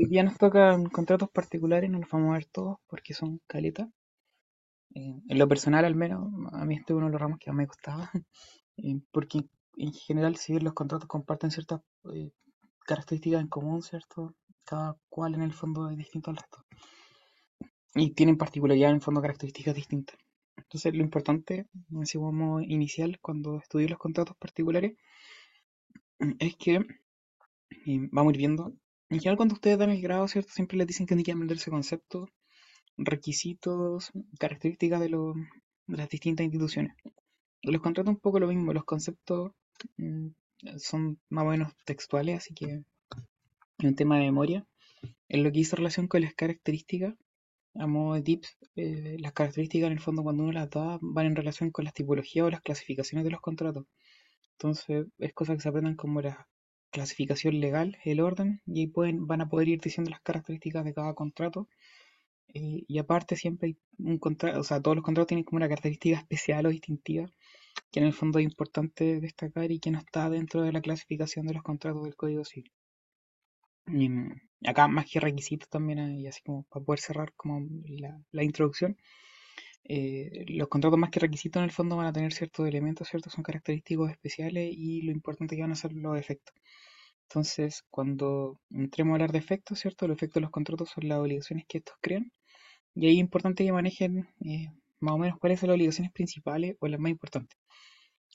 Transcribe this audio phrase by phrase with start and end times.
[0.00, 3.86] Hoy día nos tocan contratos particulares, no los vamos a ver todos porque son caletas.
[4.94, 7.50] Eh, en lo personal, al menos, a mí este es uno de los ramos que
[7.50, 8.10] más me gustaba,
[8.78, 9.40] eh, porque
[9.76, 11.82] en general, si bien los contratos comparten ciertas
[12.14, 12.30] eh,
[12.86, 14.34] características en común, ¿cierto?
[14.64, 16.64] Cada cual en el fondo es distinto al resto.
[17.94, 20.16] Y tienen particularidad en el fondo características distintas.
[20.56, 21.66] Entonces, lo importante,
[22.00, 24.96] así como inicial, cuando estudié los contratos particulares,
[26.38, 26.86] es que
[28.10, 28.72] vamos a ir viendo.
[29.10, 30.52] En general, cuando ustedes dan el grado, ¿cierto?
[30.52, 32.30] Siempre les dicen que tienen que aprenderse conceptos,
[32.96, 35.10] requisitos, características de,
[35.88, 36.94] las distintas instituciones.
[37.62, 39.52] Los contratos un poco lo mismo, los conceptos
[39.96, 40.28] mm,
[40.78, 42.84] son más o menos textuales, así que
[43.78, 44.64] es un tema de memoria.
[45.28, 47.14] En lo que hizo relación con las características,
[47.74, 51.26] a modo de tips, eh, las características en el fondo cuando uno las da van
[51.26, 53.86] en relación con las tipologías o las clasificaciones de los contratos.
[54.52, 56.46] Entonces, es cosa que se aprendan como la
[56.90, 60.94] clasificación legal, el orden, y ahí pueden, van a poder ir diciendo las características de
[60.94, 61.68] cada contrato.
[62.54, 65.68] eh, y aparte siempre hay un contrato, o sea, todos los contratos tienen como una
[65.68, 67.26] característica especial o distintiva,
[67.92, 71.46] que en el fondo es importante destacar y que no está dentro de la clasificación
[71.46, 72.72] de los contratos del Código Civil.
[73.88, 77.60] Y, mm, acá más que requisitos también, hay, así como para poder cerrar como
[78.32, 78.96] la introducción,
[79.84, 83.30] eh, los contratos más que requisitos en el fondo van a tener ciertos elementos, ¿cierto?
[83.30, 86.54] Son característicos especiales y lo importante que van a ser los efectos.
[87.28, 90.08] Entonces, cuando entremos a hablar de efectos, ¿cierto?
[90.08, 92.32] Los efectos de los contratos son las obligaciones que estos crean.
[92.94, 94.68] Y ahí es importante que manejen eh,
[95.00, 97.58] más o menos cuáles son las obligaciones principales o las más importantes.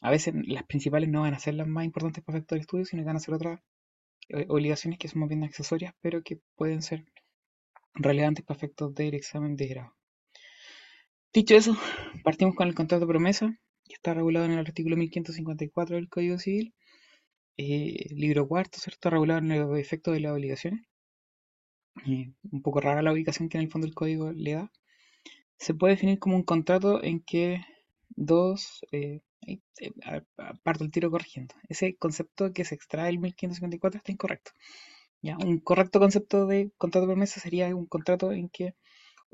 [0.01, 2.85] A veces las principales no van a ser las más importantes para efectos del estudio,
[2.85, 3.59] sino que van a ser otras
[4.29, 7.05] eh, obligaciones que son más bien accesorias, pero que pueden ser
[7.95, 9.95] relevantes para efectos del examen de grado.
[11.35, 11.75] Dicho eso,
[12.23, 16.39] partimos con el contrato de promesa, que está regulado en el artículo 1554 del Código
[16.39, 16.73] Civil,
[17.57, 19.09] eh, libro cuarto, ¿cierto?
[19.09, 20.85] Regulado en los efectos de las obligaciones.
[22.07, 24.71] Eh, un poco rara la ubicación que en el fondo el código le da.
[25.57, 27.59] Se puede definir como un contrato en que
[28.11, 29.91] dos, eh, eh,
[30.63, 31.53] parto el tiro corrigiendo.
[31.67, 34.51] Ese concepto que se extrae del 1554 está incorrecto.
[35.21, 35.37] ¿ya?
[35.37, 38.73] Un correcto concepto de contrato de promesa sería un contrato en que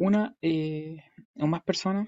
[0.01, 0.97] una eh,
[1.35, 2.07] o más personas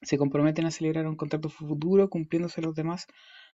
[0.00, 3.06] se comprometen a celebrar un contrato futuro cumpliéndose los demás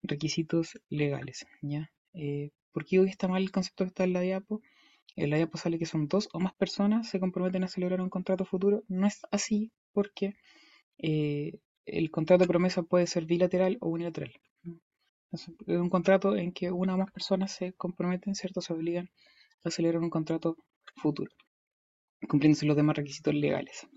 [0.02, 1.46] requisitos legales.
[1.62, 1.92] ¿ya?
[2.14, 4.62] Eh, ¿Por qué hoy está mal el concepto que está en la diapo?
[5.16, 8.10] En la diapo sale que son dos o más personas se comprometen a celebrar un
[8.10, 8.84] contrato futuro.
[8.88, 10.34] No es así porque
[10.98, 14.34] eh, el contrato de promesa puede ser bilateral o unilateral.
[15.32, 18.62] Es un contrato en que una o más personas se comprometen, ¿cierto?
[18.62, 19.10] Se obligan
[19.64, 20.58] a celebrar un contrato
[20.96, 21.32] futuro,
[22.28, 23.88] cumpliéndose los demás requisitos legales.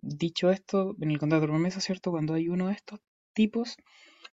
[0.00, 2.10] Dicho esto, en el contrato de promesa, ¿cierto?
[2.10, 3.00] Cuando hay uno de estos
[3.32, 3.76] tipos,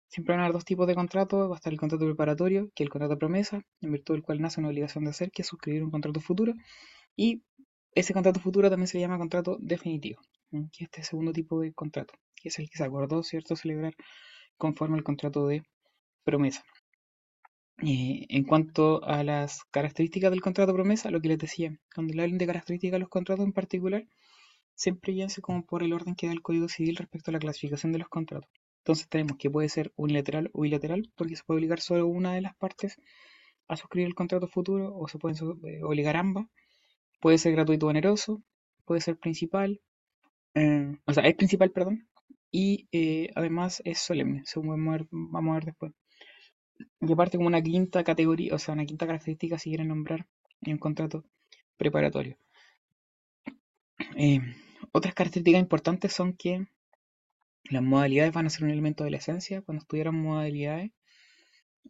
[0.08, 1.50] siempre van a haber dos tipos de contrato.
[1.50, 4.24] Va a estar el contrato preparatorio, que es el contrato de promesa, en virtud del
[4.24, 6.54] cual nace una obligación de hacer, que es suscribir un contrato futuro.
[7.16, 7.44] Y
[7.94, 10.22] ese contrato futuro también se llama contrato definitivo,
[10.52, 13.96] que es este segundo tipo de contrato, que es el que se acordó, ¿cierto?, celebrar
[14.58, 15.64] conforme al contrato de
[16.24, 16.64] promesa.
[17.82, 22.24] Eh, en cuanto a las características del contrato promesa, lo que les decía, cuando le
[22.24, 24.08] hablen de características de los contratos en particular,
[24.76, 27.92] siempre guíense como por el orden que da el Código Civil respecto a la clasificación
[27.92, 28.50] de los contratos.
[28.80, 32.42] Entonces tenemos que puede ser unilateral o bilateral, porque se puede obligar solo una de
[32.42, 32.98] las partes
[33.68, 36.48] a suscribir el contrato futuro o se pueden eh, obligar ambas.
[37.22, 38.42] Puede ser gratuito o oneroso,
[38.86, 39.82] puede ser principal,
[40.56, 42.08] eh, o sea, es principal, perdón,
[42.52, 44.70] y eh, además es solemne, según
[45.12, 45.94] vamos a ver después.
[47.02, 50.28] Y aparte como una quinta categoría, o sea, una quinta característica si quieren nombrar
[50.62, 51.24] en un contrato
[51.78, 52.38] preparatorio.
[54.16, 54.40] Eh,
[54.92, 56.68] otras características importantes son que
[57.70, 59.62] las modalidades van a ser un elemento de la esencia.
[59.62, 60.92] Cuando estudiaron modalidades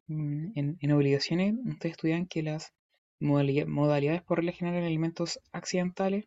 [0.08, 2.74] mm, en, obligaciones, ustedes estudian que las
[3.20, 6.26] modalidades, modalidades por regla general eran elementos accidentales,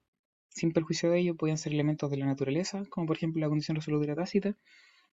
[0.48, 3.76] sin perjuicio de ello, podían ser elementos de la naturaleza, como por ejemplo la condición
[3.76, 4.56] resolutiva tácita,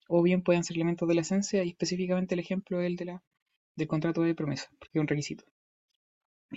[0.09, 3.05] o bien pueden ser elementos de la esencia, y específicamente el ejemplo es el de
[3.07, 3.23] la,
[3.77, 5.45] del contrato de promesa, porque es un requisito.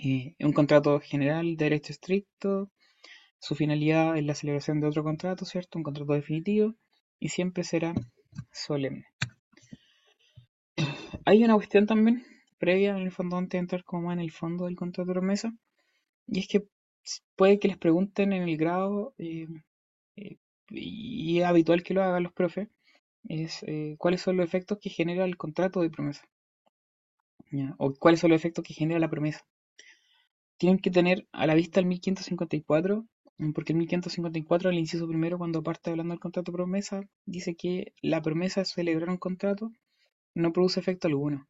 [0.02, 2.70] Eh, un contrato general de derecho estricto,
[3.40, 5.78] su finalidad es la celebración de otro contrato, ¿cierto?
[5.78, 6.74] Un contrato definitivo,
[7.20, 7.94] y siempre será
[8.52, 9.06] solemne.
[11.24, 12.24] Hay una cuestión también
[12.58, 15.54] previa, en el fondo, antes de entrar como en el fondo del contrato de promesa,
[16.26, 16.66] y es que
[17.36, 19.46] puede que les pregunten en el grado, eh,
[20.16, 20.36] eh,
[20.70, 22.68] y es habitual que lo hagan los profes,
[23.28, 26.24] es eh, cuáles son los efectos que genera el contrato de promesa.
[27.78, 29.46] O cuáles son los efectos que genera la promesa.
[30.58, 33.06] Tienen que tener a la vista el 1554,
[33.54, 38.20] porque el 1554, el inciso primero, cuando parte hablando del contrato promesa, dice que la
[38.20, 39.70] promesa de celebrar un contrato
[40.34, 41.48] no produce efecto alguno.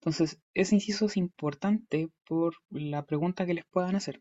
[0.00, 4.20] Entonces, ese inciso es importante por la pregunta que les puedan hacer.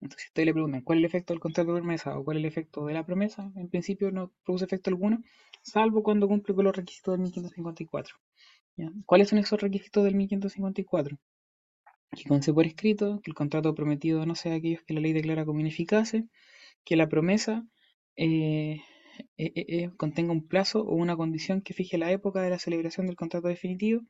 [0.00, 2.36] Entonces, si ustedes le preguntan cuál es el efecto del contrato de promesa o cuál
[2.36, 5.22] es el efecto de la promesa, en principio no produce efecto alguno,
[5.62, 8.14] salvo cuando cumple con los requisitos del 1554.
[9.06, 11.18] ¿Cuáles son esos requisitos del 1554?
[12.12, 15.44] Que conste por escrito, que el contrato prometido no sea aquellos que la ley declara
[15.44, 16.24] como ineficaces,
[16.84, 17.66] que la promesa
[18.16, 18.82] eh,
[19.38, 23.06] eh, eh, contenga un plazo o una condición que fije la época de la celebración
[23.06, 24.02] del contrato definitivo,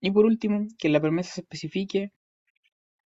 [0.00, 2.12] y por último, que en la promesa se especifique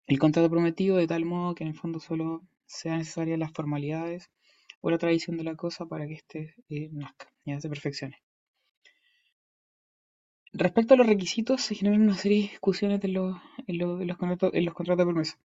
[0.07, 4.31] el contrato prometido de tal modo que en el fondo solo sean necesarias las formalidades
[4.83, 6.55] o la tradición de la cosa para que éste
[6.93, 8.24] nazca, ya se perfeccione.
[10.57, 13.37] Respecto a los requisitos, se generan una serie de discusiones en, los,
[14.17, 15.39] contratos, en los contratos de promesa.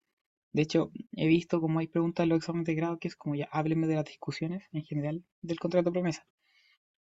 [0.51, 3.35] De hecho, he visto como hay preguntas en los exámenes de grado que es como
[3.35, 6.27] ya háblenme de las discusiones en general del contrato de promesa.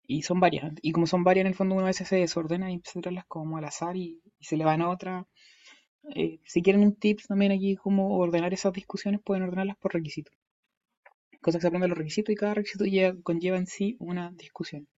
[0.06, 0.70] Y son varias.
[0.82, 3.56] Y como son varias, en el fondo una vez se desordena y empieza a como
[3.56, 5.26] al azar y, se le van a otra.
[6.14, 10.30] Eh, si quieren un tips también aquí cómo ordenar esas discusiones, pueden ordenarlas por requisito.
[11.40, 12.84] Cosa que se aprende los requisitos y cada requisito
[13.22, 14.88] conlleva en sí una discusión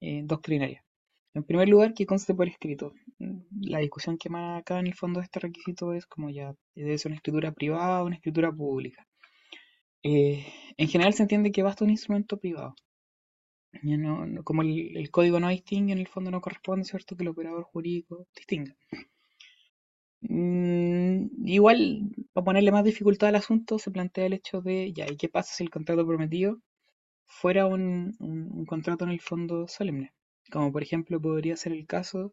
[0.00, 0.82] eh, doctrinaria.
[1.34, 2.92] En primer lugar, que conste por escrito.
[3.60, 6.98] La discusión que más acá en el fondo de este requisito es como ya debe
[6.98, 9.06] ser una escritura privada o una escritura pública.
[10.02, 10.46] Eh,
[10.76, 12.74] en general se entiende que basta un instrumento privado
[14.44, 17.16] como el, código no distingue, en el fondo no corresponde, ¿cierto?
[17.16, 18.76] Que el operador jurídico distinga.
[20.22, 25.16] Mm, igual, para ponerle más dificultad al asunto, se plantea el hecho de, ya, ¿y
[25.16, 26.58] qué pasa si el contrato prometido
[27.26, 28.14] fuera un,
[28.68, 30.12] contrato en el fondo solemne?
[30.50, 32.32] Como por ejemplo podría ser el caso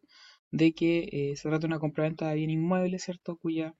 [0.50, 3.36] de que eh, se trata de una compraventa de bien inmueble, ¿cierto?
[3.36, 3.74] Cuya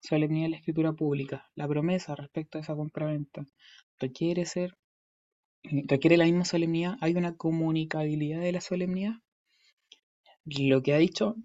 [0.00, 1.50] solemnidad es la escritura pública.
[1.54, 3.44] La promesa respecto a esa compraventa
[3.98, 4.76] requiere ser
[5.62, 9.14] requiere la misma solemnidad, hay una comunicabilidad de la solemnidad.
[10.44, 11.36] Lo que ha dicho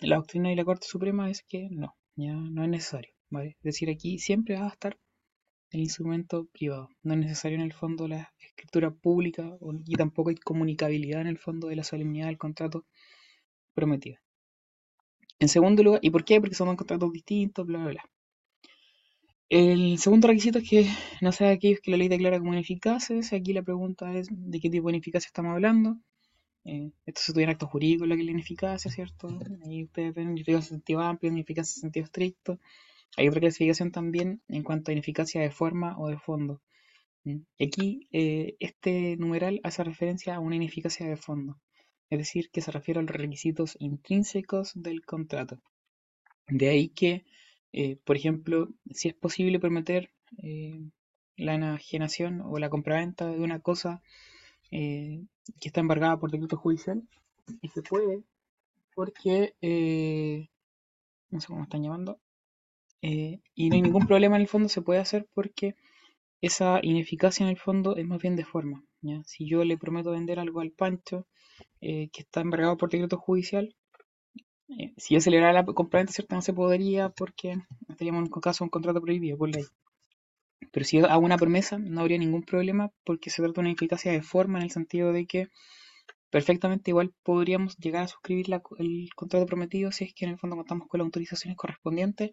[0.00, 3.12] la doctrina y la Corte Suprema es que no, ya no es necesario.
[3.30, 4.98] Es decir, aquí siempre va a estar
[5.72, 6.90] el instrumento privado.
[7.02, 11.38] No es necesario en el fondo la escritura pública y tampoco hay comunicabilidad en el
[11.38, 12.84] fondo de la solemnidad del contrato
[13.74, 14.18] prometido.
[15.38, 16.40] En segundo lugar, ¿y por qué?
[16.40, 18.04] Porque son contratos distintos, bla, bla, bla.
[19.48, 20.86] El segundo requisito es que
[21.20, 23.32] no sea aquellos que la ley declara como ineficaces.
[23.32, 25.98] Aquí la pregunta es de qué tipo de ineficacia estamos hablando.
[26.64, 29.28] Eh, esto se estudia en actos jurídicos, lo que es la ineficacia, ¿cierto?
[29.66, 32.60] Ahí ustedes ven ineficacia en sentido amplio, ineficacia en sentido estricto.
[33.16, 36.60] Hay otra clasificación también en cuanto a ineficacia de forma o de fondo.
[37.24, 41.58] Y aquí eh, este numeral hace referencia a una ineficacia de fondo,
[42.10, 45.60] es decir, que se refiere a los requisitos intrínsecos del contrato.
[46.48, 47.24] De ahí que
[47.72, 50.10] eh, por ejemplo, si es posible permitir
[50.42, 50.78] eh,
[51.36, 54.02] la enajenación o la compraventa de una cosa
[54.70, 55.24] eh,
[55.60, 57.02] que está embargada por decreto judicial,
[57.60, 58.22] y se puede
[58.94, 59.54] porque,
[61.30, 62.20] no sé cómo están llamando,
[63.02, 65.74] y no hay ningún problema en el fondo, se puede hacer porque
[66.40, 68.84] esa ineficacia en el fondo es más bien de forma.
[69.26, 71.26] Si yo le prometo vender algo al Pancho
[71.80, 73.74] que está embargado por decreto judicial,
[74.78, 76.34] eh, si yo celebrara la compraventa, ¿cierto?
[76.34, 77.56] No se podría porque
[77.88, 79.64] estaríamos en caso de un contrato prohibido por ley.
[80.70, 83.72] Pero si yo hago una promesa, no habría ningún problema porque se trata de una
[83.72, 85.48] eficacia de forma en el sentido de que
[86.30, 88.46] perfectamente igual podríamos llegar a suscribir
[88.78, 92.32] el contrato prometido si es que en el fondo contamos con las autorizaciones correspondientes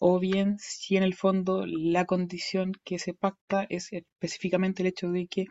[0.00, 5.12] o bien si en el fondo la condición que se pacta es específicamente el hecho
[5.12, 5.46] de que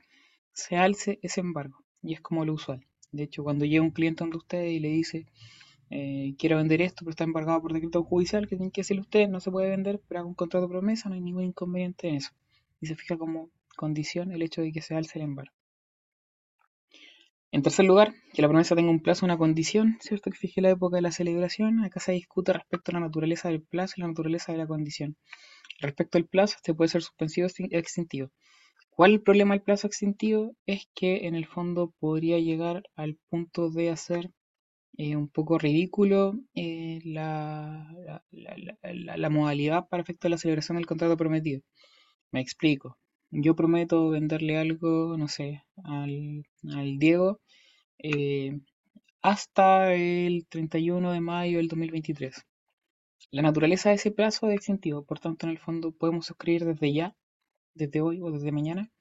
[0.51, 2.86] se alce ese embargo y es como lo usual.
[3.12, 5.27] De hecho, cuando llega un cliente donde usted y le dice
[5.91, 9.29] eh, quiero vender esto, pero está embargado por decreto judicial, que tiene que decirle usted,
[9.29, 12.15] no se puede vender, pero haga un contrato de promesa, no hay ningún inconveniente en
[12.15, 12.32] eso.
[12.82, 15.53] Y se fija como condición el hecho de que se alce el embargo.
[17.51, 20.29] En tercer lugar, que la promesa tenga un plazo, una condición, ¿cierto?
[20.29, 21.84] Que fije la época de la celebración.
[21.84, 25.18] Acá se discute respecto a la naturaleza del plazo y la naturaleza de la condición.
[25.79, 28.29] Respecto al plazo, este puede ser suspensivo o extintivo.
[28.91, 30.56] ¿Cuál es el problema del plazo extintivo?
[30.68, 34.32] Es que en el fondo podría llegar al punto de hacer
[34.98, 37.88] eh, un poco ridículo eh, la,
[38.32, 41.62] la, modalidad para efecto de la celebración del contrato prometido.
[42.32, 42.98] Me explico.
[43.31, 46.45] Yo prometo venderle algo, no sé, al,
[46.98, 47.39] Diego
[48.00, 48.59] eh,
[49.21, 52.45] hasta el 31 de mayo del 2023.
[53.31, 56.93] La naturaleza de ese plazo es extintivo, por tanto, en el fondo podemos suscribir desde
[56.93, 57.15] ya,
[57.75, 58.91] desde hoy o desde mañana,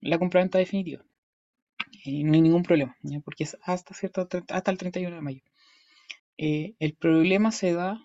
[0.00, 1.04] la compraventa definitiva
[2.04, 5.40] no hay ningún problema, porque es hasta, cierto, hasta el 31 de mayo.
[6.38, 8.00] Eh, el problema se da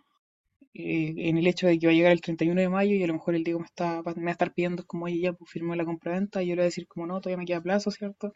[0.79, 3.07] eh, en el hecho de que va a llegar el 31 de mayo y a
[3.07, 5.49] lo mejor el Diego me, está, me va a estar pidiendo como, oye, ya pues,
[5.49, 7.89] firmó la compraventa y yo le voy a decir como no, todavía me queda plazo,
[7.89, 8.33] ¿cierto?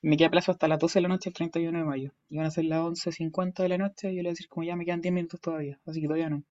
[0.00, 2.12] Me queda plazo hasta las 12 de la noche el 31 de mayo.
[2.28, 4.48] Y van a ser las 11.50 de la noche y yo le voy a decir
[4.48, 6.44] como ya me quedan 10 minutos todavía, así que todavía no.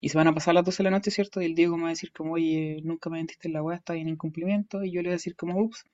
[0.00, 1.40] Y se van a pasar las 12 de la noche, ¿cierto?
[1.40, 3.76] Y el Diego me va a decir como, oye, nunca me mentiste en la weá,
[3.76, 4.82] está en incumplimiento.
[4.84, 5.84] Y yo le voy a decir como, ups,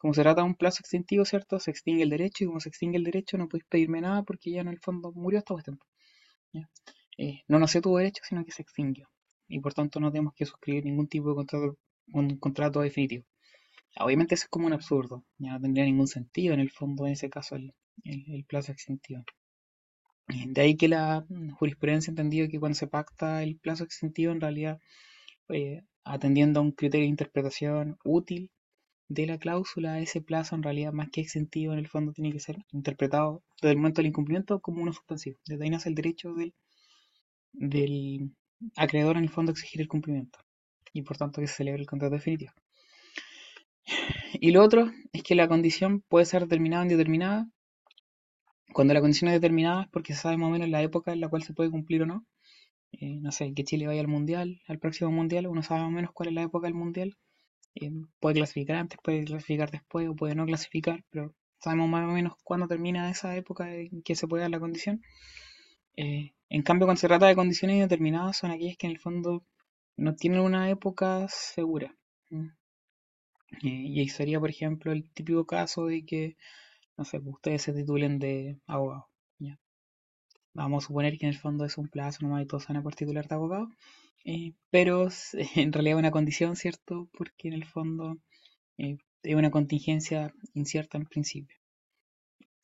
[0.00, 1.60] como se trata de un plazo extintivo, ¿cierto?
[1.60, 4.50] Se extingue el derecho y como se extingue el derecho no podéis pedirme nada porque
[4.50, 5.78] ya en el fondo murió esta cuestión.
[7.18, 9.08] Eh, no nació tu derecho, sino que se extinguió.
[9.48, 11.76] Y por tanto no tenemos que suscribir ningún tipo de contrato,
[12.12, 13.24] un contrato definitivo.
[13.98, 17.12] Obviamente eso es como un absurdo, ya no tendría ningún sentido en el fondo en
[17.12, 19.24] ese caso el, el, plazo extintivo.
[20.28, 21.26] De ahí que la
[21.58, 24.78] jurisprudencia ha entendido que cuando se pacta el plazo extintivo en realidad
[25.48, 28.50] eh, atendiendo a un criterio de interpretación útil
[29.08, 32.40] de la cláusula, ese plazo en realidad más que extintivo en el fondo tiene que
[32.40, 35.38] ser interpretado desde el momento del incumplimiento como uno suspensivo.
[35.46, 36.54] Desde el derecho del,
[37.52, 38.32] del
[38.76, 40.38] acreedor en el fondo exigir el cumplimiento
[40.92, 42.52] y por tanto que se celebre el contrato definitivo.
[44.34, 47.48] Y lo otro es que la condición puede ser determinada o indeterminada.
[48.72, 51.20] Cuando la condición es determinada es porque se sabe más o menos la época en
[51.20, 52.26] la cual se puede cumplir o no.
[52.92, 55.92] Eh, no sé, que Chile vaya al mundial, al próximo mundial, uno sabe más o
[55.92, 57.16] menos cuál es la época del mundial
[57.80, 62.12] eh, puede clasificar antes, puede clasificar después o puede no clasificar, pero sabemos más o
[62.12, 65.02] menos cuándo termina esa época en que se puede dar la condición.
[65.96, 69.44] Eh, en cambio, cuando se trata de condiciones indeterminadas, son aquellas que en el fondo
[69.96, 71.94] no tienen una época segura.
[72.30, 72.48] Eh,
[73.62, 76.36] y ahí sería, por ejemplo, el típico caso de que,
[76.96, 79.08] no sé, pues, ustedes se titulen de abogado.
[80.54, 82.82] Vamos a suponer que en el fondo es un plazo nomás y todos van a
[82.82, 83.70] poder titular de abogado.
[84.24, 85.08] Eh, pero
[85.54, 87.08] en realidad es una condición, ¿cierto?
[87.16, 88.18] Porque en el fondo
[88.76, 91.56] eh, es una contingencia incierta en principio.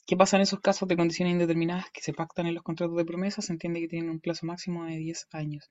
[0.07, 3.07] ¿Qué pasa en esos casos de condiciones indeterminadas que se pactan en los contratos de
[3.07, 3.41] promesa?
[3.41, 5.71] Se entiende que tienen un plazo máximo de 10 años.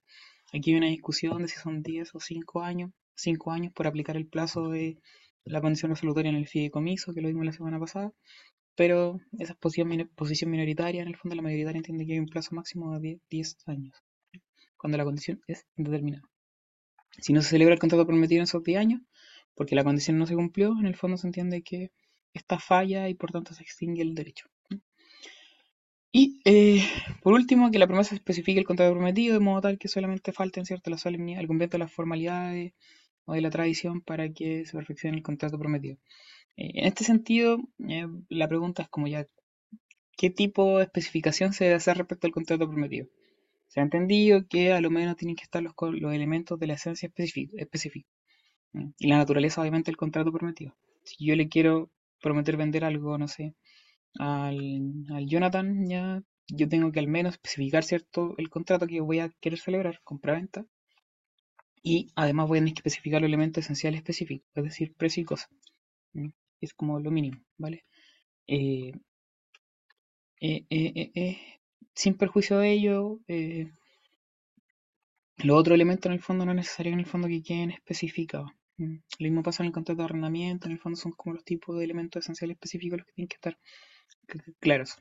[0.51, 4.17] Aquí hay una discusión de si son 10 o 5 años, 5 años por aplicar
[4.17, 4.97] el plazo de
[5.45, 8.11] la condición resolutoria en el fideicomiso, que lo vimos la semana pasada,
[8.75, 12.55] pero esa posición, posición minoritaria, en el fondo la mayoritaria entiende que hay un plazo
[12.55, 13.93] máximo de 10 años
[14.77, 16.27] cuando la condición es indeterminada.
[17.19, 19.01] Si no se celebra el contrato prometido en esos 10 años,
[19.53, 21.91] porque la condición no se cumplió, en el fondo se entiende que
[22.33, 24.47] esta falla y por tanto se extingue el derecho.
[26.15, 26.83] Y eh,
[27.23, 30.63] por último, que la promesa especifique el contrato prometido de modo tal que solamente falten
[30.63, 32.73] cierto la solemnidad, el cumplimiento de las formalidades
[33.25, 35.97] o de la tradición para que se perfeccione el contrato prometido.
[36.55, 37.57] Eh, en este sentido,
[37.89, 39.25] eh, la pregunta es como ya,
[40.15, 43.07] ¿qué tipo de especificación se debe hacer respecto al contrato prometido?
[43.67, 46.75] Se ha entendido que a lo menos tienen que estar los, los elementos de la
[46.75, 47.11] esencia
[47.57, 48.07] específica.
[48.99, 50.75] Y la naturaleza, obviamente, del contrato prometido.
[51.03, 51.89] Si yo le quiero
[52.23, 53.55] prometer vender algo, no sé,
[54.19, 54.93] al,
[55.27, 59.59] Jonathan, ya yo tengo que al menos especificar, ¿cierto?, el contrato que voy a querer
[59.59, 60.65] celebrar, compra-venta.
[61.83, 65.25] Y además voy a tener que especificar los elementos esenciales específicos, es decir, precio y
[65.25, 65.47] cosa.
[66.61, 67.85] Es como lo mínimo, ¿vale?
[68.47, 68.93] eh,
[70.39, 71.37] eh, eh,
[71.93, 73.19] sin perjuicio de ello,
[75.37, 78.51] los otros elementos en el fondo no es necesario en el fondo que queden especificados.
[78.77, 81.43] Mm, lo mismo pasa en el contrato de arrendamiento, en el fondo son como los
[81.43, 83.57] tipos de elementos esenciales específicos los que tienen que estar
[84.59, 84.97] claros.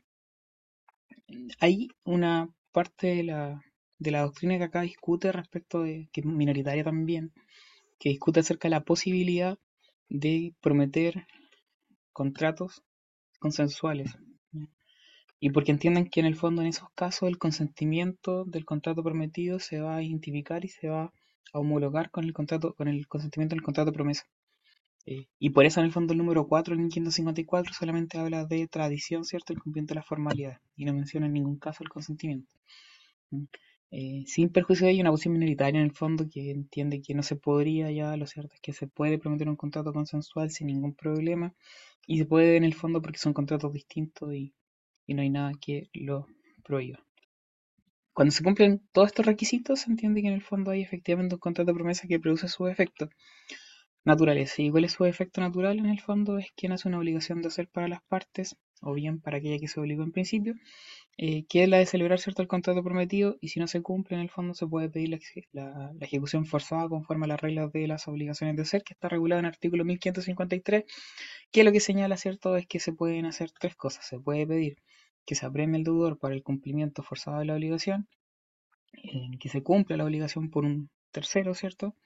[1.61, 3.63] Hay una parte de la,
[3.99, 7.33] de la doctrina que acá discute respecto de, que es minoritaria también,
[7.99, 9.59] que discute acerca de la posibilidad
[10.09, 11.27] de prometer
[12.13, 12.83] contratos
[13.39, 14.17] consensuales
[15.41, 19.59] y porque entienden que en el fondo en esos casos el consentimiento del contrato prometido
[19.59, 21.13] se va a identificar y se va
[21.53, 24.25] a homologar con el contrato, con el consentimiento del contrato promesa.
[25.07, 28.69] Eh, y por eso en el fondo el número 4, el 1554, solamente habla de
[28.69, 29.53] tradición, ¿cierto?
[29.53, 32.55] El cumplimiento de las formalidades y no menciona en ningún caso el consentimiento.
[33.31, 33.45] ¿Mm?
[33.91, 37.23] Eh, sin perjuicio de ello, una posición minoritaria en el fondo que entiende que no
[37.23, 40.95] se podría ya, lo cierto es que se puede prometer un contrato consensual sin ningún
[40.95, 41.55] problema
[42.07, 44.55] y se puede en el fondo porque son contratos distintos y
[45.09, 46.27] no hay nada que lo
[46.65, 47.05] prohíba.
[48.15, 51.41] Cuando se cumplen todos estos requisitos, se entiende que en el fondo hay efectivamente un
[51.41, 53.09] contrato de promesa que produce su efecto
[54.05, 54.59] naturales.
[54.59, 56.39] ¿Y cuál es su efecto natural en el fondo?
[56.39, 59.69] Es que hace una obligación de hacer para las partes, o bien para aquella que
[59.69, 60.55] se obligó en principio,
[61.17, 64.17] eh, que es la de celebrar cierto el contrato prometido, y si no se cumple,
[64.17, 65.19] en el fondo se puede pedir la,
[65.53, 69.41] la, ejecución forzada conforme a las reglas de las obligaciones de ser, que está regulada
[69.41, 70.85] en el artículo 1553,
[71.53, 74.07] que lo que señala, ¿cierto?, es que se pueden hacer tres cosas.
[74.07, 74.77] Se puede pedir
[75.25, 78.09] que se apremie el deudor para el cumplimiento forzado de la obligación,
[79.41, 81.97] que se cumpla la obligación por un tercero, ¿cierto?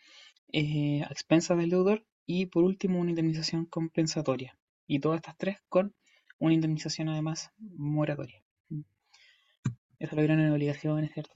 [0.53, 4.59] Eh, a expensas del deudor y por último una indemnización compensatoria.
[4.87, 5.95] Y todas estas tres con
[6.39, 8.43] una indemnización además moratoria.
[9.99, 11.33] Eso lo vieron en obligaciones, ¿cierto?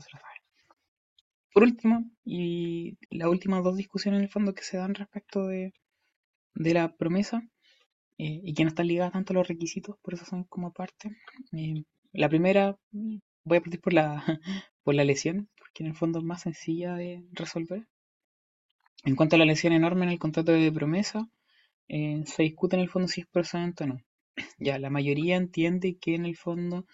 [1.52, 5.72] Por último, y las últimas dos discusiones en el fondo que se dan respecto de,
[6.54, 7.42] de la promesa,
[8.22, 11.16] eh, y que no están ligadas tanto a los requisitos, por eso son como aparte.
[11.52, 14.22] Eh, la primera, voy a partir por la,
[14.82, 17.86] por la lesión, porque en el fondo es más sencilla de resolver.
[19.04, 21.30] En cuanto a la lesión enorme en el contrato de promesa,
[21.88, 24.00] eh, se discute en el fondo si es procedente o no.
[24.58, 26.84] Ya, la mayoría entiende que en el fondo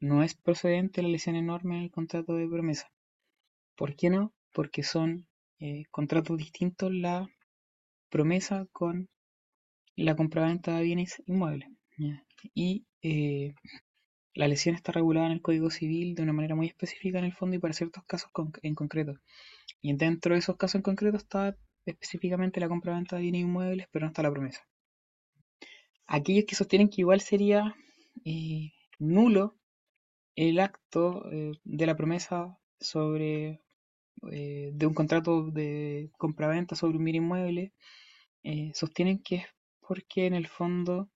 [0.00, 2.92] no es procedente la lesión enorme en el contrato de promesa.
[3.74, 4.32] ¿Por qué no?
[4.52, 5.26] Porque son
[5.58, 7.28] eh, contratos distintos la
[8.08, 9.08] promesa con
[9.96, 11.68] la compraventa de bienes inmuebles.
[12.54, 13.54] Y eh,
[14.34, 17.32] la lesión está regulada en el Código Civil de una manera muy específica en el
[17.32, 18.30] fondo y para ciertos casos
[18.62, 19.14] en concreto.
[19.80, 24.04] Y dentro de esos casos en concreto está específicamente la compraventa de bienes inmuebles, pero
[24.04, 24.66] no está la promesa.
[26.06, 27.74] Aquellos que sostienen que igual sería
[28.24, 29.56] eh, nulo
[30.36, 33.60] el acto eh, de la promesa sobre
[34.22, 37.74] de un contrato de compraventa sobre un bien inmueble,
[38.72, 39.46] sostienen que es
[39.86, 41.08] porque en el fondo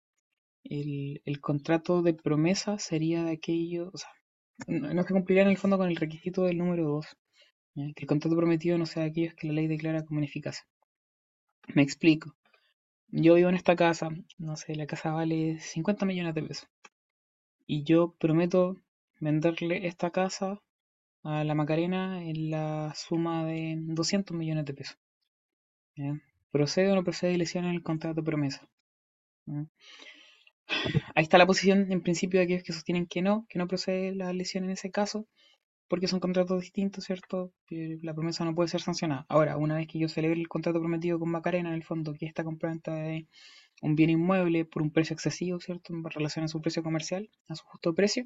[0.65, 4.11] el, contrato de promesa sería de aquello, o sea,
[4.67, 7.07] no, se cumpliría en el fondo con el requisito del número 2,
[7.75, 10.65] que el contrato prometido no sea aquello que la ley declara como ineficaz.
[11.75, 12.35] Me explico.
[13.09, 14.09] Yo vivo en esta casa,
[14.39, 16.69] no sé, la casa vale 50 millones de pesos.
[17.67, 18.77] Y yo prometo
[19.21, 20.61] venderle esta casa
[21.23, 24.99] a la Macarena en la suma de 200 millones de pesos.
[26.51, 28.69] ¿Procede o no procede lesión en el contrato promesa?
[31.15, 34.15] Ahí está la posición en principio de aquellos que sostienen que no, que no procede
[34.15, 35.27] la lesión en ese caso,
[35.89, 37.53] porque son contratos distintos, ¿cierto?
[37.69, 39.27] La promesa no puede ser sancionada.
[39.29, 42.27] Ahora, una vez que yo celebre el contrato prometido con Macarena, en el fondo, que
[42.27, 43.27] esta compraventa de
[43.83, 45.93] un bien inmueble por un precio excesivo, ¿cierto?
[45.93, 48.25] En relación a su precio comercial, a su justo precio,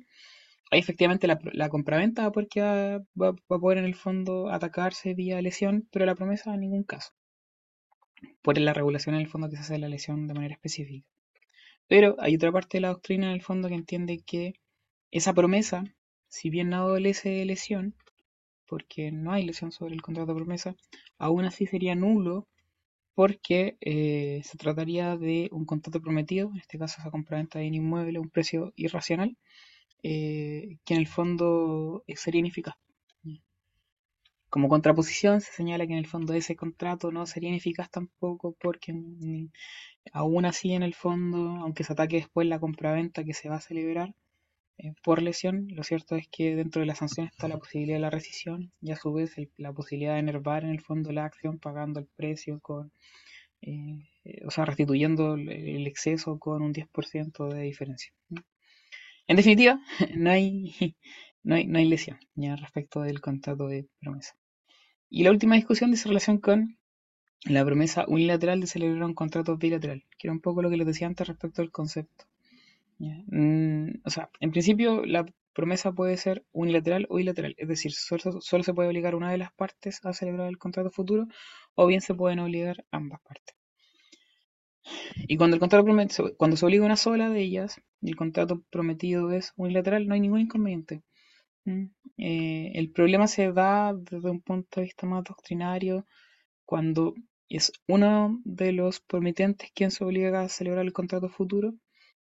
[0.71, 5.41] ahí efectivamente la, la compraventa porque va, va, a poder en el fondo atacarse vía
[5.43, 7.13] lesión, pero la promesa en ningún caso.
[8.43, 11.07] Por la regulación en el fondo que se hace la lesión de manera específica.
[11.89, 14.55] Pero hay otra parte de la doctrina en el fondo que entiende que
[15.11, 15.85] esa promesa,
[16.29, 17.95] si bien no adolece de lesión,
[18.67, 20.77] porque no hay lesión sobre el contrato de promesa,
[21.19, 22.49] aún así sería nulo
[23.15, 27.75] porque eh, se trataría de un contrato prometido, en este caso esa compraventa de un
[27.75, 29.37] inmueble a un precio irracional,
[30.03, 32.75] eh, que en el fondo sería ineficaz.
[34.55, 38.95] Como contraposición se señala que en el fondo ese contrato no sería ineficaz tampoco porque
[40.13, 43.61] aún así en el fondo, aunque se ataque después la compraventa que se va a
[43.61, 44.15] celebrar
[44.79, 48.03] eh, por lesión, lo cierto es que dentro de la sanción está la posibilidad de
[48.03, 51.59] la rescisión y a su vez la posibilidad de enervar en el fondo la acción
[51.59, 52.93] pagando el precio con,
[53.61, 54.05] eh,
[54.47, 58.13] o sea, restituyendo el exceso con un 10% de diferencia.
[59.27, 59.81] En definitiva,
[60.15, 60.95] no hay,
[61.43, 64.37] no hay, no hay lesión ya respecto del contrato de promesa.
[65.17, 66.77] Y la última discusión dice relación con
[67.45, 70.89] la promesa unilateral de celebrar un contrato bilateral, que era un poco lo que les
[70.89, 72.25] decía antes respecto al concepto.
[72.99, 78.41] Mm, o sea, en principio la promesa puede ser unilateral o bilateral, es decir, solo,
[78.41, 81.29] se puede obligar una de las partes a celebrar el contrato futuro
[81.77, 83.55] o bien se pueden obligar ambas partes.
[85.29, 85.87] Y cuando el contrato
[86.37, 90.21] cuando se obliga una sola de ellas, y el contrato prometido es unilateral, no hay
[90.21, 91.05] ningún inconveniente.
[91.67, 91.85] Mm,
[92.17, 96.07] eh, el problema se da desde un punto de vista más doctrinario
[96.65, 97.15] cuando
[97.49, 101.75] es uno de los promitentes quien se obliga a celebrar el contrato futuro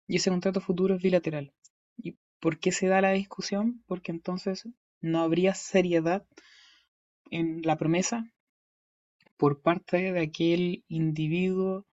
[0.06, 1.52] y ese contrato futuro es bilateral.
[1.96, 3.82] ¿Y por qué se da la discusión?
[3.86, 4.68] Porque entonces
[5.00, 6.26] no habría seriedad
[7.30, 8.24] en la promesa
[9.36, 11.86] por parte de aquel individuo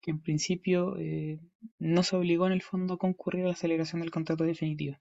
[0.00, 1.40] que en principio eh,
[1.78, 4.98] no se obligó en el fondo a concurrir a la celebración del contrato definitivo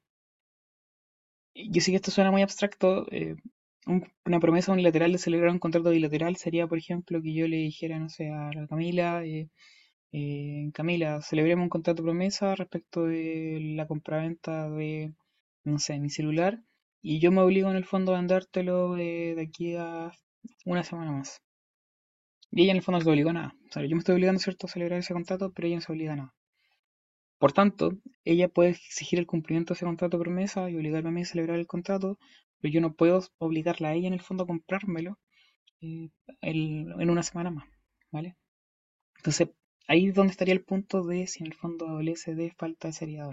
[1.71, 3.07] yo sé que esto suena muy abstracto.
[3.11, 3.35] Eh,
[4.25, 7.99] una promesa unilateral de celebrar un contrato bilateral sería, por ejemplo, que yo le dijera,
[7.99, 9.49] no sé, a la Camila, eh,
[10.11, 15.13] eh, Camila, celebremos un contrato promesa respecto de la compraventa de,
[15.63, 16.61] no sé, mi celular,
[17.01, 20.11] y yo me obligo en el fondo a vendértelo de, aquí a
[20.65, 21.41] una semana más.
[22.51, 23.55] Y ella en el fondo no se obligó a nada.
[23.75, 26.15] Yo me estoy obligando, ¿cierto?, a celebrar ese contrato, pero ella no se obliga a
[26.17, 26.35] nada.
[27.37, 27.91] Por tanto,
[28.25, 31.59] ella puede exigir el cumplimiento de ese contrato promesa y obligarme a mí a celebrar
[31.59, 32.17] el contrato,
[32.59, 35.19] pero yo no puedo obligarla a ella en el fondo a comprármelo
[35.81, 36.09] eh,
[36.41, 37.67] en una semana más,
[38.11, 38.35] ¿vale?
[39.17, 39.49] Entonces,
[39.87, 42.93] ahí es donde estaría el punto de si en el fondo adolece de falta de
[42.93, 43.31] seriedad.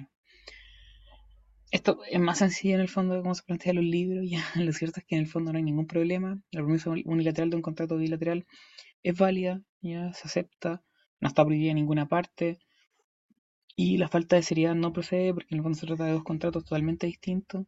[1.71, 4.73] Esto es más sencillo en el fondo de cómo se plantean los libros, ya lo
[4.73, 7.63] cierto es que en el fondo no hay ningún problema, la promesa unilateral de un
[7.63, 8.47] contrato bilateral
[9.03, 10.83] es válida, ya se acepta,
[11.21, 12.59] no está prohibida en ninguna parte,
[13.77, 16.25] y la falta de seriedad no procede porque en el fondo se trata de dos
[16.25, 17.67] contratos totalmente distintos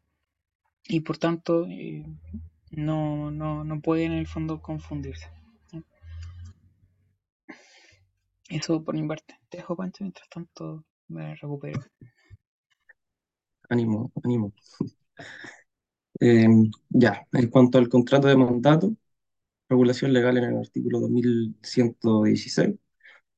[0.84, 2.04] y por tanto eh,
[2.70, 5.28] no, no, no pueden en el fondo confundirse.
[8.48, 9.34] Eso por mi parte.
[9.48, 11.80] Te dejo, Pancho, mientras tanto me recupero.
[13.68, 14.52] Ánimo, ánimo.
[16.18, 16.48] Eh,
[16.88, 18.96] ya, en cuanto al contrato de mandato,
[19.68, 22.74] regulación legal en el artículo 2116,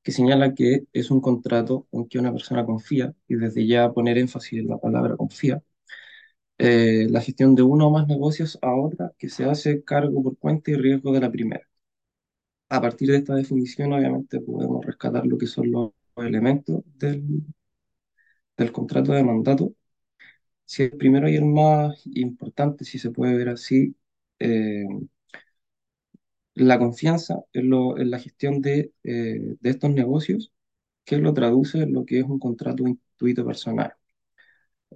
[0.03, 4.17] que señala que es un contrato en que una persona confía, y desde ya poner
[4.17, 5.63] énfasis en la palabra confía,
[6.57, 10.37] eh, la gestión de uno o más negocios a otra que se hace cargo por
[10.37, 11.67] cuenta y riesgo de la primera.
[12.69, 17.43] A partir de esta definición, obviamente, podemos rescatar lo que son los elementos del,
[18.57, 19.73] del contrato de mandato.
[20.65, 23.95] Si el primero y el más importante, si se puede ver así,
[24.39, 24.85] eh,
[26.59, 27.69] la confianza en,
[28.11, 30.51] la gestión de, eh, de estos negocios,
[31.05, 33.93] que lo traduce en lo que es un contrato intuito personal.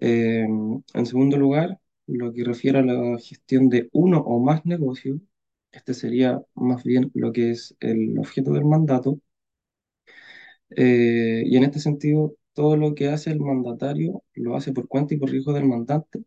[0.02, 0.46] Eh,
[0.94, 5.20] en segundo lugar, lo que refiere a la gestión de uno o más negocios,
[5.72, 9.20] este sería más bien lo que es el objeto del mandato,
[10.76, 15.14] eh, y en este sentido, todo lo que hace el mandatario lo hace por cuenta
[15.14, 16.24] y por riesgo del mandante,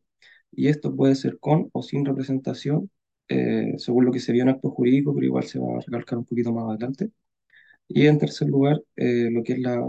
[0.53, 2.91] y esto puede ser con o sin representación,
[3.29, 6.19] eh, según lo que se vio en acto jurídico, pero igual se va a recalcar
[6.19, 7.11] un poquito más adelante.
[7.89, 9.81] Y en tercer lugar, eh, lo que es la,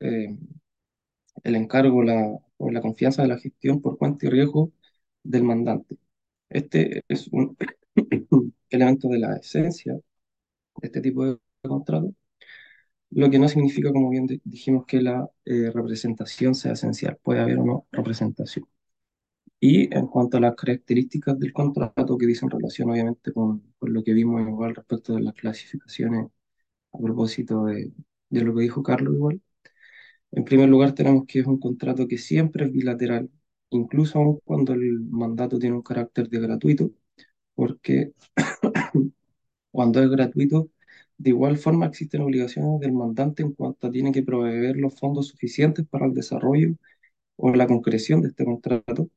[0.00, 0.36] eh,
[1.44, 4.72] el encargo la, o la confianza de la gestión por cuenta y riesgo
[5.22, 5.96] del mandante.
[6.48, 7.56] Este es un
[8.70, 10.02] elemento de la esencia de
[10.82, 12.14] este tipo de contrato,
[13.10, 17.18] lo que no significa, como bien di- dijimos, que la eh, representación sea esencial.
[17.22, 18.66] Puede haber o no representación.
[19.60, 24.02] Y en cuanto a las características del contrato que dicen relación, obviamente, con, con lo
[24.02, 26.28] que vimos igual respecto de las clasificaciones
[26.92, 27.92] a propósito de,
[28.30, 29.42] de lo que dijo Carlos igual.
[30.32, 33.30] En primer lugar, tenemos que es un contrato que siempre es bilateral,
[33.70, 36.90] incluso aun cuando el mandato tiene un carácter de gratuito,
[37.54, 38.12] porque
[39.70, 40.70] cuando es gratuito,
[41.18, 45.28] de igual forma existen obligaciones del mandante en cuanto a tiene que proveer los fondos
[45.28, 46.74] suficientes para el desarrollo
[47.36, 49.08] o la concreción de este contrato.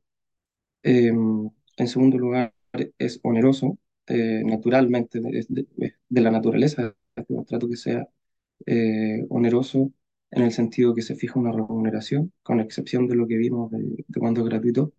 [0.84, 2.54] Eh, en segundo lugar,
[2.98, 8.08] es oneroso, eh, naturalmente, de, la naturaleza de este contrato que sea
[8.66, 9.92] eh, oneroso
[10.30, 14.04] en el sentido que se fija una remuneración, con excepción de lo que vimos de,
[14.18, 14.92] cuando es gratuito.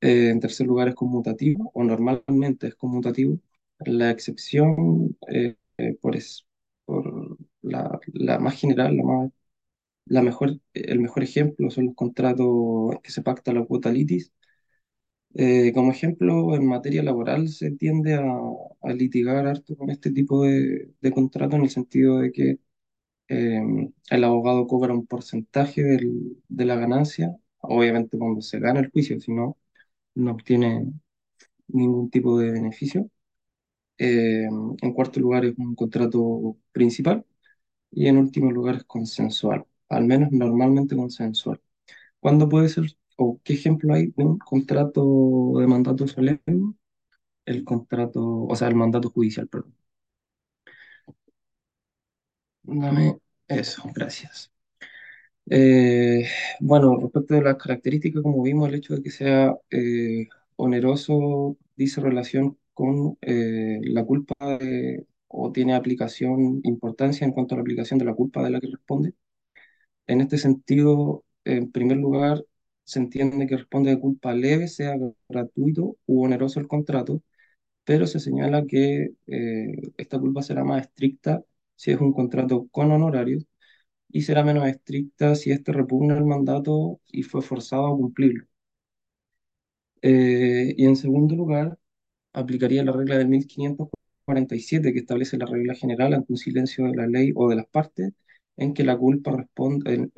[0.00, 3.38] Eh, en tercer lugar, es conmutativo, o normalmente es conmutativo.
[3.80, 5.16] La excepción,
[6.00, 6.16] por
[7.62, 9.30] la, la más general, la más,
[10.06, 14.32] la mejor, el mejor ejemplo son los contratos que se pacta la cuota litis.
[15.36, 18.22] Eh, como ejemplo, en materia laboral se tiende a,
[18.82, 22.58] a litigar harto con este tipo de, de contrato en el sentido de que
[23.28, 23.62] eh,
[24.10, 29.20] el abogado cobra un porcentaje del- de la ganancia, obviamente cuando se gana el juicio,
[29.20, 29.58] si no,
[30.16, 30.86] no obtiene
[31.68, 33.10] ningún tipo de beneficio.
[33.98, 34.44] Eh,
[34.82, 37.24] en cuarto lugar es un contrato principal
[37.92, 41.60] y en último lugar es consensual, al menos normalmente consensual.
[42.20, 42.86] ¿Cuándo puede ser
[43.18, 46.74] o qué ejemplo hay de un contrato de mandato solemne?
[47.46, 49.74] El contrato, o sea, el mandato judicial, perdón.
[52.62, 53.18] Dame
[53.48, 54.50] eso, gracias.
[55.50, 56.26] Eh,
[56.60, 62.00] bueno, respecto de las características, como vimos, el hecho de que sea eh, oneroso dice
[62.00, 67.98] relación con eh, la culpa de- o tiene aplicación, importancia en cuanto a la aplicación
[67.98, 69.14] de la culpa de la que responde.
[70.06, 72.44] En este sentido, en primer lugar,
[72.84, 74.94] se entiende que responde de culpa leve, sea
[75.28, 77.22] gratuito u oneroso el contrato,
[77.84, 81.44] pero se señala que eh, esta culpa será más estricta
[81.76, 83.46] si es un contrato con honorarios
[84.10, 88.46] y será menos estricta si éste repugna el mandato y fue forzado a cumplirlo.
[90.02, 91.78] Eh, y en segundo lugar,
[92.32, 97.06] aplicaría la regla del 1547 que establece la regla general ante un silencio de la
[97.06, 98.12] ley o de las partes
[98.56, 100.12] en que la culpa responde, en,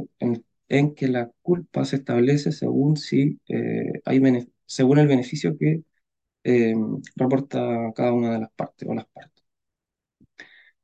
[0.69, 4.21] en- que la culpa se establece según si eh, hay
[4.67, 5.83] según el beneficio que
[6.45, 6.75] eh,
[7.17, 9.45] reporta cada una de las partes o las partes.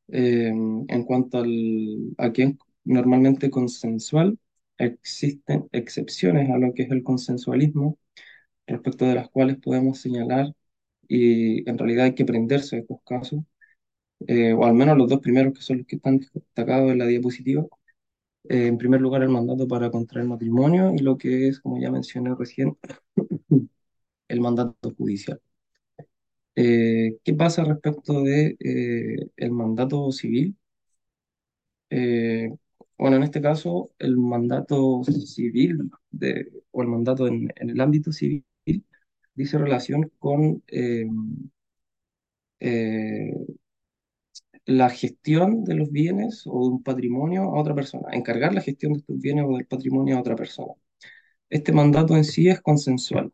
[0.08, 4.38] Eh, en cuanto al, a quién normalmente consensual,
[4.78, 7.98] existen excepciones a lo que es el consensualismo,
[8.66, 10.54] respecto de las cuales podemos señalar,
[11.08, 13.40] y en realidad hay que prenderse de estos casos,
[14.28, 17.06] eh, o al menos los dos primeros que son los que están destacados en la
[17.06, 17.64] diapositiva.
[18.48, 21.90] Eh, en primer lugar, el mandato para contraer matrimonio y lo que es, como ya
[21.90, 22.76] mencioné recién,
[24.28, 25.40] el mandato judicial.
[26.54, 30.56] Eh, ¿qué pasa respecto de, eh, el mandato civil?
[31.90, 32.50] Eh,
[32.98, 38.12] bueno, en este caso, el mandato civil de, o el mandato en, en el ámbito
[38.12, 38.44] civil
[39.34, 41.06] dice relación con, eh,
[42.60, 43.32] eh,
[44.66, 48.92] la gestión de los bienes o de un patrimonio a otra persona, encargar la gestión
[48.94, 50.74] de estos bienes o del patrimonio a otra persona.
[51.50, 53.32] Este mandato en sí es consensual,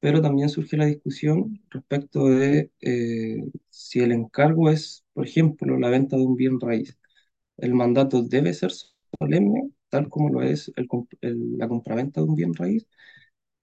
[0.00, 5.90] pero también surge la discusión respecto de eh, si el encargo es, por ejemplo, la
[5.90, 6.98] venta de un bien raíz.
[7.58, 8.72] El mandato debe ser
[9.20, 10.88] solemne, tal como lo es el
[11.22, 12.86] el- la compraventa de un bien raíz.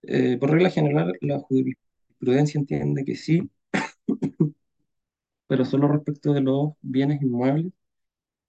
[0.04, 3.50] Eh, por regla general, la jurisprudencia entiende que sí,
[5.54, 7.72] pero solo respecto de los bienes inmuebles,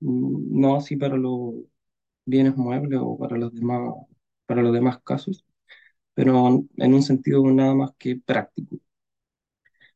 [0.01, 1.55] mm, no así para los
[2.27, 3.95] bienes muebles o para los demás,
[4.47, 5.45] para los demás casos,
[6.15, 8.79] pero en un sentido nada más que práctico.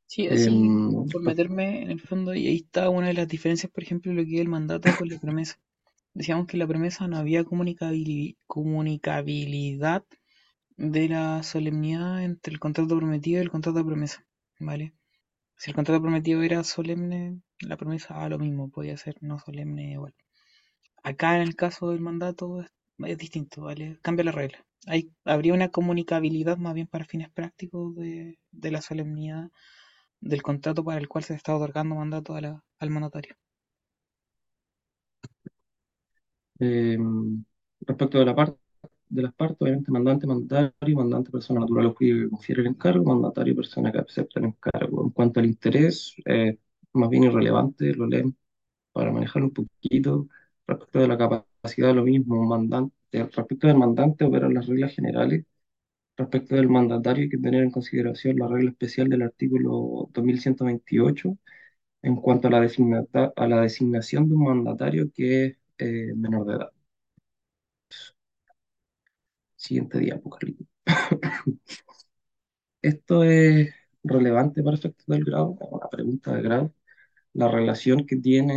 [0.07, 3.71] Sí, así Em, por meterme en el fondo, y ahí está una de las diferencias,
[3.71, 5.59] por ejemplo, lo que es el mandato con la promesa.
[6.14, 10.05] Decíamos que en la promesa no había comunicabili- comunicabilidad
[10.79, 14.27] de la solemnidad entre el contrato prometido y el contrato de promesa,
[14.61, 14.94] ¿vale?
[15.59, 19.92] Si el contrato prometido era solemne, la promesa a lo mismo, podía ser no solemne
[19.92, 20.14] igual.
[21.03, 23.99] Acá en el caso del mandato es, es distinto, ¿vale?
[24.03, 24.64] Cambia la regla.
[24.87, 29.51] Hay, habría una comunicabilidad más bien para fines prácticos de, de la solemnidad
[30.21, 33.37] del contrato para el cual se está otorgando mandato a la- al mandatario.
[36.61, 37.44] em,
[37.87, 38.59] respecto de la parte
[39.11, 43.05] de las partes, obviamente mandante, mandatario, mandante, persona natural o jurídica que confiere el encargo,
[43.05, 45.05] mandatario, persona que acepta el encargo.
[45.05, 46.59] En cuanto al interés, eh,
[46.92, 48.37] más bien irrelevante, lo leen
[48.92, 50.29] para manejarlo un poquito.
[50.66, 55.44] Respecto de la capacidad, lo mismo, mandante, respecto del mandante, operan las reglas generales.
[56.16, 61.38] Respecto del mandatario, hay que tener en consideración la regla especial del artículo 2128
[62.03, 62.68] en cuanto a la,
[63.37, 66.71] a la designación de un mandatario que es eh, menor de edad.
[69.69, 70.67] Siguiente Apocalipsis.
[72.83, 73.71] Esto es
[74.05, 76.75] relevante para efectos del grado, una pregunta de grado,
[77.35, 78.55] la relación que tiene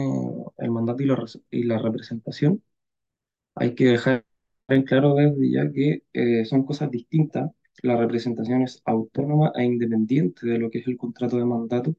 [0.57, 2.63] el mandato y la, y la representación.
[3.55, 4.25] Hay que dejar
[4.69, 7.51] en claro desde ya que eh, son cosas distintas.
[7.83, 11.95] La representación es autónoma e independiente de lo que es el contrato de mandato.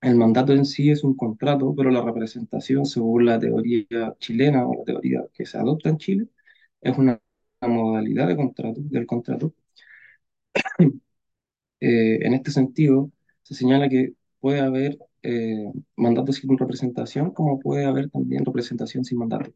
[0.00, 4.74] El mandato en sí es un contrato, pero la representación, según la teoría chilena o
[4.74, 6.28] la teoría que se adopta en Chile,
[6.80, 7.20] es una,
[7.60, 9.54] una modalidad de contrato, del contrato
[11.80, 13.10] Eh, en este sentido,
[13.42, 19.18] se señala que puede haber eh, mandatos sin representación, como puede haber también representación sin
[19.18, 19.52] mandato.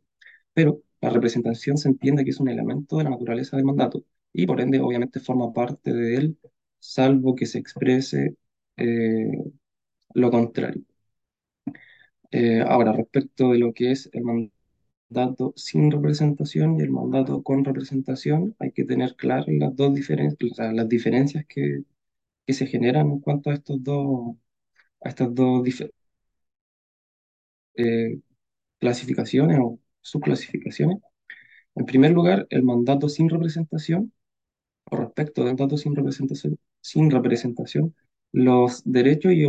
[0.54, 4.46] Pero la representación se entiende que es un elemento de la naturaleza del mandato y
[4.46, 6.38] por ende obviamente forma parte de él,
[6.80, 8.36] salvo que se exprese
[8.78, 9.30] eh,
[10.14, 10.82] lo contrario.
[12.66, 14.61] Ahora, respecto de lo que es el mandato
[15.56, 20.88] sin representación y el mandato con representación, hay que tener claras las dos diferencias, las
[20.88, 21.84] diferencias que,
[22.46, 24.36] que se generan en cuanto a estos dos
[25.02, 25.62] a estas dos
[27.76, 28.20] eh,
[28.80, 30.98] clasificaciones o subclasificaciones.
[31.76, 34.12] En primer lugar, el mandato sin representación,
[34.86, 37.94] o respecto del mandato sin representación, sin representación,
[38.32, 39.44] los derechos y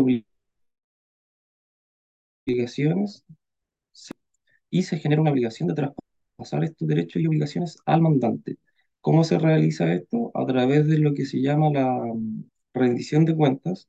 [2.46, 3.24] obligaciones,
[4.74, 8.58] y se genera una obligación de traspasar estos derechos y obligaciones al mandante.
[9.02, 10.32] ¿Cómo se realiza esto?
[10.36, 13.88] A través de lo que se llama la mm, rendición de cuentas,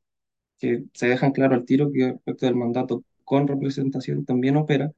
[0.58, 4.92] que se dejan claro al tiro que respecto del mandato con representación también opera,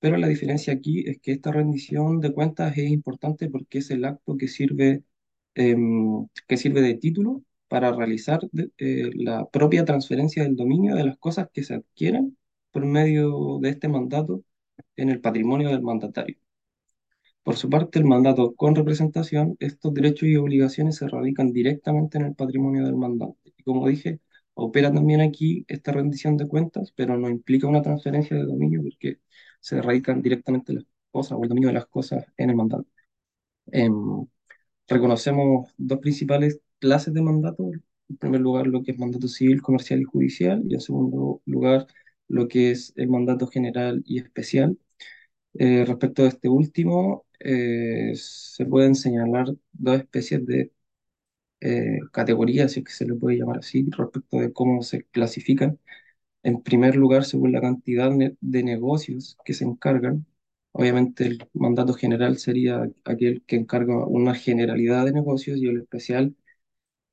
[0.00, 4.04] Pero la diferencia aquí es que esta rendición de cuentas es importante porque es el
[4.04, 5.04] acto que sirve,
[5.54, 8.40] em, que sirve de título para realizar
[8.78, 12.36] eh, la propia transferencia del dominio de las cosas que se adquieren
[12.72, 14.42] por medio de este mandato
[14.96, 16.36] en el patrimonio del mandatario.
[17.42, 22.26] Por su parte, el mandato con representación, estos derechos y obligaciones se radican directamente en
[22.26, 23.52] el patrimonio del mandante.
[23.56, 24.20] Y como dije,
[24.54, 29.20] opera también aquí esta rendición de cuentas, pero no implica una transferencia de dominio porque
[29.60, 32.90] se radican directamente las cosas o el dominio de las cosas en el mandante.
[33.72, 34.26] Em,
[34.88, 37.70] reconocemos dos principales clases de mandato.
[38.08, 41.86] En primer lugar, lo que es mandato civil, comercial y judicial, y en segundo lugar,
[42.30, 44.78] lo que es el mandato general y especial.
[45.54, 50.72] Eh, respecto de este último, eh, se pueden señalar dos especies de
[51.60, 55.78] eh, categorías, si es que se le puede llamar así, respecto de cómo se clasifican.
[56.42, 60.26] En primer lugar, según la cantidad de negocios que se encargan.
[60.72, 66.36] Obviamente el mandato general sería aquel que encarga una generalidad de negocios y el especial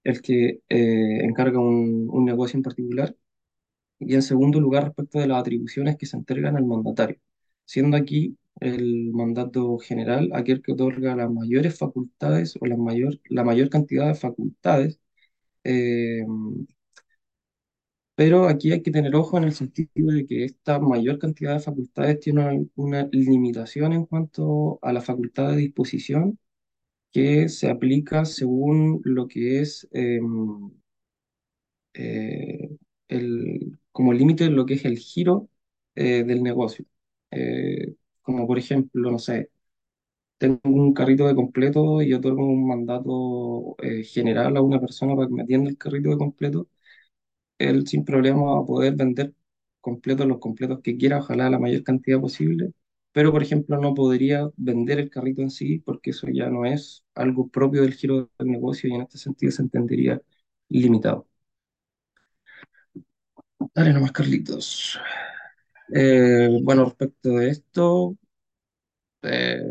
[0.04, 3.16] el que encarga un negocio en particular
[4.00, 7.18] y en segundo lugar respecto de las atribuciones que se entregan al mandatario,
[7.66, 13.44] siendo aquí el mandato general aquel que otorga las mayores facultades o la mayor, la
[13.44, 15.00] mayor cantidad de facultades
[15.64, 16.24] eh,
[18.16, 21.60] Pero aquí hay que tener ojo en el sentido de que esta mayor cantidad de
[21.62, 26.40] facultades tiene una, una limitación en cuanto a la facultad de disposición
[27.12, 30.72] que se aplica según lo que es em,
[31.94, 32.70] eh,
[33.08, 35.50] el, como límite de lo que es el giro
[35.96, 36.86] eh, del negocio.
[37.32, 39.50] Eh, como por ejemplo, no sé,
[40.38, 45.28] tengo un carrito de completo y otorgo un mandato eh, general a una persona para
[45.28, 46.70] que me atienda el carrito de completo,
[47.60, 49.34] él sin problema va a poder vender
[49.82, 52.74] completos los completos que quiera, ojalá la mayor cantidad posible,
[53.12, 57.06] pero por ejemplo no podría vender el carrito en sí porque eso ya no es
[57.16, 60.22] algo propio del giro del negocio y en este sentido se entendería
[60.70, 61.28] limitado.
[63.76, 65.00] Dale nomás, Carlitos.
[65.94, 68.18] Eh, bueno, respecto de esto,
[69.24, 69.62] eh,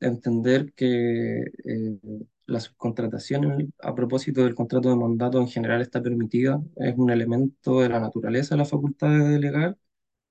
[0.00, 1.98] entender que eh,
[2.46, 7.80] la subcontratación a propósito del contrato de mandato en general está permitida, es un elemento
[7.80, 9.76] de la naturaleza de la facultad de delegar,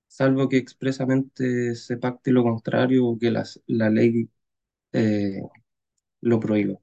[0.08, 4.30] salvo que expresamente se pacte lo contrario o que las- la ley
[4.92, 5.42] eh,
[6.22, 6.78] lo prohíba.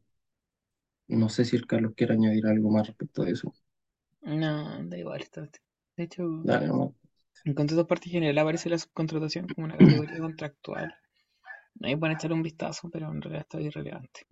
[1.07, 3.53] No sé si el Carlos quiere añadir algo más respecto de eso.
[4.41, 5.21] No, da igual.
[5.21, 5.49] Está,
[5.97, 6.93] de hecho, Dale nomás,
[7.45, 10.93] en contratos parte general aparece la subcontratación como una categoría contractual.
[11.81, 14.27] Ahí pueden echarle un vistazo, pero en realidad está irrelevante.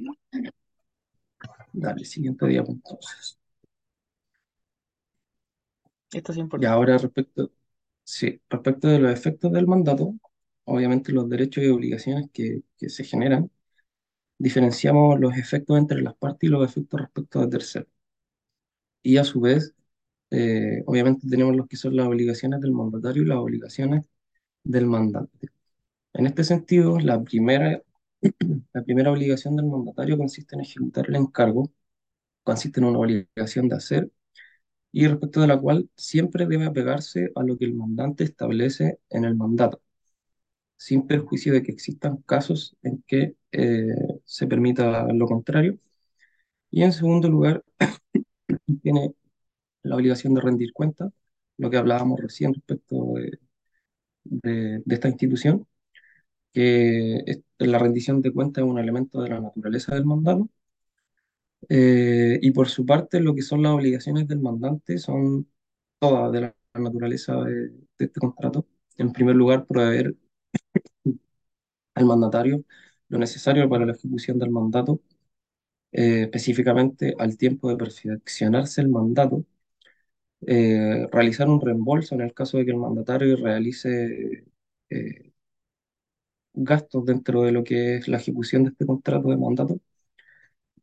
[1.73, 3.37] dale, siguiente día pues, entonces.
[6.13, 6.65] Esto es Y importante.
[6.65, 7.51] ahora respecto,
[8.03, 10.15] sí, respecto de los efectos del mandato,
[10.65, 13.51] obviamente los derechos y obligaciones que, que se generan,
[14.37, 17.89] diferenciamos los efectos entre las partes y los efectos respecto de terceros.
[19.03, 19.73] Y a su vez,
[20.31, 24.05] eh, obviamente tenemos los que son las obligaciones del mandatario y las obligaciones
[24.63, 25.49] del mandante.
[26.13, 27.81] En este sentido, la primera,
[28.73, 31.71] la primera obligación del mandatario consiste en ejecutar el encargo,
[32.43, 34.11] consiste en una obligación de hacer
[34.91, 39.25] y respecto de la cual siempre debe apegarse a lo que el mandante establece en
[39.25, 39.81] el mandato,
[40.77, 43.87] sin perjuicio de que existan casos en que eh,
[44.25, 45.77] se permita lo contrario.
[46.71, 47.63] Y en segundo lugar,
[48.83, 49.13] tiene
[49.83, 51.11] la obligación de rendir cuenta,
[51.57, 53.39] lo que hablábamos recién respecto de,
[54.23, 55.67] de- de esta institución,
[56.53, 60.49] que la rendición de cuentas es un elemento de la naturaleza del mandato.
[61.69, 65.47] Eh, y por su parte, lo que son las obligaciones del mandante son
[65.99, 68.67] todas de la naturaleza de, de este contrato.
[68.97, 70.15] En primer lugar, proveer
[71.95, 72.63] al mandatario
[73.09, 75.01] lo necesario para la ejecución del mandato,
[75.93, 79.45] eh, específicamente al tiempo de perfeccionarse el mandato,
[80.47, 84.45] eh, realizar un reembolso en el caso de que el mandatario realice
[84.89, 85.31] eh,
[86.53, 89.79] gastos dentro de lo que es la ejecución de este contrato de mandato,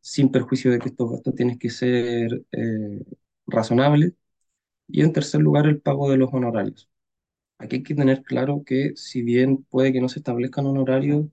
[0.01, 3.03] sin perjuicio de que estos gastos tienen que ser eh,
[3.47, 4.13] razonables.
[4.87, 6.89] Y en tercer lugar, el pago de los honorarios.
[7.59, 11.27] Aquí hay que tener claro que si bien puede que no se establezcan honorarios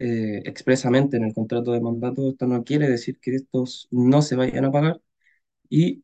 [0.00, 4.36] eh, expresamente en el contrato de mandato, esto no quiere decir que estos no se
[4.36, 5.00] vayan a pagar
[5.70, 6.02] y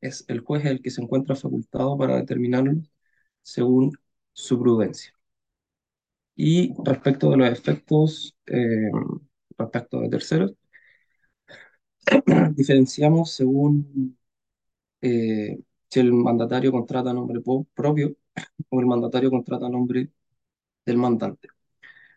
[0.00, 2.74] es el juez el que se encuentra facultado para determinarlo
[3.42, 3.92] según
[4.32, 5.14] su prudencia.
[6.36, 8.90] Y respecto de los efectos, eh,
[9.58, 10.54] respecto de terceros,
[12.56, 14.16] diferenciamos según
[15.02, 15.58] eh,
[15.90, 17.40] si el mandatario contrata nombre
[17.74, 18.16] propio
[18.70, 20.10] o el mandatario contrata nombre
[20.86, 21.48] del mandante.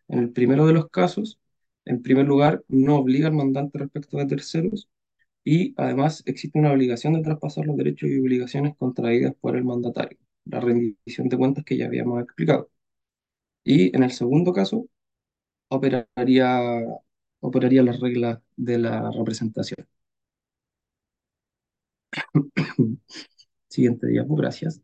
[0.08, 1.40] En el primero de los casos,
[1.86, 4.90] en primer lugar, no obliga al mandante respecto de terceros
[5.44, 10.18] y además existe una obligación de traspasar los derechos y obligaciones contraídas por el mandatario,
[10.46, 12.70] la rendición de cuentas que ya habíamos explicado.
[13.64, 14.88] Y en el segundo caso,
[15.70, 16.60] operaría,
[17.42, 19.88] operaría las reglas de la representación.
[23.70, 24.82] Siguiente diapo, gracias.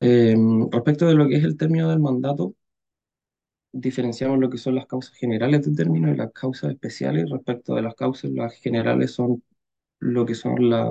[0.00, 0.34] Eh,
[0.70, 2.54] respecto de lo que es el término del mandato,
[3.72, 7.30] diferenciamos lo que son las causas generales del término y las causas especiales.
[7.30, 9.42] Respecto de las causas, las generales son
[10.00, 10.88] lo que son la,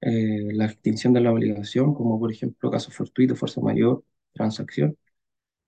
[0.00, 4.96] eh, la extinción de la obligación, como por ejemplo caso fortuito, fuerza mayor, transacción.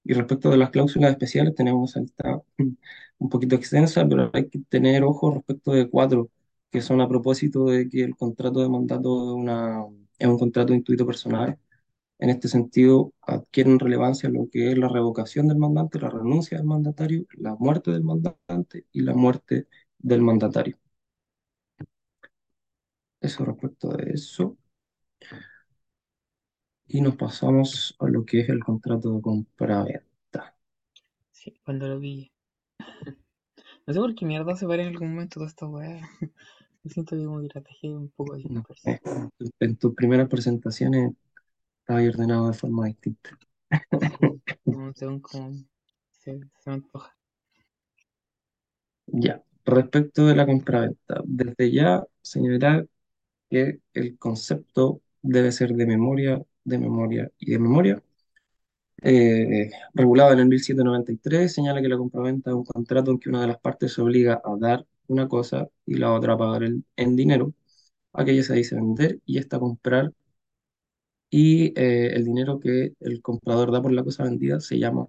[0.04, 2.40] Y respecto de las cláusulas especiales, tenemos esta
[3.18, 6.30] un poquito extensa, pero hay que tener ojo respecto de cuatro,
[6.70, 9.84] que son a propósito de que el contrato de mandato es, una,
[10.18, 11.58] es un contrato de intuito personal.
[12.18, 16.66] En este sentido, adquieren relevancia lo que es la revocación del mandante, la renuncia del
[16.66, 20.78] mandatario, la muerte del mandante y la muerte del mandatario.
[23.20, 24.56] Eso respecto de eso.
[26.88, 30.56] Y nos pasamos a lo que es el contrato de compra-venta.
[31.30, 32.32] Sí, cuando lo vi.
[33.86, 36.00] No sé por qué mierda se para en algún momento toda esta weá.
[36.84, 39.00] siento que como que la un poco No, en
[39.38, 41.12] tu- en tus primeras presentaciones
[41.86, 43.30] estaba ordenado de forma distinta.
[44.64, 45.64] Como según como
[46.10, 47.16] se, se me antoja.
[49.06, 52.88] Ya, respecto de la compraventa, desde ya señalar
[53.50, 58.02] que el concepto debe ser de memoria, de memoria y de memoria.
[59.02, 63.42] Eh, regulado en el 1793, señala que la compraventa es un contrato en que una
[63.42, 66.84] de las partes se obliga a dar una cosa y la otra a pagar el-
[66.96, 67.52] en dinero.
[68.14, 70.12] Aquella se dice vender y esta comprar
[71.36, 75.06] y eh, el dinero que el comprador da por la cosa vendida se llama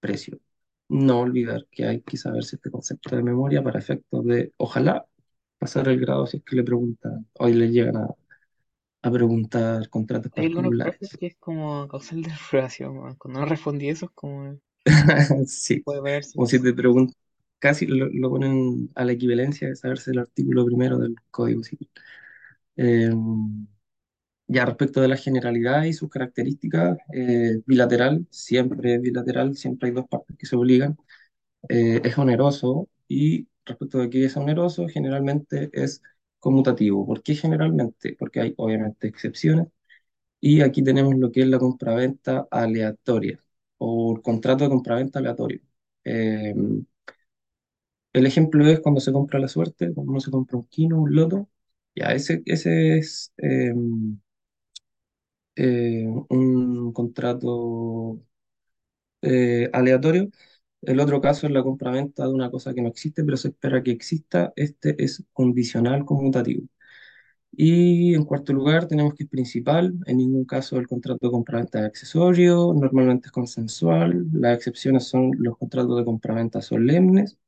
[0.00, 0.38] precio.
[0.88, 5.06] No olvidar que hay que saberse este concepto de memoria para efectos de, ojalá,
[5.58, 8.08] pasar el grado si es que le preguntan, hoy le llegan a,
[9.02, 11.20] a preguntar contratos Hay algunos profes particulares.
[11.20, 13.14] que es como causal de reprobación.
[13.14, 14.58] Cuando no respondí eso es como
[15.46, 17.14] Sí, puede pagarse como si te preguntan,
[17.58, 21.90] casi lo, lo ponen a la equivalencia de saberse el artículo primero del Código Civil.
[22.76, 23.10] Eh,
[24.50, 30.08] ya respecto de la generalidad y sus características, eh, bilateral, siempre bilateral, siempre hay dos
[30.08, 30.96] partes que se obligan.
[31.68, 36.02] eh, es oneroso y respecto de que es oneroso, generalmente es
[36.38, 37.06] conmutativo.
[37.06, 38.16] ¿Por qué generalmente?
[38.18, 39.68] Porque hay obviamente excepciones
[40.40, 43.40] y aquí tenemos lo que es la compraventa aleatoria
[43.78, 45.60] o el contrato de compraventa aleatorio.
[46.04, 46.54] Eh,
[48.12, 51.48] el ejemplo es cuando se compra la suerte, cuando se compra un kino, un loto,
[51.94, 53.72] ya ese, ese es eh,
[55.60, 58.20] eh, un contrato
[59.22, 60.30] eh, aleatorio.
[60.82, 63.82] El otro caso es la compraventa de una cosa que no existe, pero se espera
[63.82, 64.52] que exista.
[64.56, 66.66] Este es condicional conmutativo.
[67.52, 69.94] Y en cuarto lugar tenemos que es principal.
[70.06, 74.26] En ningún caso el contrato de compraventa es accesorio, normalmente es consensual.
[74.32, 77.38] Las excepciones son los contratos de compraventa solemnes.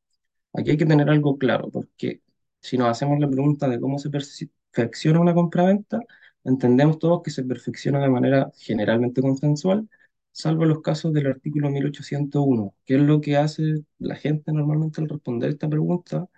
[0.55, 2.23] Aquí hay que tener algo claro, porque
[2.61, 6.01] si nos hacemos la pregunta de cómo se perfecciona una compraventa,
[6.45, 9.89] entendemos todos que se perfecciona de manera generalmente consensual,
[10.33, 15.09] salvo los casos del artículo 1801, que es lo que hace la gente normalmente al
[15.09, 16.29] responder esta pregunta,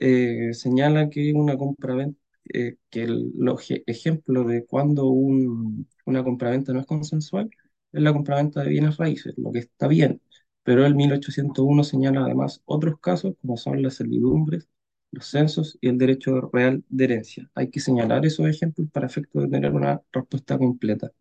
[0.00, 2.18] eh, señala que una compraventa,
[2.52, 7.50] eh, que el, los eje- ejemplos de cuando un- una compraventa no es consensual
[7.92, 10.20] es la compraventa de bienes raíces, lo que está bien
[10.62, 14.68] pero el 1801 señala además otros casos como son las servidumbres,
[15.12, 17.50] los censos y el derecho real de herencia.
[17.54, 21.12] Hay que señalar esos ejemplos para efecto de tener una respuesta completa.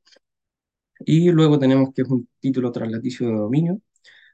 [0.99, 3.81] Y luego tenemos que es un título traslaticio de dominio,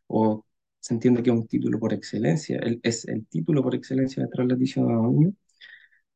[0.07, 0.45] o
[0.79, 4.29] se entiende que es un título por excelencia, el- es el título por excelencia de
[4.29, 5.33] traslaticio de dominio.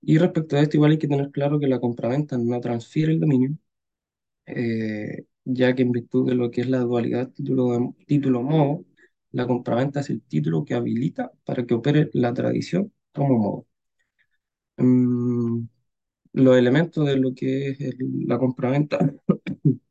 [0.01, 3.19] Y respecto a esto, igual hay que tener claro que la compraventa no transfiere el
[3.21, 3.57] dominio,
[4.47, 8.85] eh, ya que en virtud de lo que es la dualidad título, título
[9.31, 13.67] la compraventa es el título que habilita para que opere la tradición como.
[14.77, 15.67] Mm,
[16.33, 17.97] los elementos de lo que es el-
[18.27, 18.99] la compraventa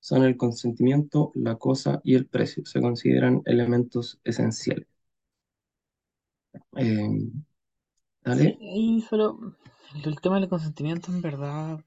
[0.00, 2.66] son el consentimiento, la cosa y el precio.
[2.66, 4.88] Se consideran elementos esenciales.
[6.76, 7.30] Eh,
[8.30, 8.58] Sí, ¿vale?
[8.60, 9.56] y solo
[10.04, 11.80] el tema del consentimiento en verdad,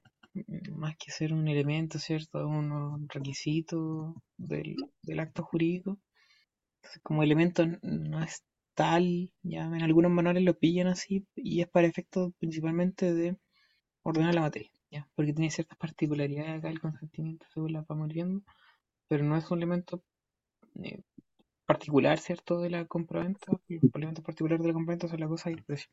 [0.72, 2.46] más que ser un elemento, ¿cierto?
[2.46, 5.98] Un requisito del, del acto jurídico.
[7.02, 11.86] Como elemento no es tal, ya en algunos manuales lo pillan así, y es para
[11.86, 13.36] efectos principalmente de
[14.02, 18.42] ordenar la materia, ya, porque tiene ciertas particularidades acá el consentimiento según la vamos viendo,
[19.08, 20.02] pero no es un elemento
[20.82, 21.00] eh,
[21.66, 22.60] particular, ¿cierto?
[22.60, 23.46] De la compraventa.
[23.68, 25.90] Los elementos particulares de la compraventa son la cosa y el precio.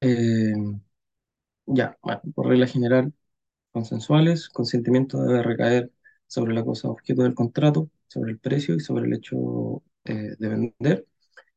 [0.00, 0.54] Eh,
[1.66, 3.12] ya, bueno, por regla general,
[3.72, 5.92] consensuales, consentimiento debe recaer
[6.28, 10.48] sobre la cosa objeto del contrato, sobre el precio y sobre el hecho eh, de
[10.48, 11.06] vender.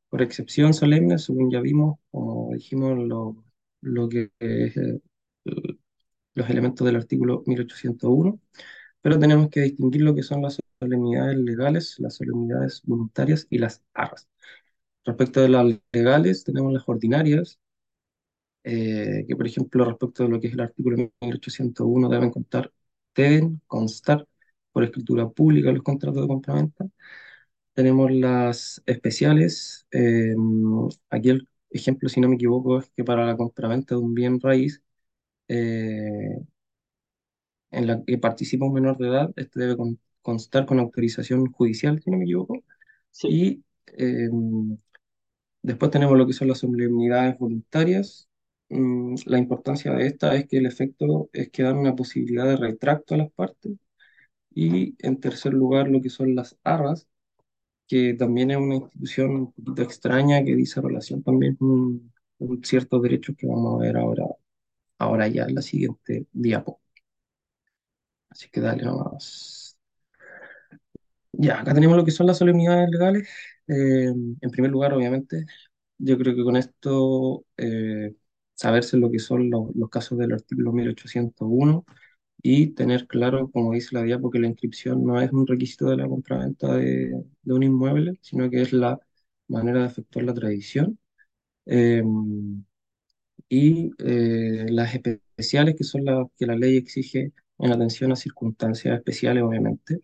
[0.10, 3.44] Por excepción solemne, según ya vimos, como dijimos, lo,
[3.82, 5.02] lo que es eh,
[6.36, 8.40] los elementos del artículo 1801,
[9.02, 13.84] pero tenemos que distinguir lo que son las solemnidades legales, las solemnidades voluntarias y las
[13.94, 14.28] arras.
[15.06, 17.60] Respecto de las legales, tenemos las ordinarias,
[18.64, 22.72] eh, que por ejemplo respecto de lo que es el artículo 1801 deben contar,
[23.16, 24.28] deben constar
[24.72, 26.86] por escritura pública los contratos de compraventa.
[27.74, 30.36] Tenemos las especiales, eh,
[31.10, 34.40] aquí el ejemplo, si no me equivoco, es que para la compraventa de un bien
[34.42, 34.82] raíz
[35.50, 36.38] eh,
[37.72, 42.02] en la que participa un menor de edad, este debe con- constar con autorización judicial,
[42.02, 42.64] si no me equivoco,
[43.12, 43.64] Sí, y
[43.98, 44.30] eh,
[45.64, 48.30] Después tenemos lo que son las solemnidades voluntarias.
[48.70, 52.58] Mm, la importancia de esta es que el efecto es que dan una posibilidad de
[52.58, 53.74] retracto a las partes.
[54.54, 57.08] Y en tercer lugar, lo que son las arras,
[57.88, 63.02] que también es una institución un poquito extraña que dice relación también con, con ciertos
[63.04, 64.26] derechos que vamos a ver ahora,
[64.99, 66.82] ahora ya en la siguiente diapo.
[68.30, 69.78] Así que dale nomás.
[71.34, 73.28] Ya, acá tenemos lo que son las solemnidades legales.
[73.68, 74.06] Eh,
[74.41, 75.45] en primer lugar, obviamente,
[75.97, 78.16] yo creo que con esto eh,
[78.56, 81.86] saberse lo que son los casos del artículo 1801
[82.44, 85.98] y tener claro, como dice la diapo, que la inscripción no es un requisito de
[85.98, 87.12] la compraventa de,
[87.44, 89.00] de un inmueble, sino que es la
[89.48, 91.00] manera de efectuar la tradición.
[91.68, 92.04] Eh,
[93.50, 98.96] y eh, las especiales, que son las que la ley exige en atención a circunstancias
[98.98, 100.02] especiales, obviamente.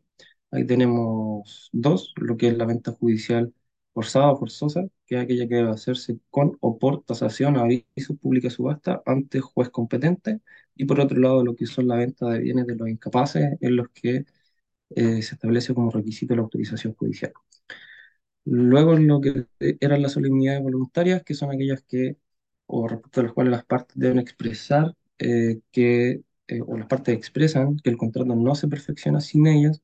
[0.51, 3.53] Ahí tenemos dos, lo que es la venta judicial
[3.93, 8.49] forzada o forzosa, que es aquella que debe hacerse con o por tasación, aviso, pública
[8.51, 10.41] subasta ante juez competente,
[10.75, 13.75] y por otro lado lo que son la venta de bienes de los incapaces, en
[13.77, 14.25] los que
[14.91, 17.33] eh, se establece como requisito la autorización judicial.
[18.45, 19.45] Luego lo que
[19.81, 22.17] eran las solemnidades voluntarias, que son aquellas que,
[22.65, 27.15] o respecto a las cuales las partes deben expresar eh, que, eh, o las partes
[27.15, 29.81] expresan que el contrato no se perfecciona sin ellas,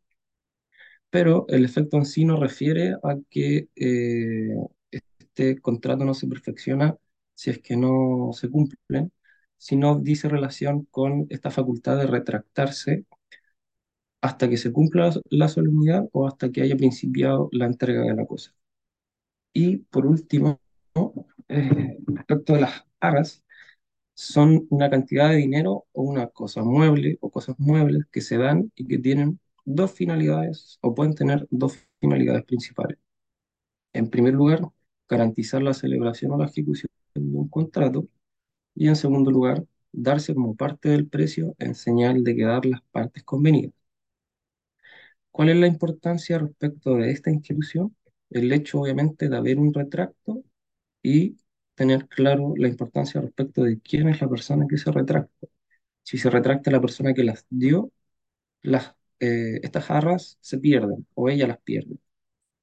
[1.09, 4.55] pero el efecto en sí no refiere a que eh,
[5.33, 6.97] este contrato no se perfecciona
[7.35, 9.11] si es que no se cumplen,
[9.57, 13.05] sino dice relación con esta facultad de retractarse
[14.21, 18.25] hasta que se cumpla la solemnidad o hasta que haya principiado la entrega de la
[18.25, 18.53] cosa.
[19.53, 20.59] Y por último,
[21.49, 23.43] eh, respecto de las arras,
[24.15, 28.71] son una cantidad de dinero o una cosa mueble o cosas muebles que se dan
[28.75, 32.99] y que tienen dos finalidades o pueden tener dos finalidades principales.
[33.93, 34.61] En primer lugar,
[35.13, 38.07] garantizar la celebración o la ejecución de un contrato
[38.75, 43.23] y en segundo lugar, darse como parte del precio en señal de quedar las partes
[43.23, 43.73] convenidas.
[45.31, 47.95] ¿Cuál es la importancia respecto de esta institución?
[48.29, 50.43] El hecho, obviamente, de haber un retracto
[51.03, 51.37] y
[51.75, 55.47] tener claro la importancia respecto de quién es la persona que se retracta.
[56.03, 57.91] Si se retracta la persona que las dio,
[58.63, 61.97] las, eh, estas jarras se pierden o ella las pierde.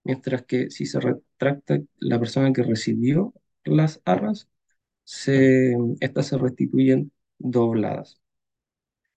[0.05, 3.35] Mientras que si se retracta la persona que recibió
[3.65, 4.49] las arras,
[5.05, 8.21] se, estas se restituyen dobladas.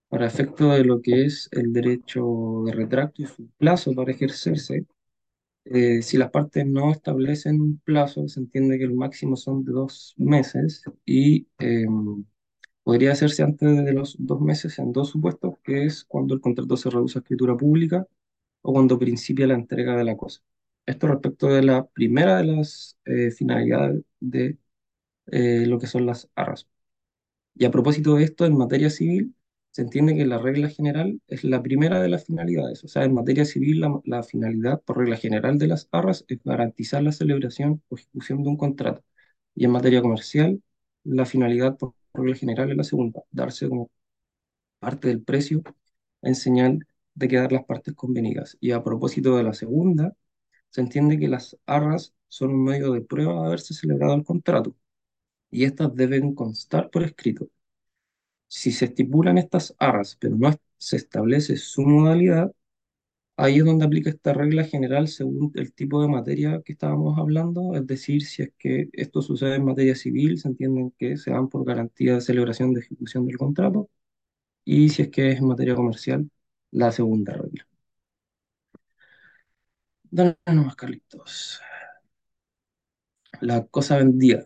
[0.09, 4.85] Para efecto de lo que es el derecho de retracto y su plazo para ejercerse,
[5.65, 9.73] eh, si las partes no establecen un plazo, se entiende que el máximo son de
[9.73, 11.85] dos meses y eh,
[12.83, 16.77] podría hacerse antes de los dos meses en dos supuestos, que es cuando el contrato
[16.77, 18.07] se reduce a escritura pública
[18.61, 20.41] o cuando principia la entrega de la cosa.
[20.85, 24.57] Esto respecto de la primera de las eh, finalidades de
[25.27, 26.67] eh, lo que son las arras.
[27.55, 29.35] Y a propósito de esto, en materia civil,
[29.71, 32.83] se entiende que la regla general es la primera de las finalidades.
[32.83, 36.39] O sea, en materia civil, la, la finalidad por regla general de las arras es
[36.43, 39.03] garantizar la celebración o ejecución de un contrato.
[39.55, 40.61] Y en materia comercial,
[41.03, 43.89] la finalidad por regla general es la segunda, darse como
[44.79, 45.63] parte del precio
[46.21, 46.79] en señal
[47.15, 48.57] de quedar las partes convenidas.
[48.59, 50.15] Y a propósito de la segunda,
[50.73, 54.75] se entiende que las arras son un medio de prueba de haberse celebrado el contrato
[55.51, 57.49] y estas deben constar por escrito.
[58.47, 62.51] Si se estipulan estas arras, pero no se establece su modalidad,
[63.37, 67.75] ahí es donde aplica esta regla general según el tipo de materia que estábamos hablando,
[67.75, 71.49] es decir, si es que esto sucede en materia civil, se entienden que se dan
[71.49, 73.89] por garantía de celebración de ejecución del contrato,
[74.65, 76.29] y si es que es en materia comercial,
[76.71, 77.67] la segunda regla.
[80.15, 81.59] Dale nomás, Carlitos.
[83.41, 84.45] La cosa vendida.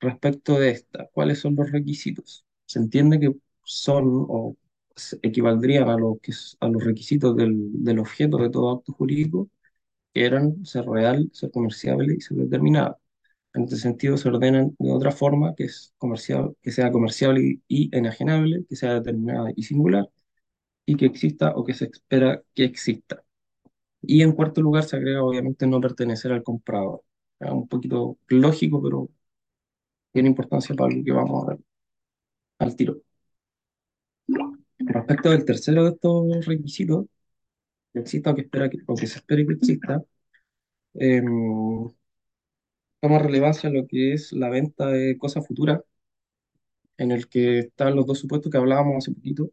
[0.00, 2.46] Respecto de esta, ¿cuáles son los requisitos?
[2.66, 4.56] Se entiende que son o
[5.22, 7.54] equivaldrían a, lo que, a los requisitos del,
[7.84, 9.50] del objeto de todo acto jurídico,
[10.14, 12.98] eran ser real, ser comerciable y ser determinado.
[13.54, 17.96] En este sentido, se ordenan de otra forma, que es comercial, que sea comerciable y
[17.96, 20.08] enajenable, que sea determinada y singular,
[20.86, 23.24] y que exista o que se espera que exista.
[24.02, 27.02] Y en cuarto lugar, se agrega obviamente no pertenecer al comprador.
[27.38, 29.08] Es un poquito lógico, pero
[30.12, 31.58] tiene importancia para lo que vamos a ver
[32.60, 33.02] al tiro.
[34.78, 37.06] Respecto del tercero de estos requisitos,
[37.92, 40.02] que exista o que, espera que, o que se espere que exista,
[40.94, 41.22] eh,
[43.00, 45.80] toma relevancia lo que es la venta de cosas futuras,
[46.98, 49.50] en el que están los dos supuestos que hablábamos hace poquito,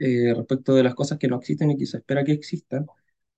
[0.00, 2.86] eh, respecto de las cosas que no existen y que se espera que existan,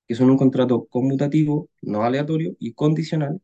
[0.08, 3.40] que son un contrato conmutativo, no aleatorio y condicional,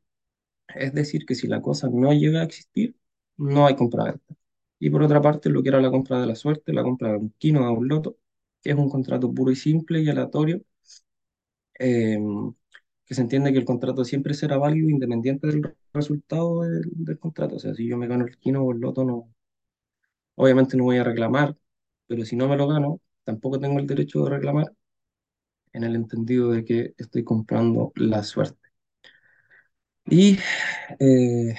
[0.75, 2.97] es decir, que si la cosa no llega a existir,
[3.37, 4.35] no hay compra-venta.
[4.81, 7.19] Y por otra parte, lo que era la compra de la suerte, la compra de
[7.19, 8.19] un quino, de un loto,
[8.63, 10.63] que es un contrato puro y simple y aleatorio,
[11.79, 12.19] eh,
[13.07, 17.57] que se entiende que el contrato siempre será válido independiente del resultado del, del contrato.
[17.57, 19.29] O sea, si yo me gano el quino o el loto, no,
[20.37, 21.57] obviamente no voy a reclamar,
[22.07, 24.73] pero si no me lo gano, tampoco tengo el derecho de reclamar
[25.73, 28.69] en el entendido de que estoy comprando la suerte.
[30.07, 30.39] Y
[31.01, 31.55] eh,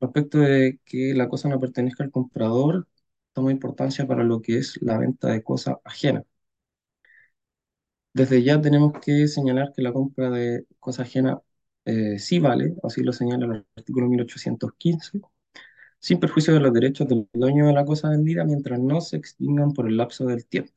[0.00, 2.88] respecto de que la cosa no pertenezca al comprador,
[3.32, 6.24] toma importancia para lo que es la venta de cosas ajenas.
[8.14, 11.40] Desde ya tenemos que señalar que la compra de cosa ajena
[11.84, 15.20] eh, sí vale, así lo señala el artículo 1815,
[16.00, 19.72] sin perjuicio de los derechos del dueño de la cosa vendida mientras no se extingan
[19.72, 20.72] por el lapso del tiempo.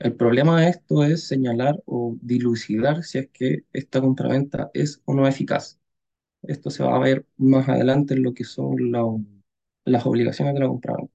[0.00, 5.14] El problema de esto es señalar o dilucidar si es que esta compraventa es o
[5.14, 5.78] no eficaz.
[6.42, 9.04] Esto se va a ver más adelante en lo que son la-
[9.86, 11.12] las obligaciones de la compraventa.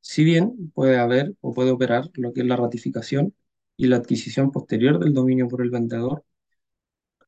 [0.00, 3.34] Si bien puede haber o puede operar lo que es la ratificación
[3.76, 6.24] y la adquisición posterior del dominio por el vendedor,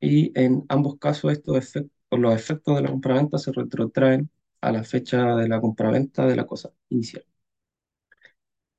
[0.00, 1.72] y en ambos casos estos
[2.10, 6.46] los efectos de la compraventa se retrotraen a la fecha de la compraventa de la
[6.46, 7.24] cosa inicial.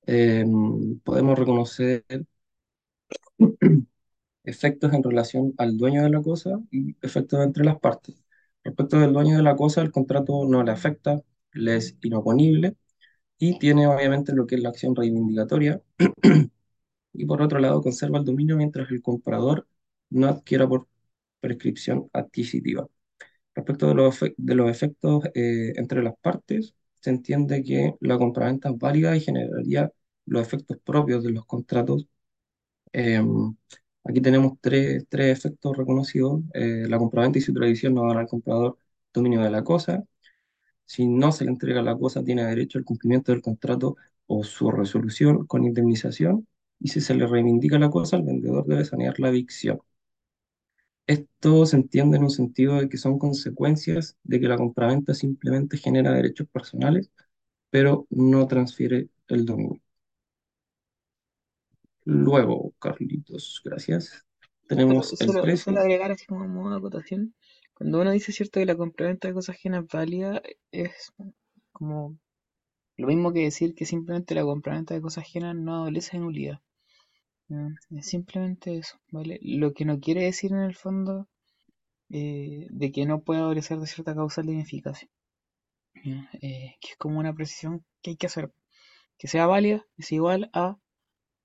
[0.05, 2.03] Em, podemos reconocer
[4.43, 8.15] efectos en relación al dueño de la cosa y efectos entre las partes.
[8.63, 11.21] Respecto del dueño de la cosa, el contrato no le afecta,
[11.53, 12.75] le es inoponible
[13.39, 15.81] y tiene obviamente lo que es la acción reivindicatoria
[17.13, 19.67] y por otro lado conserva el dominio mientras el comprador
[20.09, 20.87] no adquiera por
[21.39, 22.87] prescripción adquisitiva.
[23.55, 28.69] Respecto de los, de los efectos eh, entre las partes, se entiende que la compraventa
[28.69, 29.91] es válida y generaría
[30.25, 32.07] los efectos propios de los contratos.
[32.93, 33.55] Em,
[34.03, 36.41] aquí tenemos tres, tres efectos reconocidos.
[36.53, 38.77] Eh, la compraventa y su tradición no dan al comprador
[39.13, 40.03] dominio de la cosa.
[40.85, 43.95] Si no se le entrega la cosa, tiene derecho al cumplimiento del contrato
[44.27, 46.47] o su resolución con indemnización.
[46.79, 49.81] Y si se le reivindica la cosa, el vendedor debe sanear la evicción.
[51.07, 55.77] Esto se entiende en un sentido de que son consecuencias de que la compraventa simplemente
[55.77, 57.11] genera derechos personales,
[57.69, 59.81] pero no transfiere el dominio.
[62.05, 64.25] Luego, Carlitos, gracias.
[64.67, 65.77] Tenemos el solo, solo precio.
[65.77, 67.35] agregar así como modo de acotación.
[67.73, 70.41] Cuando uno dice cierto que la compraventa de cosas ajenas es válida,
[70.71, 71.13] es
[71.71, 72.17] como
[72.97, 76.61] lo mismo que decir que simplemente la compraventa de cosas ajenas no adolece de nulidad.
[77.89, 79.39] Es simplemente eso, ¿vale?
[79.41, 81.27] Lo que no quiere decir en el fondo
[82.09, 85.09] eh, de que no puede adolecer de cierta causal de ineficacia.
[86.03, 88.51] Eh, que es como una precisión que hay que hacer.
[89.17, 90.77] Que sea válida es igual a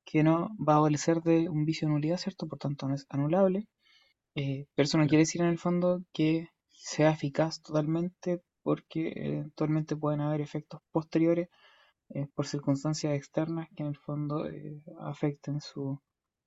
[0.05, 2.47] que no va a adolecer de un vicio de nulidad, ¿cierto?
[2.47, 3.69] Por tanto, no es anulable.
[4.37, 9.97] Eh, pero eso no quiere decir en el fondo que sea eficaz totalmente, porque eventualmente
[9.97, 11.49] pueden haber efectos posteriores
[12.11, 16.01] eh, por circunstancias externas que en el fondo eh, afecten su,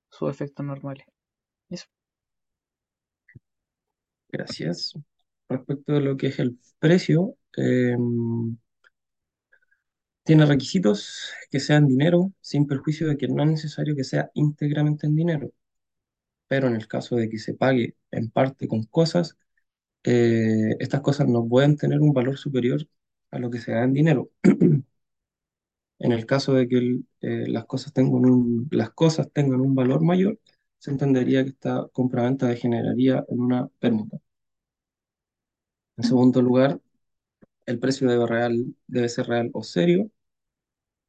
[0.10, 1.06] sus efectos normales.
[1.70, 1.88] Eso.
[4.30, 4.94] Gracias.
[5.48, 7.98] Respecto de lo que es el precio, eh,
[10.24, 15.08] tiene requisitos que sean dinero, sin perjuicio de que no es necesario que sea íntegramente
[15.08, 15.52] en dinero.
[16.48, 19.38] Pero en el caso de que se pague en parte con cosas,
[20.04, 22.88] eh, estas cosas no pueden tener un valor superior
[23.32, 24.32] a lo que se da en dinero.
[26.00, 29.76] En el caso de que el- eh, las cosas tengan un, las cosas tengan un
[29.76, 30.40] valor mayor,
[30.80, 34.20] se entendería que esta compraventa degeneraría en una permuta.
[35.98, 36.82] En segundo lugar,
[37.68, 40.12] el precio debe, real, debe ser real o serio.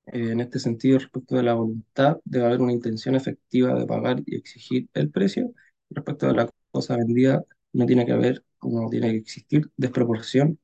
[0.07, 4.23] Eh, en este sentido, respecto de la voluntad, debe haber una intención efectiva de pagar
[4.27, 5.53] y exigir el precio.
[5.91, 10.59] Respecto de la cosa vendida, no tiene que haber, no tiene que existir desproporción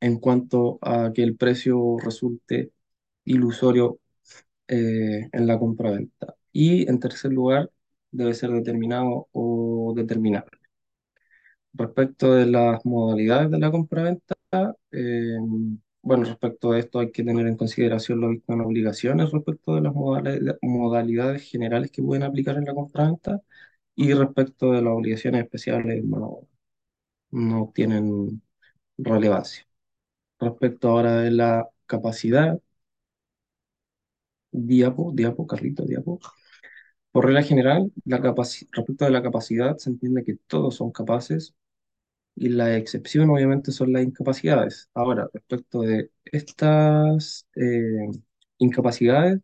[0.00, 2.72] en cuanto a que el precio resulte
[3.24, 4.00] ilusorio
[4.68, 6.36] eh, en la compraventa.
[6.52, 7.70] Y en tercer lugar,
[8.10, 10.58] debe ser determinado o determinable.
[11.74, 14.34] Respecto de las modalidades de la compraventa,
[14.90, 15.38] eh,
[16.02, 19.82] bueno, respecto a esto hay que tener en consideración lo visto en obligaciones respecto de
[19.82, 19.94] las
[20.62, 23.40] modalidades, generales que pueden aplicar en la compraventa
[23.94, 26.48] y respecto de las obligaciones especiales no,
[27.30, 28.42] no tienen
[28.98, 29.66] relevancia.
[30.40, 32.60] Respecto ahora de la capacidad,
[34.52, 36.20] diapo, diapo, Carlito, diapo.
[37.12, 41.54] Por regla general, la respecto de la capacidad, se entiende que todos son capaces
[42.36, 44.90] y la excepción obviamente son las incapacidades.
[44.94, 48.08] Ahora, respecto de estas eh,
[48.58, 49.40] incapacidades,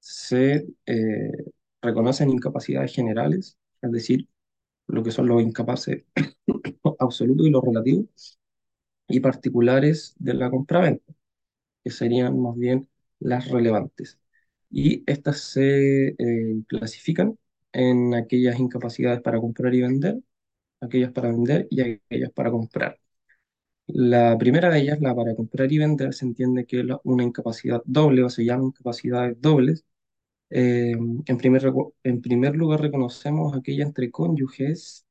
[0.00, 1.32] se eh,
[1.82, 4.28] reconocen incapacidades generales, es decir,
[4.88, 6.04] lo que son los incapaces
[7.00, 8.38] absolutos y los relativos,
[9.08, 11.12] y particulares de la compraventa,
[11.84, 12.88] que serían más bien
[13.20, 14.18] las relevantes.
[14.70, 17.38] Y estas se eh, clasifican
[17.72, 20.18] en aquellas incapacidades para comprar y vender,
[20.80, 22.98] aquellas para vender y aquellas para comprar.
[23.86, 27.82] La primera de ellas, la para comprar y vender, se entiende que es una incapacidad
[27.86, 29.84] doble o se llama incapacidades dobles.
[30.50, 30.92] Eh,
[31.26, 31.72] en primer,
[32.04, 35.06] en primer lugar, reconocemos aquella entre cónyuges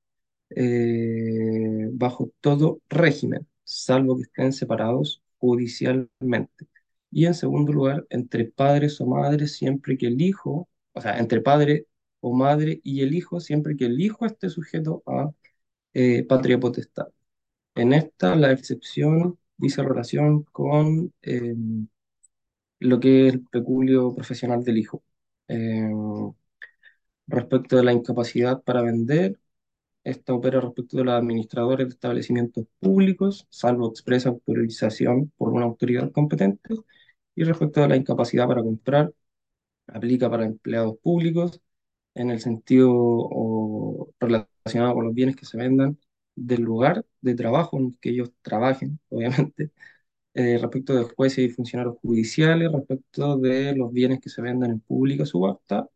[0.51, 6.67] eh, bajo todo régimen, salvo que estén separados judicialmente.
[7.11, 11.41] Y en segundo lugar, entre padres o madres, siempre que el hijo, o sea, entre
[11.41, 11.87] padre
[12.19, 15.31] o madre y el hijo, siempre que el hijo esté sujeto a
[15.93, 17.07] eh, patria potestad.
[17.75, 21.55] En esta, la excepción dice relación con eh,
[22.79, 25.03] lo que es el peculio profesional del hijo.
[25.47, 25.89] Eh,
[27.27, 29.39] respecto de la incapacidad para vender,
[30.03, 36.11] esta opera respecto de los administradores de establecimientos públicos, salvo expresa autorización por una autoridad
[36.11, 36.75] competente.
[37.37, 39.13] Y respecto de la incapacidad para comprar,
[39.87, 41.61] aplica para empleados públicos
[42.15, 45.97] en el sentido o relacionado con los bienes que se vendan
[46.35, 49.71] del lugar de trabajo en que ellos trabajen, obviamente,
[50.35, 54.79] eh, respecto de jueces y funcionarios judiciales, respecto de los bienes que se venden en
[54.81, 55.89] pública subasta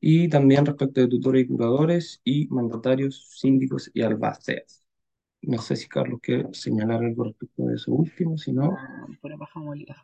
[0.00, 4.84] y también respecto de tutores y curadores y mandatarios, síndicos y albaceas.
[5.42, 9.36] No sé si Carlos quiere señalar algo respecto de eso último, si no, Ah, pura
[9.36, 9.96] paja molida.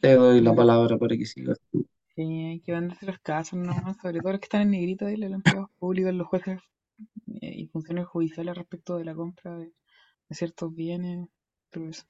[0.00, 1.86] Te doy la palabra para que sigas tú.
[2.14, 5.16] Sí, hay que venderse los casos nomás, sobre todo los que están en negrito ahí,
[5.16, 6.60] los empleados públicos, los jueces
[7.40, 9.72] eh, y funcionarios judiciales respecto de la compra de,
[10.28, 11.28] de ciertos bienes,
[11.70, 12.04] todo eso.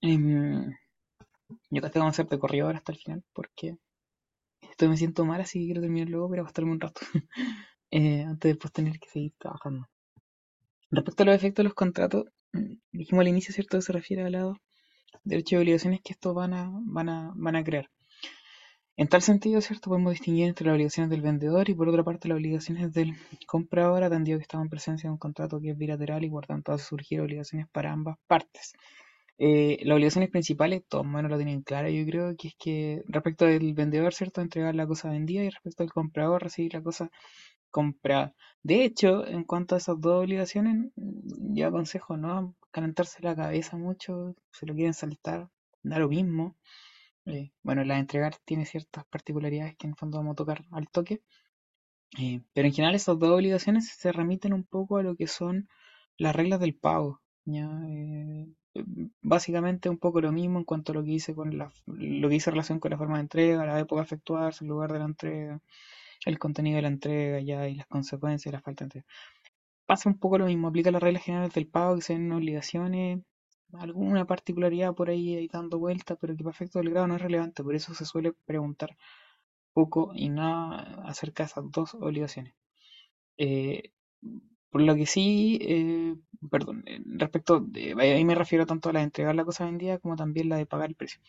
[0.00, 0.70] Em,
[1.70, 3.76] yo casi vamos a hacer de corrido ahora hasta el final, porque
[4.62, 7.00] estoy me siento mal, así que quiero terminar luego para acostarme un rato,
[7.90, 9.88] eh, antes de tener que seguir trabajando.
[10.90, 13.78] Respecto a los efectos de los contratos, mm, dijimos al inicio, ¿cierto?
[13.78, 14.56] que se refiere a los
[15.24, 17.88] derechos y obligaciones que estos van a, van a, van a crear.
[18.96, 19.88] En tal sentido, ¿cierto?
[19.90, 23.14] Podemos distinguir entre las obligaciones del vendedor y por otra parte las obligaciones del
[23.46, 26.72] comprador, atendido que estamos en presencia de un contrato que es bilateral y por tanto
[26.72, 28.74] hace surgir obligaciones para ambas partes.
[29.38, 32.54] Eh, las obligaciones principales, todos más o menos lo tienen clara, yo creo que es
[32.58, 34.40] que respecto del vendedor, ¿cierto?
[34.40, 37.10] Entregar la cosa vendida y respecto al comprador, recibir la cosa
[37.70, 38.34] comprada.
[38.62, 43.76] De hecho, en cuanto a esas dos obligaciones, mm, yo aconsejo no calentarse la cabeza
[43.78, 45.50] mucho, si lo quieren saltar,
[45.84, 46.56] da lo mismo.
[47.26, 50.88] Eh, bueno, la entregar tiene ciertas particularidades que en el fondo vamos a tocar al
[50.90, 51.22] toque.
[52.18, 55.68] eh, pero en general esas dos obligaciones se remiten un poco a lo que son
[56.18, 57.20] las reglas del pago.
[57.44, 57.68] ¿ya?
[57.88, 58.46] Eh,
[59.22, 62.50] básicamente un poco lo mismo en cuanto a lo que hice con la, lo hice
[62.50, 65.60] relación con la forma de entrega, la época de efectuarse, el lugar de la entrega,
[66.26, 69.06] el contenido de la entrega ya y las consecuencias de la falta de entrega.
[69.86, 73.20] Pasa un poco lo mismo, aplica las reglas generales del pago que se ven obligaciones,
[73.74, 77.62] alguna particularidad por ahí, dando vueltas, pero que para efectos del grado no es relevante,
[77.64, 78.96] por eso se suele preguntar
[79.72, 82.54] poco y nada acerca de esas dos obligaciones.
[83.38, 83.90] Eh,
[84.70, 86.16] por lo que sí, eh,
[86.50, 89.98] perdón, eh, respecto, de, ahí me refiero tanto a la de entregar la cosa vendida
[89.98, 91.20] como también la de pagar el precio.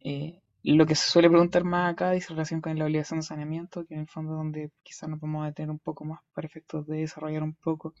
[0.00, 3.84] Eh, lo que se suele preguntar más acá dice relación con la obligación de saneamiento,
[3.86, 6.86] que en el fondo donde quizás nos vamos a detener un poco más para efectos
[6.86, 7.94] de desarrollar un poco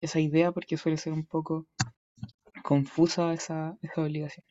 [0.00, 1.66] esa idea, porque suele ser un poco
[2.62, 4.44] confusa esa, esa obligación.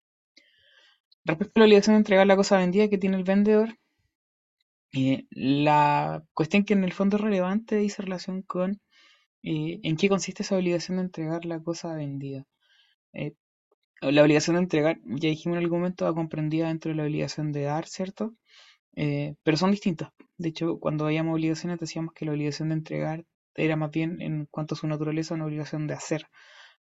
[1.23, 3.77] Respecto a la obligación de entregar la cosa vendida que tiene el vendedor,
[4.93, 8.81] eh, la cuestión que en el fondo es relevante dice relación con
[9.43, 12.45] eh, en qué consiste esa obligación de entregar la cosa vendida.
[13.13, 13.33] Eh,
[14.01, 17.51] la obligación de entregar, ya dijimos en algún momento, va comprendida dentro de la obligación
[17.51, 18.33] de dar, ¿cierto?
[18.95, 20.11] Eh, pero son distintas.
[20.37, 23.25] De hecho, cuando veíamos obligaciones decíamos que la obligación de entregar
[23.55, 26.27] era más bien en cuanto a su naturaleza una obligación de hacer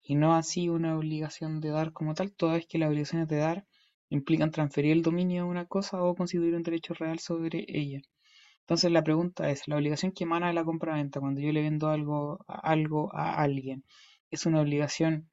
[0.03, 3.37] y no así una obligación de dar como tal, toda vez que las obligaciones de
[3.37, 3.67] dar
[4.11, 8.01] implican transferir el dominio de una cosa o constituir un derecho real sobre ella.
[8.61, 11.89] Entonces la pregunta es, la obligación que emana de la compra-venta cuando yo le vendo
[11.89, 13.85] algo, algo a alguien,
[14.31, 15.31] ¿es una obligación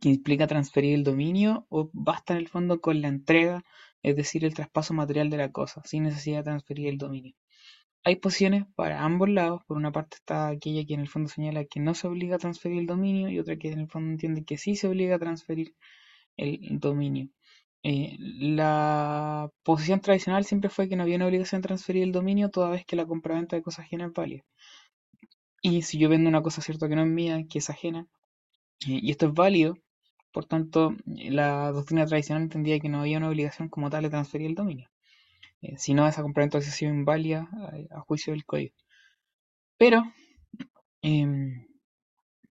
[0.00, 3.62] que implica transferir el dominio o basta en el fondo con la entrega,
[4.02, 7.34] es decir, el traspaso material de la cosa, sin necesidad de transferir el dominio?
[8.04, 9.62] Hay posiciones para ambos lados.
[9.66, 12.38] Por una parte está aquella que en el fondo señala que no se obliga a
[12.38, 15.18] transferir el dominio y otra que en el fondo entiende que sí se obliga a
[15.18, 15.74] transferir
[16.36, 17.28] el dominio.
[17.82, 22.50] Eh, la posición tradicional siempre fue que no había una obligación de transferir el dominio
[22.50, 24.44] toda vez que la compraventa de cosas ajenas es válida.
[25.62, 28.06] Y si yo vendo una cosa cierto que no es mía, que es ajena,
[28.86, 29.76] y esto es válido,
[30.32, 34.46] por tanto, la doctrina tradicional entendía que no había una obligación como tal de transferir
[34.48, 34.88] el dominio.
[35.62, 38.74] Eh, si no, esa compraventa hubiese sido inválida a, a juicio del código.
[39.78, 40.04] Pero,
[41.02, 41.66] em,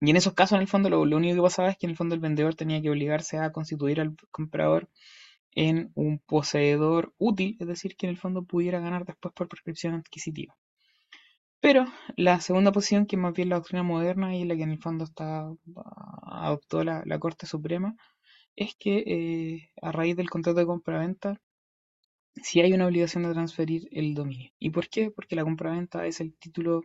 [0.02, 1.92] y en esos casos, en el fondo, lo, lo único que pasaba es que en
[1.92, 4.90] el fondo el vendedor tenía que obligarse a constituir al comprador
[5.54, 9.96] en un poseedor útil, es decir, que en el fondo pudiera ganar después por prescripción
[9.96, 10.56] adquisitiva.
[11.62, 11.86] Pero
[12.18, 15.04] la segunda posición, que más bien la doctrina moderna y la que en el fondo
[15.06, 15.50] está
[16.24, 17.96] adoptó la, Corte Suprema,
[18.56, 21.40] es que eh, a raíz del contrato de compra-venta
[22.36, 24.52] sí hay una obligación de transferir el dominio.
[24.60, 25.12] ¿Y por qué?
[25.12, 26.84] Porque la compra-venta es el título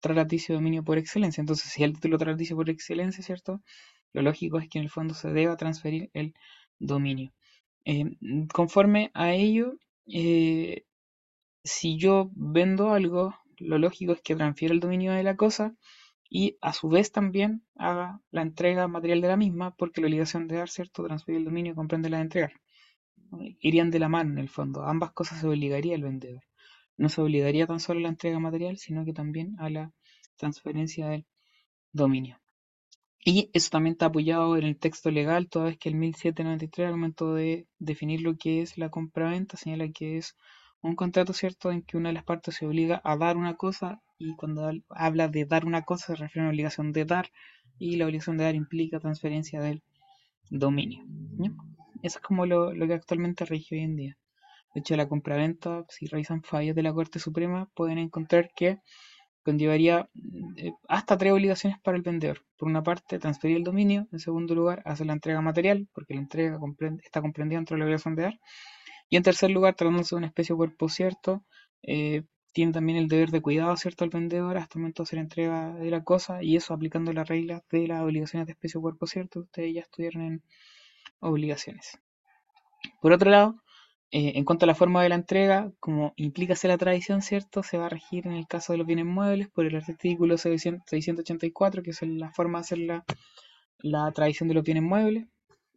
[0.00, 1.40] trataticio de dominio por excelencia.
[1.40, 3.62] Entonces, si es el título trataticio por excelencia, ¿cierto?
[4.12, 6.34] Lo lógico es que en el fondo se deba transferir el
[6.78, 7.32] dominio.
[7.84, 8.04] Eh,
[8.52, 9.74] conforme a ello,
[10.06, 10.84] eh,
[11.64, 15.74] si yo vendo algo, lo lógico es que transfiera el dominio de la cosa
[16.28, 20.48] y a su vez también haga la entrega material de la misma, porque la obligación
[20.48, 21.04] de dar, ¿cierto?
[21.04, 22.52] Transferir el dominio comprende la de entregar.
[23.60, 24.82] Irían de la mano en el fondo.
[24.82, 26.42] Ambas cosas se obligaría el vendedor.
[26.96, 29.92] No se obligaría tan solo a la entrega material, sino que también a la
[30.36, 31.26] transferencia del
[31.92, 32.40] dominio.
[33.24, 36.94] Y eso también está apoyado en el texto legal, toda vez que el 1793, al
[36.94, 40.36] momento de definir lo que es la compra-venta, señala que es
[40.82, 44.02] un contrato, ¿cierto?, en que una de las partes se obliga a dar una cosa
[44.18, 47.30] y cuando habla de dar una cosa se refiere a una obligación de dar
[47.78, 49.82] y la obligación de dar implica transferencia del
[50.50, 51.04] dominio.
[52.02, 54.18] Eso es como lo, lo, que actualmente rige hoy en día.
[54.74, 58.80] De hecho, la compraventa, si revisan fallos de la Corte Suprema, pueden encontrar que
[59.44, 60.08] conllevaría
[60.56, 62.38] eh, hasta tres obligaciones para el vendedor.
[62.56, 64.08] Por una parte, transferir el dominio.
[64.12, 66.58] En segundo lugar, hacer la entrega material, porque la entrega
[67.02, 68.40] está comprendida dentro de la obligación de dar.
[69.12, 71.44] Y en tercer lugar, tratándose de una especie cuerpo cierto,
[71.82, 72.22] eh,
[72.54, 75.74] tiene también el deber de cuidado, ¿cierto?, al vendedor hasta el momento de hacer entrega
[75.74, 79.40] de la cosa, y eso aplicando las reglas de las obligaciones de especie cuerpo cierto,
[79.40, 80.42] ustedes ya estudiaron en
[81.20, 81.98] obligaciones.
[83.02, 83.62] Por otro lado,
[84.12, 87.62] eh, en cuanto a la forma de la entrega, como implica ser la tradición, ¿cierto?
[87.62, 91.82] Se va a regir en el caso de los bienes muebles por el artículo 684,
[91.82, 93.04] que es la forma de hacer la,
[93.80, 95.26] la tradición de los bienes muebles,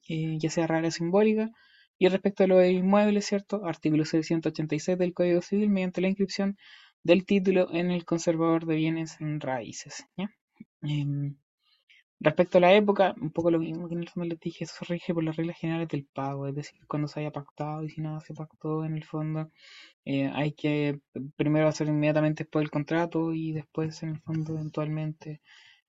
[0.08, 1.52] eh, ya sea real o simbólica.
[1.98, 3.66] Y respecto a los inmuebles, ¿cierto?
[3.66, 6.58] Artículo 686 del Código Civil, mediante la inscripción
[7.04, 10.06] del título en el conservador de bienes en raíces.
[10.18, 10.26] Eh,
[12.20, 14.74] Respecto a la época, un poco lo mismo que en el fondo les dije, eso
[14.80, 17.90] se rige por las reglas generales del pago, es decir, cuando se haya pactado y
[17.90, 19.52] si nada se pactó en el fondo,
[20.06, 21.00] eh, hay que
[21.36, 25.42] primero hacer inmediatamente después el contrato y después en el fondo eventualmente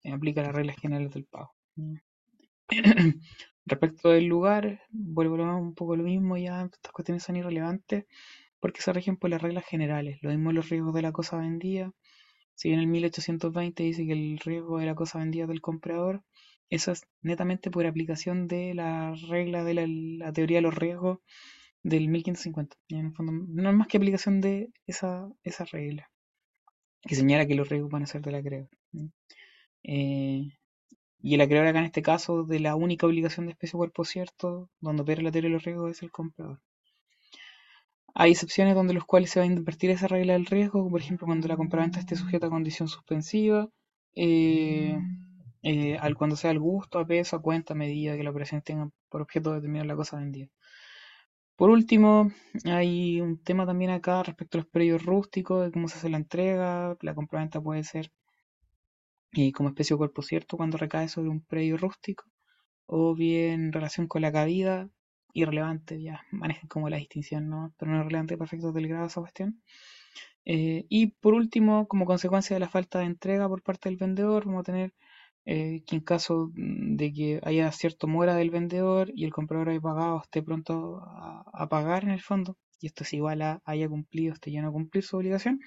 [0.03, 1.55] eh, aplica las reglas generales del pago.
[3.67, 8.07] Respecto del lugar, vuelvo un poco lo mismo, ya estas cuestiones son irrelevantes
[8.61, 11.93] porque se rigen por las reglas generales, lo mismo los riesgos de la cosa vendida,
[12.55, 16.23] si en el 1820 dice que el riesgo de la cosa vendida del comprador,
[16.71, 19.75] eso es netamente por aplicación de la regla de
[20.19, 21.19] la, teoría de los riesgos
[21.83, 22.77] del 1550.
[22.89, 26.11] en el fondo, no es más que aplicación de esa, esa regla,
[27.03, 28.71] que señala que los riesgos van a ser del acreedor.
[29.83, 30.56] Eh,
[31.21, 34.71] y el acreedor acá en este caso de la única obligación de especie cuerpo cierto,
[34.81, 36.61] donde opera la teoría los riesgos, es el comprador.
[38.15, 41.27] Hay excepciones donde los cuales se va a invertir esa regla del riesgo, por ejemplo
[41.27, 43.69] cuando la compraventa esté sujeta a condición suspensiva,
[44.15, 44.99] eh,
[45.63, 48.63] eh, al cuando sea al gusto, a peso, a cuenta, a medida que la operación
[48.63, 50.49] tenga por objeto determinar la cosa vendida.
[51.57, 52.31] Por último,
[52.67, 56.19] hay un tema también acá respecto a los predios rústicos, de cómo se hace la
[56.19, 56.97] entrega.
[57.01, 58.11] La compraventa puede ser
[59.33, 62.25] y como especie o cuerpo cierto cuando recae sobre un predio rústico,
[62.87, 64.89] o bien en relación con la cabida,
[65.33, 67.75] irrelevante, ya manejen como la distinción, ¿no?
[67.79, 69.63] Pero no es relevante para efectos del grado esa cuestión.
[70.47, 74.47] Eh, y por último, como consecuencia de la falta de entrega por parte del vendedor,
[74.47, 74.95] vamos a tener
[75.45, 79.81] eh, que en caso de que haya cierto mora del vendedor y el comprador haya
[79.81, 84.35] pagado, esté pronto a, pagar en el fondo, y esto es igual a haya cumplido,
[84.35, 85.61] esté ya no cumplir su obligación,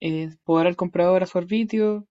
[0.00, 2.06] eh, podrá el comprador a su arbitrio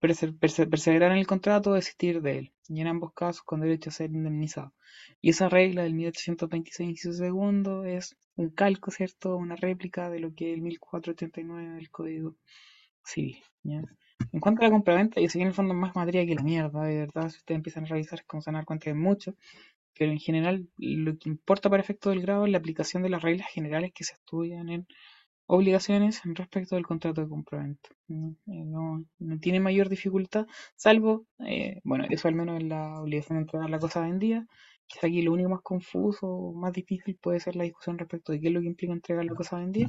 [0.00, 3.92] perseverar en el contrato o desistir de él, y en ambos casos con derecho a
[3.92, 4.72] ser indemnizado.
[5.20, 9.36] Y esa regla del 1826, inciso segundo, es un calco, ¿cierto?
[9.36, 12.36] Una réplica de lo que es el 1489 del Código
[13.02, 13.38] Civil.
[13.64, 16.34] En cuanto a la compraventa, yo sé que en el fondo es más materia que
[16.34, 18.66] la mierda, de verdad, si ustedes empiezan a revisar, es como se van a dar
[18.66, 19.34] cuenta mucho,
[19.96, 23.22] pero en general lo que importa para efecto del grado es la aplicación de las
[23.22, 24.86] reglas generales que se estudian en
[25.48, 27.88] obligaciones respecto del contrato de compraventa.
[28.06, 29.04] No, eh, no,
[29.40, 30.46] tiene mayor dificultad,
[30.76, 34.46] salvo, eh, bueno, eso al menos es la obligación de entregar la cosa vendida.
[34.86, 38.48] Quizá aquí lo único más confuso, más difícil puede ser la discusión respecto de qué
[38.48, 39.88] es lo que implica entregar la cosa vendida.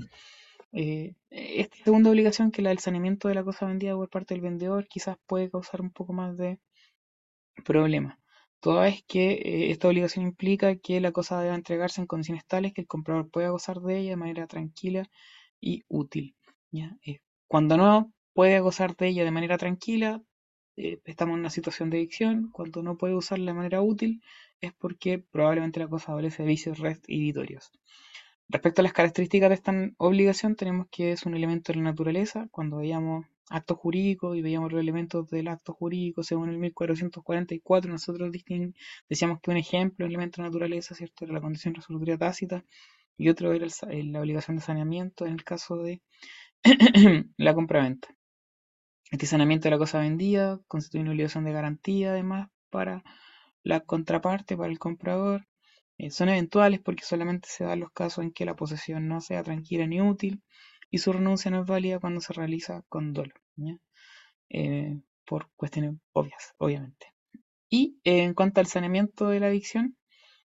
[0.72, 4.34] Eh, esta segunda obligación, que es la del saneamiento de la cosa vendida por parte
[4.34, 6.60] del vendedor, quizás puede causar un poco más de
[7.66, 8.18] problema.
[8.62, 12.82] Toda vez que esta obligación implica que la cosa debe entregarse en condiciones tales que
[12.82, 15.10] el comprador pueda gozar de ella de manera tranquila
[15.62, 16.36] y útil.
[16.72, 20.22] Eh, cuando no puede gozar de ella de manera tranquila,
[20.78, 22.50] eh, estamos en una situación de adicción.
[22.52, 24.22] Cuando no puede usarla de manera útil,
[24.62, 27.06] es porque probablemente la cosa adolece de vicios rest
[28.52, 32.48] Respecto a las características de esta obligación, tenemos que es un elemento de la naturaleza.
[32.52, 38.32] Cuando veíamos actos jurídicos y veíamos los elementos del acto jurídico según el 1444, nosotros
[39.10, 41.26] decíamos que un ejemplo, un elemento de naturaleza, ¿cierto?
[41.26, 42.64] Era la condición resolutoria tácita
[43.20, 46.02] y otro era la obligación de saneamiento en el caso de
[47.38, 48.08] la compra-venta.
[49.12, 53.04] Este saneamiento de la cosa vendida constituye una obligación de garantía, además, para
[53.62, 55.46] la contraparte, para el comprador.
[55.98, 59.44] Eh, son eventuales porque solamente se dan los casos en que la posesión no sea
[59.44, 60.42] tranquila ni útil
[60.90, 63.42] y su renuncia no es válida cuando se realiza con dolor,
[64.50, 67.08] eh, por cuestiones obvias, obviamente.
[67.70, 69.98] Y en cuanto al saneamiento de la adicción,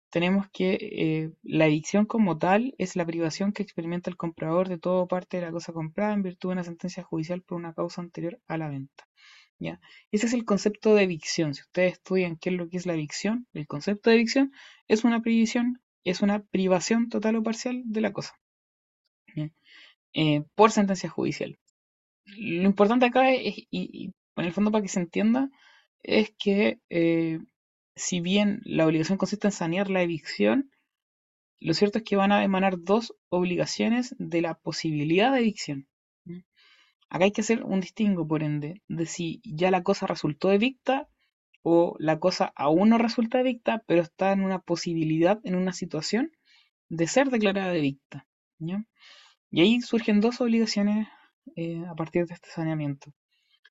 [0.10, 4.78] tenemos que eh, la evicción como tal es la privación que experimenta el comprador de
[4.78, 8.02] todo parte de la cosa comprada en virtud de una sentencia judicial por una causa
[8.02, 9.08] anterior a la venta.
[9.60, 9.80] ¿ya?
[10.12, 11.54] Ese es el concepto de evicción.
[11.54, 14.52] Si ustedes estudian qué es lo que es la evicción, el concepto de evicción
[14.88, 18.40] es una privación, es una privación total o parcial de la cosa
[20.14, 21.58] eh, por sentencia judicial.
[22.26, 25.50] Lo importante acá es, y, en el fondo para que se entienda,
[26.02, 27.40] es que eh,
[28.00, 30.72] si bien la obligación consiste en sanear la evicción,
[31.60, 35.88] lo cierto es que van a emanar dos obligaciones de la posibilidad de evicción.
[37.10, 41.10] Acá hay que hacer un distingo, por ende, de si ya la cosa resultó evicta
[41.62, 46.32] o la cosa aún no resulta evicta, pero está en una posibilidad, en una situación
[46.88, 48.28] de ser declarada evicta.
[49.52, 51.08] Y ahí surgen dos obligaciones
[51.58, 53.14] eh, a partir de este saneamiento.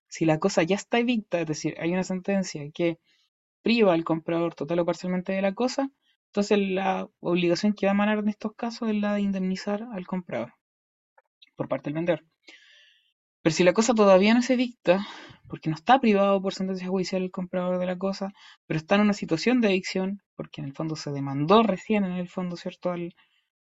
[0.06, 2.98] Si la cosa ya está evicta, es decir, hay una sentencia que
[3.62, 5.90] priva al comprador total o parcialmente de la cosa,
[6.26, 10.06] entonces la obligación que va a emanar en estos casos es la de indemnizar al
[10.06, 10.54] comprador
[11.56, 12.24] por parte del vendedor.
[13.42, 15.06] Pero si la cosa todavía no se dicta,
[15.48, 18.32] porque no está privado por sentencia judicial el comprador de la cosa,
[18.66, 22.12] pero está en una situación de adicción, porque en el fondo se demandó recién, en
[22.12, 23.14] el fondo, ¿cierto?, al,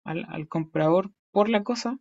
[0.04, 1.98] al, comprador por la cosa,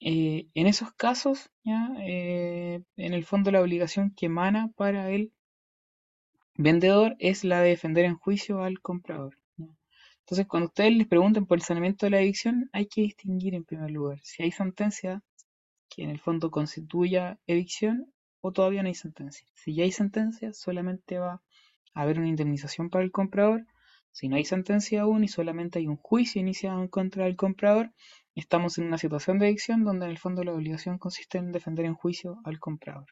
[0.00, 1.90] eh, en esos casos, ¿ya?
[2.00, 5.32] Eh, en el fondo la obligación que emana para el
[6.56, 9.36] vendedor es la de defender en juicio al comprador.
[10.30, 13.64] Entonces, cuando ustedes les pregunten por el saneamiento de la adicción, hay que distinguir en
[13.64, 15.22] primer lugar si hay sentencia
[15.88, 19.44] que en el fondo constituya evicción o todavía no hay sentencia.
[19.54, 21.42] Si ya hay sentencia, solamente va
[21.94, 23.66] a haber una indemnización para el comprador.
[24.12, 27.92] Si no hay sentencia aún y solamente hay un juicio iniciado en contra del comprador,
[28.36, 31.86] estamos en una situación de evicción donde en el fondo la obligación consiste en defender
[31.86, 33.06] en juicio al comprador.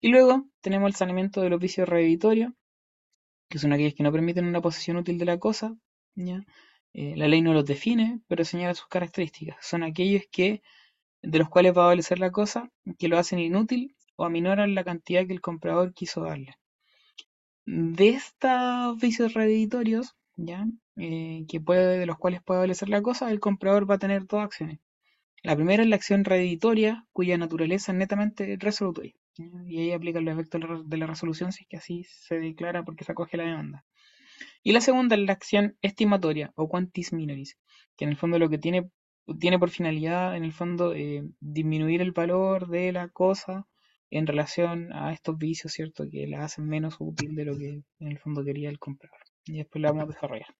[0.00, 2.54] Y luego tenemos el saneamiento del oficio reeditorio,
[3.48, 5.76] que son aquellos que no permiten una posesión útil de la cosa.
[6.92, 9.56] Eh, la ley no los define, pero señala sus características.
[9.60, 10.62] Son aquellos que
[11.22, 14.84] de los cuales va a valer la cosa, que lo hacen inútil o aminoran la
[14.84, 16.54] cantidad que el comprador quiso darle.
[17.66, 20.66] De estos vicios reeditorios, ¿ya?
[20.96, 24.40] Eh, que de los cuales puede valer la cosa, el comprador va a tener dos
[24.42, 24.78] acciones.
[25.42, 29.14] La primera es la acción reeditoria, cuya naturaleza es netamente resolutoria.
[29.36, 33.04] Y ahí aplica el efecto de la resolución si es que así se declara porque
[33.04, 33.84] se acoge la demanda.
[34.62, 37.58] Y la segunda es la acción estimatoria o quantis minoris,
[37.96, 38.90] que en el fondo lo que tiene
[39.38, 43.66] tiene por finalidad, en el fondo, eh, disminuir el valor de la cosa
[44.10, 46.04] en relación a estos vicios, ¿cierto?
[46.10, 49.20] Que la hacen menos útil de lo que en el fondo quería el comprador.
[49.44, 50.54] Y después la vamos a desarrollar.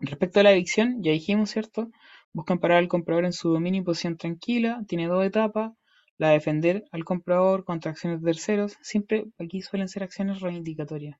[0.00, 1.90] Respecto a la evicción, ya dijimos, ¿cierto?
[2.32, 5.72] Buscan parar al comprador en su dominio y posición tranquila, tiene dos etapas,
[6.18, 11.18] la de defender al comprador contra acciones terceros, siempre aquí suelen ser acciones reivindicatorias.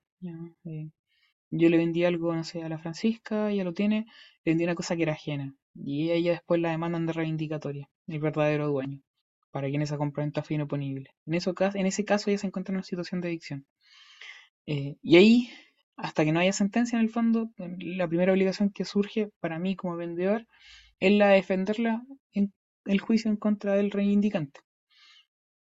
[0.64, 0.90] Eh,
[1.50, 4.06] yo le vendí algo, no sé, a la Francisca, ella lo tiene,
[4.44, 8.20] le vendí una cosa que era ajena y ella después la demandan de reivindicatoria, el
[8.20, 9.00] verdadero dueño,
[9.50, 11.10] para quien esa compraventa fue inoponible.
[11.26, 13.66] En, eso, en ese caso ella se encuentra en una situación de adicción.
[14.66, 15.50] Eh, y ahí,
[15.96, 19.76] hasta que no haya sentencia en el fondo, la primera obligación que surge para mí
[19.76, 20.46] como vendedor
[21.00, 22.52] es la de defenderla en
[22.84, 24.60] el juicio en contra del reivindicante.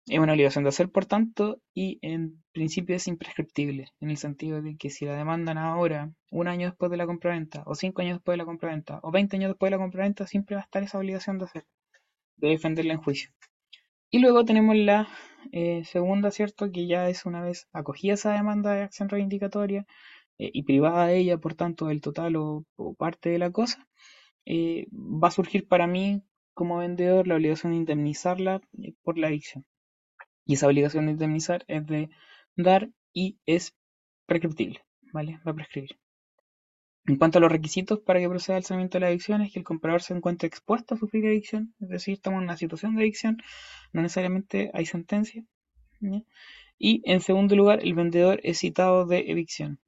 [0.07, 4.61] Es una obligación de hacer, por tanto, y en principio es imprescriptible, en el sentido
[4.61, 8.17] de que si la demandan ahora, un año después de la compraventa, o cinco años
[8.17, 10.83] después de la compraventa, o veinte años después de la compraventa, siempre va a estar
[10.83, 11.65] esa obligación de hacer,
[12.37, 13.31] de defenderla en juicio.
[14.11, 15.07] Y luego tenemos la
[15.51, 16.71] eh, segunda, ¿cierto?
[16.71, 19.87] Que ya es una vez acogida esa demanda de acción reivindicatoria
[20.37, 22.65] eh, y privada de ella, por tanto, del total o,
[22.97, 23.87] parte de la cosa,
[24.45, 26.21] eh, va a surgir para mí
[26.53, 28.61] como vendedor la obligación de indemnizarla
[29.03, 29.65] por la adicción.
[30.45, 32.09] Y esa obligación de indemnizar es de
[32.55, 33.75] dar y es
[34.25, 35.39] prescriptible, ¿vale?
[35.45, 35.97] Va a prescribir.
[37.07, 39.59] En cuanto a los requisitos para que proceda el saneamiento de la adicción, es que
[39.59, 43.03] el comprador se encuentre expuesto a sufrir adicción, es decir, estamos en una situación de
[43.03, 43.37] adicción,
[43.93, 45.43] no necesariamente hay sentencia.
[46.77, 49.79] Y en segundo lugar, el vendedor es citado de evicción.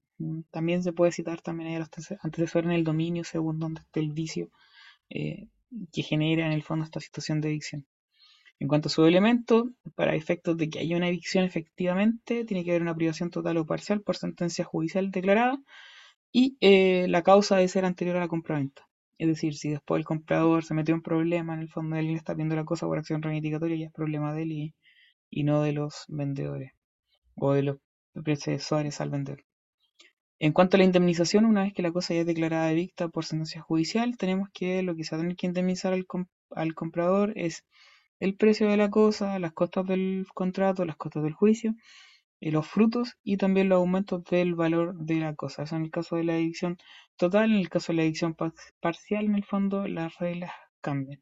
[0.52, 1.86] También se puede citar también el
[2.22, 4.50] antecesor en el dominio según donde esté el vicio
[5.10, 5.48] eh,
[5.92, 7.86] que genera en el fondo esta situación de evicción.
[8.60, 12.72] En cuanto a su elemento, para efectos de que haya una evicción efectivamente, tiene que
[12.72, 15.60] haber una privación total o parcial por sentencia judicial declarada
[16.32, 18.88] y eh, la causa debe ser anterior a la compraventa.
[19.18, 22.34] Es decir, si después el comprador se metió en problema, en el fondo él está
[22.34, 24.74] viendo la cosa por acción reivindicatoria, ya es problema de él
[25.30, 26.72] y, no de los vendedores
[27.36, 27.78] o de los
[28.14, 29.44] predecesores al vendedor.
[30.40, 33.26] En cuanto a la indemnización, una vez que la cosa ya es declarada evicta por
[33.26, 36.06] sentencia judicial, tenemos que lo que se va a tener que indemnizar al,
[36.52, 37.66] al comprador es
[38.20, 41.76] el precio de la cosa, las costas del contrato, las costas del juicio,
[42.40, 45.64] y los frutos y también los aumentos del valor de la cosa.
[45.64, 46.78] Eso en el caso de la edición
[47.18, 48.36] total, en el caso de la edición
[48.80, 50.52] parcial, en el fondo, las reglas
[50.82, 51.22] cambian.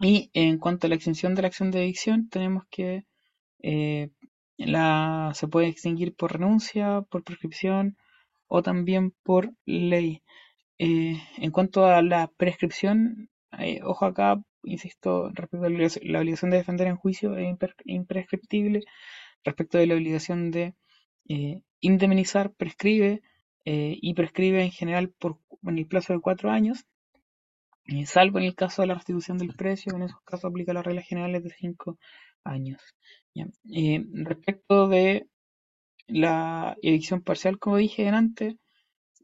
[0.00, 3.04] Y en cuanto a la extinción de la acción de edición, tenemos que
[3.60, 4.10] eh,
[4.56, 7.96] la, se puede extinguir por renuncia, por prescripción
[8.46, 10.22] o también por ley.
[10.78, 16.58] Eh, en cuanto a la prescripción, eh, ojo acá, insisto, respecto a la obligación de
[16.58, 18.82] defender en juicio es imprescriptible.
[19.44, 20.74] Respecto de la obligación de
[21.28, 23.22] eh, indemnizar, prescribe
[23.70, 26.86] y prescribe en general por en el plazo de cuatro años,
[28.06, 31.06] salvo en el caso de la restitución del precio, en esos casos aplica las reglas
[31.06, 31.98] generales de cinco
[32.44, 32.80] años.
[34.24, 35.28] respecto de
[36.06, 38.56] la evicción parcial, como dije antes,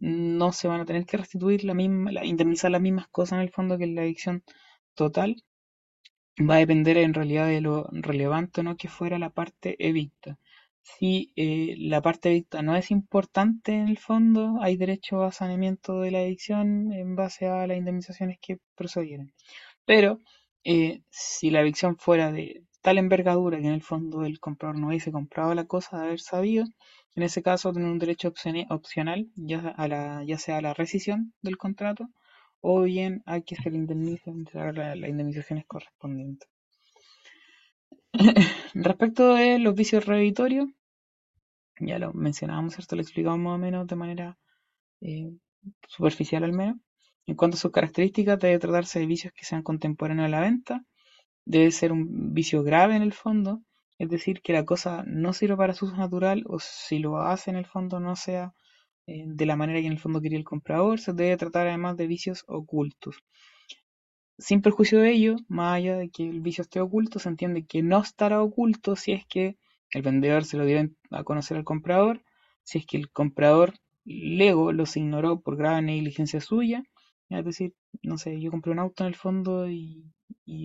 [0.00, 3.50] no se van a tener que restituir la misma, indemnizar las mismas cosas en el
[3.50, 4.42] fondo que la edición
[4.94, 5.42] total.
[6.38, 10.38] Va a depender en realidad de lo relevante o no que fuera la parte evicta.
[10.82, 16.00] Si eh, la parte evicta no es importante en el fondo, hay derecho a saneamiento
[16.00, 19.32] de la evicción en base a las indemnizaciones que procedieron.
[19.86, 20.20] Pero
[20.64, 24.88] eh, si la evicción fuera de tal envergadura que en el fondo el comprador no
[24.88, 26.66] hubiese comprado la cosa de haber sabido,
[27.16, 28.28] en ese caso, tiene un derecho
[28.68, 29.74] opcional, ya,
[30.26, 32.08] ya sea a la rescisión del contrato
[32.66, 36.48] o bien a que se le indemnice, las la indemnizaciones correspondientes.
[38.74, 40.68] Respecto de los vicios reeditorios,
[41.78, 42.96] ya lo mencionábamos, ¿cierto?
[42.96, 44.38] Lo explicamos más o menos de manera
[45.02, 45.30] eh,
[45.86, 46.76] superficial al menos.
[47.26, 50.84] En cuanto a sus características, debe tratarse de vicios que sean contemporáneos a la venta,
[51.44, 53.60] debe ser un vicio grave en el fondo,
[53.98, 57.50] es decir, que la cosa no sirva para su uso natural o si lo hace
[57.50, 58.54] en el fondo no sea
[59.06, 62.06] de la manera que en el fondo quería el comprador, se debe tratar además de
[62.06, 63.22] vicios ocultos.
[64.38, 67.82] Sin perjuicio de ello, más allá de que el vicio esté oculto, se entiende que
[67.82, 69.56] no estará oculto si es que
[69.92, 72.22] el vendedor se lo dio a conocer al comprador,
[72.64, 73.74] si es que el comprador
[74.04, 76.82] lego los ignoró por grave negligencia suya,
[77.28, 80.12] es decir, no sé, yo compré un auto en el fondo y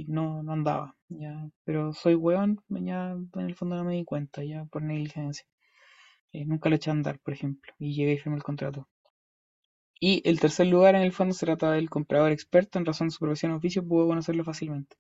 [0.08, 4.66] no andaba, ya, pero soy weón, ya en el fondo no me di cuenta, ya
[4.66, 5.46] por negligencia.
[6.34, 8.88] Eh, nunca lo eché a andar, por ejemplo, y llegué y firmé el contrato.
[10.02, 13.12] Y el tercer lugar, en el fondo, se trata del comprador experto en razón de
[13.12, 14.96] su profesión o oficio, pudo conocerlo fácilmente.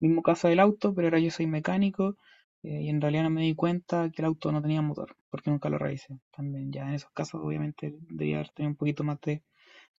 [0.00, 2.16] Mismo caso del auto, pero ahora yo soy mecánico
[2.62, 5.50] eh, y en realidad no me di cuenta que el auto no tenía motor, porque
[5.50, 6.18] nunca lo revisé.
[6.36, 9.42] También, ya en esos casos, obviamente, debería haber tenido un poquito más de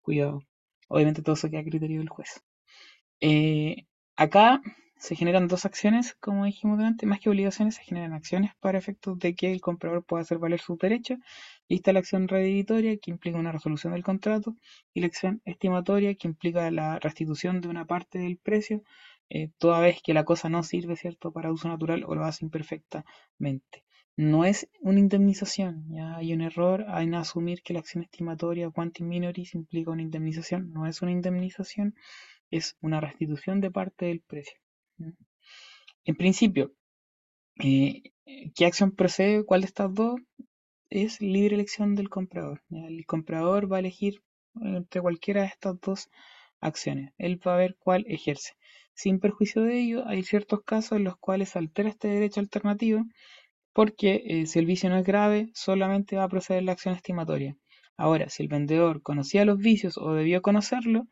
[0.01, 0.41] cuidado.
[0.89, 2.43] Obviamente, todo eso queda a criterio del juez.
[3.21, 3.85] Eh,
[4.17, 4.61] Acá
[5.01, 9.17] se generan dos acciones, como dijimos antes, más que obligaciones, se generan acciones para efectos
[9.17, 11.17] de que el comprador pueda hacer valer sus derechos.
[11.67, 14.55] Y está la acción reditoria, que implica una resolución del contrato,
[14.93, 18.83] y la acción estimatoria, que implica la restitución de una parte del precio,
[19.29, 22.45] eh, toda vez que la cosa no sirve, ¿cierto?, para uso natural o lo hace
[22.45, 23.83] imperfectamente.
[24.15, 29.07] No es una indemnización, ya hay un error en asumir que la acción estimatoria quantum
[29.07, 31.95] minoris implica una indemnización, no es una indemnización,
[32.51, 34.61] es una restitución de parte del precio.
[36.05, 36.73] En principio,
[37.63, 38.03] eh,
[38.55, 39.45] ¿qué acción procede?
[39.45, 40.19] ¿Cuál de estas dos?
[40.89, 42.61] Es libre elección del comprador.
[42.71, 44.21] El comprador va a elegir
[44.61, 46.09] entre cualquiera de estas dos
[46.59, 47.13] acciones.
[47.17, 48.53] Él va a ver cuál ejerce.
[48.93, 53.03] Sin perjuicio de ello, hay ciertos casos en los cuales altera este derecho alternativo
[53.73, 57.57] porque eh, si el vicio no es grave, solamente va a proceder la acción estimatoria.
[57.97, 61.07] Ahora, si el vendedor conocía los vicios o debió conocerlo,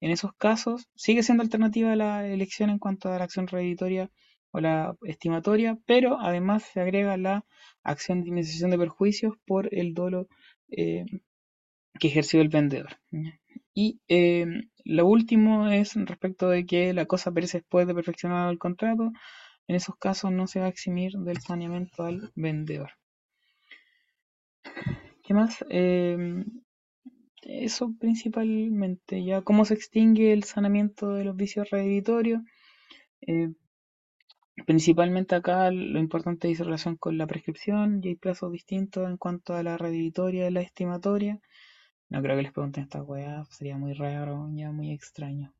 [0.00, 4.10] en esos casos sigue siendo alternativa la elección en cuanto a la acción reditoria
[4.50, 7.44] o la estimatoria, pero además se agrega la
[7.82, 10.28] acción de indemnización de perjuicios por el dolo
[10.70, 11.04] eh,
[11.98, 12.98] que ejerció el vendedor.
[13.74, 14.46] Y eh,
[14.84, 19.10] lo último es respecto de que la cosa perece después de perfeccionado el contrato.
[19.66, 22.90] En esos casos no se va a eximir del saneamiento al vendedor.
[25.22, 25.64] ¿Qué más?
[25.70, 26.44] Eh,
[27.46, 32.42] eso principalmente, ya cómo se extingue el sanamiento de los vicios reeditorios.
[33.22, 33.50] Eh,
[34.66, 39.54] principalmente acá lo importante dice relación con la prescripción y hay plazos distintos en cuanto
[39.54, 41.40] a la reeditoria y la estimatoria.
[42.10, 45.54] No creo que les pregunten esta weá, sería muy raro, ya muy extraño.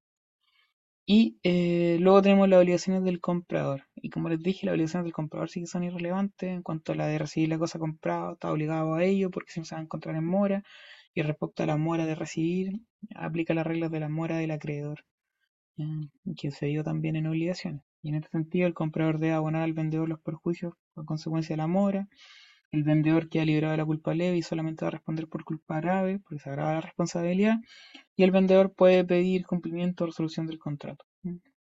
[1.06, 3.84] Y eh, luego tenemos las obligaciones del comprador.
[3.96, 6.94] Y como les dije, las obligaciones del comprador sí que son irrelevantes en cuanto a
[6.94, 9.80] la de recibir la cosa comprada, está obligado a ello porque si no se va
[9.80, 10.62] a encontrar en mora.
[11.14, 12.80] Y respecto a la mora de recibir,
[13.14, 15.04] aplica las reglas de la mora del acreedor,
[16.36, 17.82] que se dio también en obligaciones.
[18.02, 21.58] Y en este sentido, el comprador debe abonar al vendedor los perjuicios a consecuencia de
[21.58, 22.08] la mora.
[22.72, 25.80] El vendedor queda liberado de la culpa leve y solamente va a responder por culpa
[25.80, 27.56] grave, porque se agrava la responsabilidad
[28.16, 31.04] y el vendedor puede pedir cumplimiento o resolución del contrato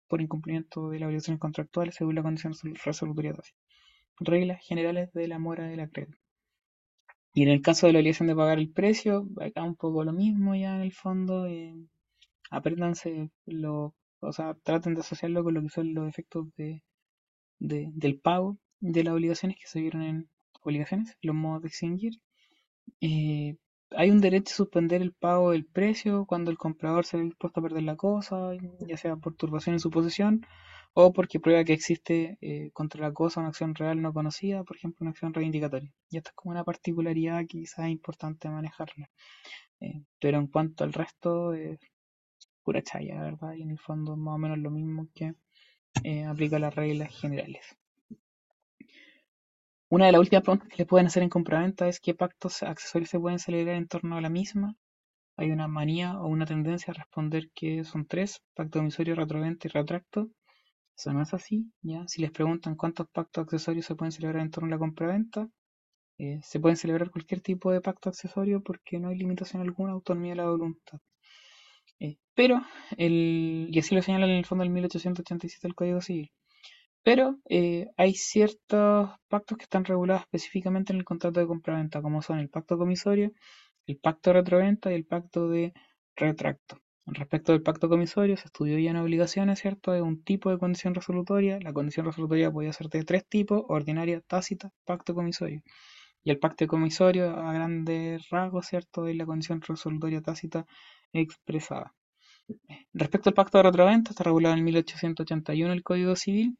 [0.08, 2.54] por incumplimiento de las obligaciones contractuales según la condición
[2.84, 3.34] resolutoria.
[4.20, 6.18] Reglas generales de la mora del acreedor.
[7.34, 10.14] Y en el caso de la obligación de pagar el precio, acá un poco lo
[10.14, 11.46] mismo ya en el fondo.
[11.46, 11.76] Eh,
[12.50, 16.84] apréndanse lo, o sea, traten de asociarlo con lo que son los efectos de,
[17.60, 20.30] de, del pago de las obligaciones que se vieron en
[20.64, 22.14] obligaciones, los modos de extinguir.
[23.02, 23.56] Eh,
[23.92, 27.60] hay un derecho a suspender el pago del precio cuando el comprador se ve dispuesto
[27.60, 28.52] a perder la cosa,
[28.88, 30.46] ya sea por turbación en su posesión
[30.94, 34.76] o porque prueba que existe eh, contra la cosa una acción real no conocida, por
[34.78, 35.92] ejemplo, una acción reivindicatoria.
[36.10, 39.10] Y esto es como una particularidad quizás importante manejarla.
[39.80, 41.80] Eh, pero en cuanto al resto, es
[42.64, 43.54] pura chaya, ¿verdad?
[43.54, 45.34] Y en el fondo más o menos lo mismo que
[46.04, 47.78] eh, aplica las reglas generales.
[49.90, 53.10] Una de las últimas preguntas que le pueden hacer en compraventa es qué pactos accesorios
[53.10, 54.78] se pueden celebrar en torno a la misma.
[55.36, 59.72] Hay una manía o una tendencia a responder que son tres, pacto emisorio, retroventa y
[59.72, 60.30] retracto.
[61.02, 62.08] Eso no es así, ¿ya?
[62.08, 65.50] Si les preguntan cuántos pactos accesorios se pueden celebrar en torno a la compraventa,
[66.20, 70.34] eh, se pueden celebrar cualquier tipo de pacto accesorio porque no hay limitación alguna, autonomía
[70.34, 71.00] de la voluntad.
[72.00, 72.62] Eh, pero,
[72.98, 76.32] el, y así lo señala en el fondo el 1887 del Código Civil,
[77.04, 82.22] pero eh, hay ciertos pactos que están regulados específicamente en el contrato de compraventa, como
[82.22, 83.32] son el pacto comisorio,
[83.88, 85.74] el pacto de retroventa y el pacto de
[86.16, 86.81] retracto.
[87.08, 89.94] Respecto del pacto comisorio, se estudió ya en obligaciones, ¿cierto?
[89.94, 91.60] Es un tipo de condición resolutoria.
[91.62, 95.62] La condición resolutoria podía ser de tres tipos, ordinaria, tácita, pacto comisorio.
[96.24, 99.08] Y el pacto comisorio, a grandes rasgos, ¿cierto?
[99.08, 100.66] Es la condición resolutoria tácita
[101.14, 101.94] expresada.
[102.94, 106.58] Respecto al pacto de retroventa, está regulado en 1881 el Código Civil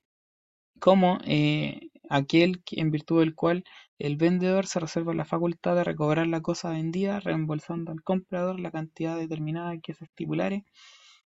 [0.80, 3.64] como eh, aquel en virtud del cual
[3.98, 8.72] el vendedor se reserva la facultad de recobrar la cosa vendida, reembolsando al comprador la
[8.72, 10.66] cantidad determinada que se estipulare,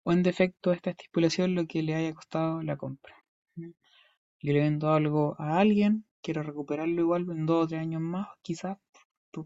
[0.03, 3.15] o en defecto de esta estipulación lo que le haya costado la compra.
[3.55, 8.27] Yo le vendo algo a alguien, quiero recuperarlo igual en dos o tres años más,
[8.41, 8.77] quizás,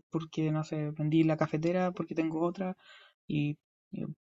[0.10, 2.76] porque no sé, vendí la cafetera porque tengo otra
[3.28, 3.58] y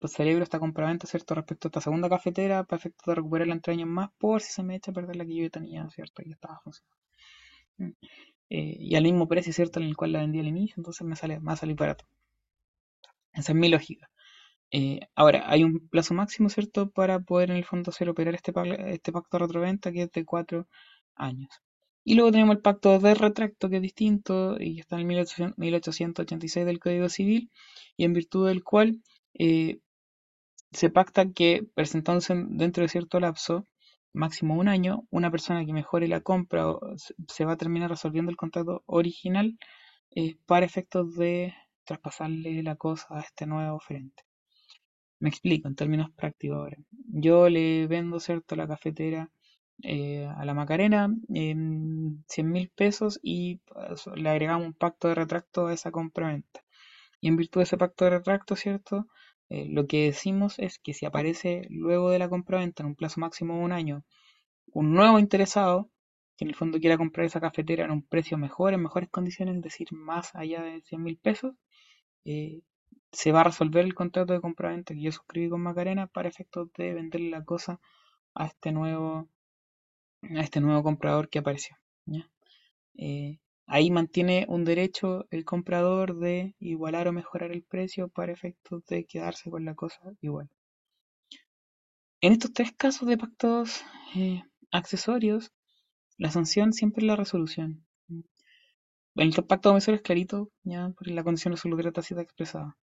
[0.04, 1.34] pues celebro esta compraventa, ¿cierto?
[1.34, 4.52] Respecto a esta segunda cafetera, para efecto de recuperarla en tres años más, por si
[4.52, 6.22] se me echa a perder la que yo tenía, ¿cierto?
[6.26, 6.98] Y estaba funcionando.
[7.78, 7.92] Mm.
[8.50, 9.80] Eh, y al mismo precio, ¿cierto?
[9.80, 12.04] En el cual la vendí al inicio, entonces me sale, más salir barato.
[13.32, 14.10] Esa es mi lógica.
[14.72, 16.90] Eh, ahora, hay un plazo máximo, ¿cierto?
[16.90, 18.52] Para poder en el fondo hacer operar este,
[18.88, 20.68] este pacto de retroventa que es de cuatro
[21.16, 21.62] años.
[22.04, 26.66] Y luego tenemos el pacto de retracto, que es distinto, y está en el 1886
[26.66, 27.50] del Código Civil,
[27.96, 29.02] y en virtud del cual
[29.34, 29.80] eh,
[30.74, 33.66] se pacta que presentándose dentro de cierto lapso,
[34.14, 36.66] máximo un año, una persona que mejore la compra
[37.28, 39.58] se va a terminar resolviendo el contrato original
[40.12, 41.54] eh, para efectos de
[41.86, 44.24] traspasarle la cosa a este nuevo oferente.
[45.20, 46.78] Me explico en términos prácticos ahora.
[46.92, 49.32] Yo le vendo, ¿cierto?, la cafetera
[49.82, 55.16] eh, a la Macarena en 100 mil pesos y pues, le agregamos un pacto de
[55.16, 56.62] retracto a esa compra-venta.
[57.22, 59.08] Y en virtud de ese pacto de retracto, ¿cierto?
[59.54, 63.20] Eh, lo que decimos es que si aparece luego de la compra-venta en un plazo
[63.20, 64.04] máximo de un año
[64.74, 65.92] un nuevo interesado
[66.36, 69.58] que en el fondo quiera comprar esa cafetera en un precio mejor, en mejores condiciones,
[69.58, 71.54] es decir, más allá de 100 mil pesos,
[72.26, 72.62] eh,
[73.12, 76.70] se va a resolver el contrato de compra-venta que yo suscribí con Macarena para efectos
[76.76, 77.80] de venderle la cosa
[78.34, 79.30] a este nuevo
[80.36, 81.78] a este nuevo comprador que apareció.
[82.98, 88.86] Eh, ahí mantiene un derecho el comprador de igualar o mejorar el precio para efectos
[88.86, 90.50] de quedarse con la cosa igual.
[92.22, 93.84] En estos tres casos de pactos
[94.16, 95.52] eh, accesorios,
[96.18, 97.86] la sanción siempre es la resolución.
[98.08, 98.24] En
[99.16, 102.78] el pacto comisario es clarito, ya, por la condición resolutoria tácita expresada.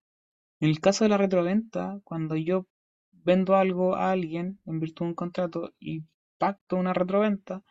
[0.60, 2.66] En el caso de la retroventa, cuando yo
[3.12, 6.04] vendo algo a alguien en virtud de un contrato y
[6.38, 7.62] pacto una retroventa,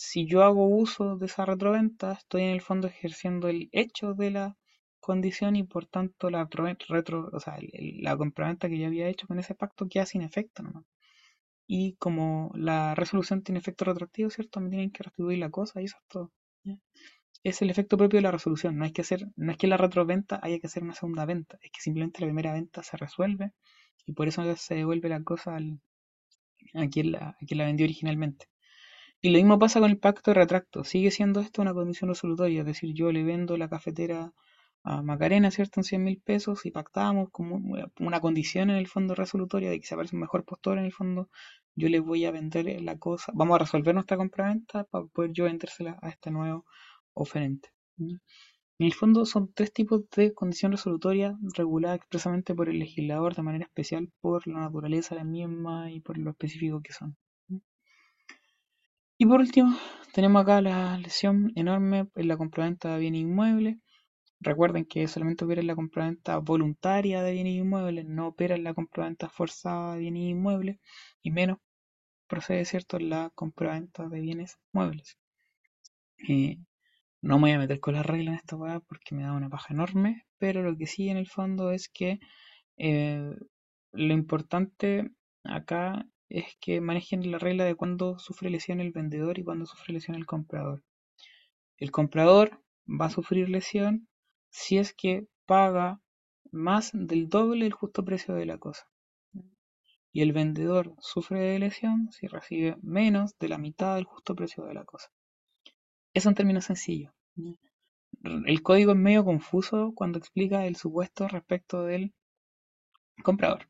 [0.00, 4.30] si yo hago uso de esa retroventa, estoy en el fondo ejerciendo el hecho de
[4.30, 4.56] la
[5.00, 6.48] condición y por tanto la
[6.88, 7.30] retro,
[8.16, 10.62] compraventa que yo había hecho con ese pacto queda sin efecto.
[11.68, 14.60] Y como la resolución tiene efecto retroactivo, ¿cierto?
[14.60, 16.32] Me tienen que restituir la cosa y eso es todo.
[17.42, 18.78] Es el efecto propio de la resolución.
[18.78, 21.58] No, hay que hacer, no es que la retroventa haya que hacer una segunda venta,
[21.62, 23.50] es que simplemente la primera venta se resuelve
[24.06, 25.80] y por eso se devuelve la cosa al,
[26.74, 27.12] a a quien
[27.58, 28.48] la vendió originalmente.
[29.20, 30.84] Y lo mismo pasa con el pacto de retracto.
[30.84, 34.32] Sigue siendo esto una condición resolutoria, es decir, yo le vendo la cafetera
[34.84, 35.80] a Macarena, ¿cierto?
[35.80, 37.60] En 100 mil pesos y pactamos como
[38.00, 40.92] una condición en el fondo resolutoria de que se aparece un mejor postor en el
[40.92, 41.28] fondo,
[41.74, 45.44] yo le voy a vender la cosa, vamos a resolver nuestra compraventa para poder yo
[45.44, 46.64] vendérsela a este nuevo
[47.14, 47.70] oferente.
[47.98, 48.20] En
[48.86, 53.64] el fondo son tres tipos de condición resolutoria regulada expresamente por el legislador de manera
[53.64, 57.16] especial por la naturaleza de la misma y por lo específico que son.
[59.20, 59.76] Y por último,
[60.14, 63.78] tenemos acá la lesión enorme en la compraventa de bienes inmuebles.
[64.38, 68.74] Recuerden que solamente opera en la compraventa voluntaria de bienes inmuebles, no opera en la
[68.74, 70.78] compraventa forzada de bienes inmuebles
[71.20, 71.58] y menos
[72.28, 75.18] procede, ¿cierto?, en la compraventa de bienes muebles.
[76.28, 76.58] Eh,
[77.20, 79.48] no me voy a meter con las reglas en esta weá porque me da una
[79.48, 82.20] paja enorme, pero lo que sí en el fondo es que
[82.76, 83.34] eh,
[83.90, 85.10] lo importante
[85.42, 89.94] acá es que manejen la regla de cuándo sufre lesión el vendedor y cuándo sufre
[89.94, 90.84] lesión el comprador.
[91.78, 94.08] El comprador va a sufrir lesión
[94.50, 96.00] si es que paga
[96.50, 98.86] más del doble del justo precio de la cosa.
[100.12, 104.64] Y el vendedor sufre de lesión si recibe menos de la mitad del justo precio
[104.64, 105.08] de la cosa.
[106.14, 107.12] Eso en términos sencillos.
[108.22, 112.12] El código es medio confuso cuando explica el supuesto respecto del
[113.22, 113.68] comprador.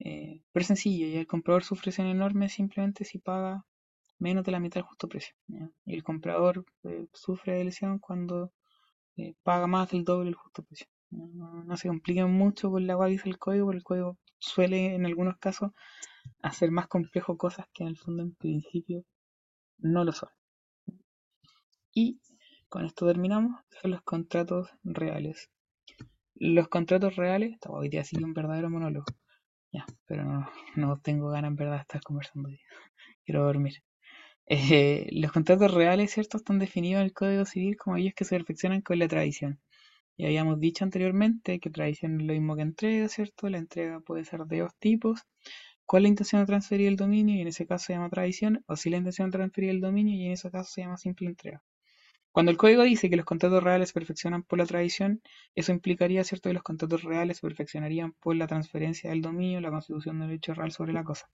[0.00, 3.64] Eh, pero sencillo, y el comprador sufre lesión enorme simplemente si paga
[4.18, 5.34] menos de la mitad del justo precio.
[5.84, 8.52] Y el comprador eh, sufre de lesión cuando
[9.16, 10.86] eh, paga más del doble del justo precio.
[11.10, 15.06] No, se compliquen mucho con la que dice el código, porque el código suele en
[15.06, 15.70] algunos casos
[16.42, 19.04] hacer más complejo cosas que en el fondo en principio
[19.78, 20.30] no lo son.
[21.92, 22.20] Y
[22.68, 25.50] con esto terminamos, los contratos reales.
[26.34, 29.06] Los contratos reales, hoy día un verdadero monólogo.
[29.74, 32.48] Ya, pero no, no tengo ganas en verdad de estar conversando.
[33.26, 33.82] Quiero dormir.
[34.46, 36.38] Eh, los contratos reales, ¿cierto?
[36.38, 39.60] Están definidos en el Código Civil como aquellos que se perfeccionan con la tradición.
[40.16, 43.50] Y habíamos dicho anteriormente que tradición es lo mismo que entrega, ¿cierto?
[43.50, 45.22] La entrega puede ser de dos tipos.
[45.86, 47.36] ¿Cuál es la intención de transferir el dominio?
[47.36, 48.64] Y en ese caso se llama tradición.
[48.68, 51.28] O si la intención de transferir el dominio y en ese caso se llama simple
[51.28, 51.62] entrega.
[52.34, 55.22] Cuando el código dice que los contratos reales se perfeccionan por la tradición,
[55.54, 59.70] eso implicaría, ¿cierto?, que los contratos reales se perfeccionarían por la transferencia del dominio, la
[59.70, 61.30] constitución del hecho real sobre la cosa.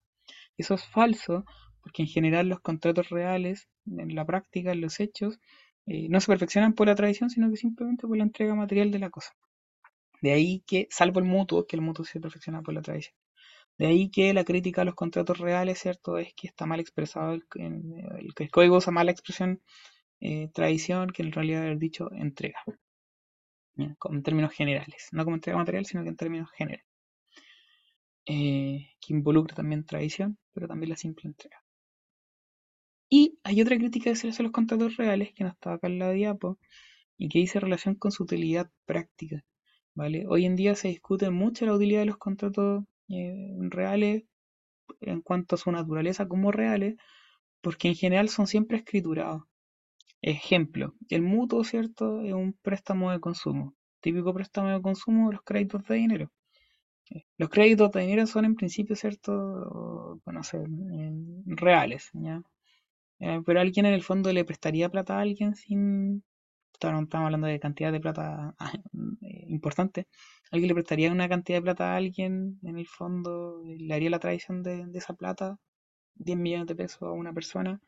[0.58, 1.46] Eso es falso
[1.80, 5.40] porque en general los contratos reales, en la práctica, en los hechos,
[5.86, 8.98] eh, no se perfeccionan por la tradición, sino que simplemente por la entrega material de
[8.98, 9.32] la cosa.
[10.20, 13.16] De ahí que, salvo el mutuo, que el mutuo se perfecciona por la tradición.
[13.78, 17.32] De ahí que la crítica a los contratos reales, ¿cierto?, es que está mal expresado,
[17.32, 19.62] el, el, el código usa mala expresión
[20.20, 22.58] eh, tradición, que en realidad haber dicho entrega.
[23.76, 26.86] En términos generales, no como entrega material, sino que en términos generales.
[28.26, 31.62] Eh, que involucra también tradición, pero también la simple entrega.
[33.08, 35.88] Y hay otra crítica que se hace a los contratos reales, que no está acá
[35.88, 36.58] en la diapo,
[37.16, 39.44] y que dice relación con su utilidad práctica.
[39.94, 40.26] ¿vale?
[40.28, 44.24] Hoy en día se discute mucho la utilidad de los contratos eh, reales
[45.00, 46.96] en cuanto a su naturaleza como reales,
[47.60, 49.42] porque en general son siempre escriturados.
[50.22, 52.20] Ejemplo, el mutuo, ¿cierto?
[52.22, 53.74] Es un préstamo de consumo.
[54.00, 56.30] Típico préstamo de consumo, los créditos de dinero.
[57.38, 60.20] Los créditos de dinero son en principio, ¿cierto?
[60.24, 60.42] Bueno,
[61.46, 62.42] reales, ¿ya?
[63.20, 66.24] Eh, pero alguien en el fondo le prestaría plata a alguien sin...
[66.72, 68.72] Estamos hablando de cantidad de plata ah,
[69.22, 70.06] eh, importante.
[70.50, 73.62] ¿Alguien le prestaría una cantidad de plata a alguien en el fondo?
[73.64, 75.58] ¿Le haría la tradición de, esa plata?
[76.14, 77.80] 10 millones de pesos a una persona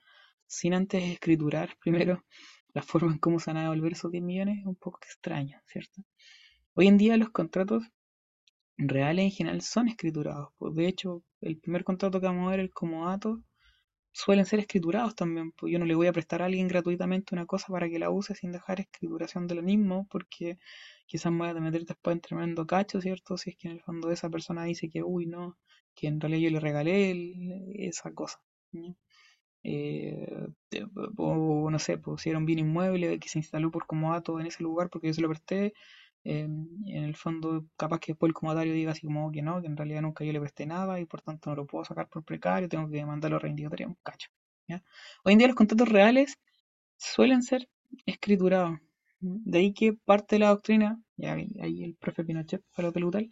[0.53, 2.25] sin antes escriturar primero
[2.75, 5.61] la forma en cómo se van a devolver esos 10 millones es un poco extraño,
[5.67, 6.03] ¿cierto?
[6.75, 7.85] Hoy en día los contratos
[8.77, 10.51] reales en general son escriturados.
[10.59, 13.43] Pues de hecho, el primer contrato que vamos a ver, el comodato,
[14.13, 15.53] suelen ser escriturados también.
[15.53, 18.11] Pues yo no le voy a prestar a alguien gratuitamente una cosa para que la
[18.11, 20.59] use sin dejar escrituración de lo mismo, porque
[21.07, 23.37] quizás me voy a meter después en tremendo cacho, ¿cierto?
[23.39, 25.59] Si es que en el fondo esa persona dice que, uy, no,
[25.95, 28.41] que en realidad yo le regalé esa cosa.
[29.65, 30.49] Eh,
[31.17, 34.47] o no sé, pues si era un bien inmueble que se instaló por comodato en
[34.47, 35.73] ese lugar porque yo se lo presté,
[36.25, 39.69] eh, en el fondo capaz que después el comodario diga así como que no, que
[39.69, 42.25] en realidad nunca yo le presté nada y por tanto no lo puedo sacar por
[42.25, 44.29] precario, tengo que mandarlo a reindicatoria, un cacho.
[45.25, 46.39] Hoy en día los contratos reales
[46.97, 47.69] suelen ser
[48.07, 48.79] escriturados.
[49.21, 53.31] De ahí que parte de la doctrina, ya ahí el profe Pinochet para lo pelutal,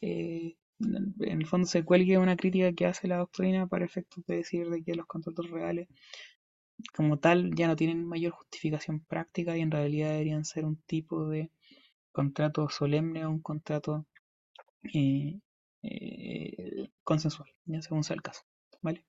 [0.00, 4.36] eh, en el fondo se cuelgue una crítica que hace la doctrina para efectos de
[4.36, 5.88] decir de que los contratos reales
[6.94, 11.28] como tal ya no tienen mayor justificación práctica y en realidad deberían ser un tipo
[11.28, 11.50] de
[12.12, 14.06] contrato solemne o un contrato
[14.94, 15.38] eh,
[15.82, 18.42] eh, consensual, ya según sea el caso.
[18.82, 19.04] ¿vale?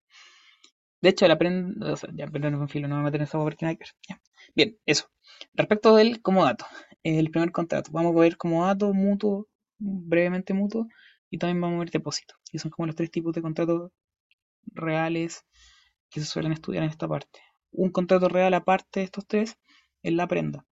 [1.01, 3.39] De hecho, la prenda, ya, pero no filo, no me voy a meter en esa
[3.39, 4.19] porque nada que ver.
[4.55, 5.09] Bien, eso.
[5.53, 6.65] Respecto del comodato,
[7.03, 9.47] el primer contrato, vamos a ver comodato, mutuo,
[9.79, 10.87] brevemente mutuo,
[11.31, 13.91] y también vamos a ver depósito, que son como los tres tipos de contratos
[14.65, 15.45] reales
[16.09, 17.39] que se suelen estudiar en esta parte.
[17.71, 19.57] Un contrato real aparte de estos tres
[20.03, 20.65] es la prenda,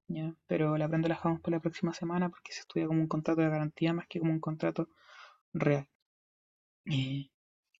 [0.46, 3.40] pero la prenda la dejamos para la próxima semana porque se estudia como un contrato
[3.40, 4.88] de garantía más que como un contrato
[5.52, 5.88] real.
[6.86, 7.30] Eh,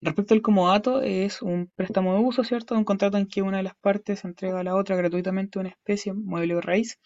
[0.01, 2.75] respecto al comodato, es un préstamo de uso, ¿cierto?
[2.75, 6.13] Un contrato en que una de las partes entrega a la otra gratuitamente una especie,
[6.13, 6.97] mueble o raíz,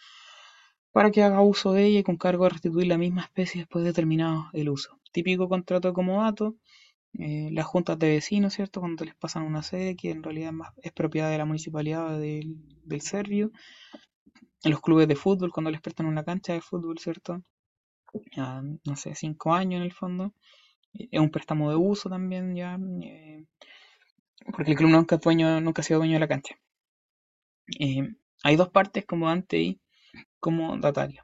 [0.93, 3.83] para que haga uso de ella y con cargo de restituir la misma especie después
[3.83, 4.99] de terminado el uso.
[5.11, 6.55] Típico contrato de comodato,
[7.19, 8.79] eh, las juntas de vecinos, ¿cierto?
[8.79, 12.55] Cuando les pasan una sede que en realidad es propiedad de la municipalidad del,
[12.85, 13.51] del Servio.
[14.63, 17.43] En los clubes de fútbol, cuando les prestan una cancha de fútbol, ¿cierto?
[18.85, 20.33] no sé, cinco años en el fondo.
[20.93, 22.77] Es un préstamo de uso también, ya.
[23.01, 23.45] Eh,
[24.55, 25.19] porque el club nunca,
[25.59, 26.55] nunca ha sido dueño de la cancha.
[27.79, 28.13] Eh,
[28.43, 29.79] hay dos partes, como antes y
[30.43, 31.23] como datario.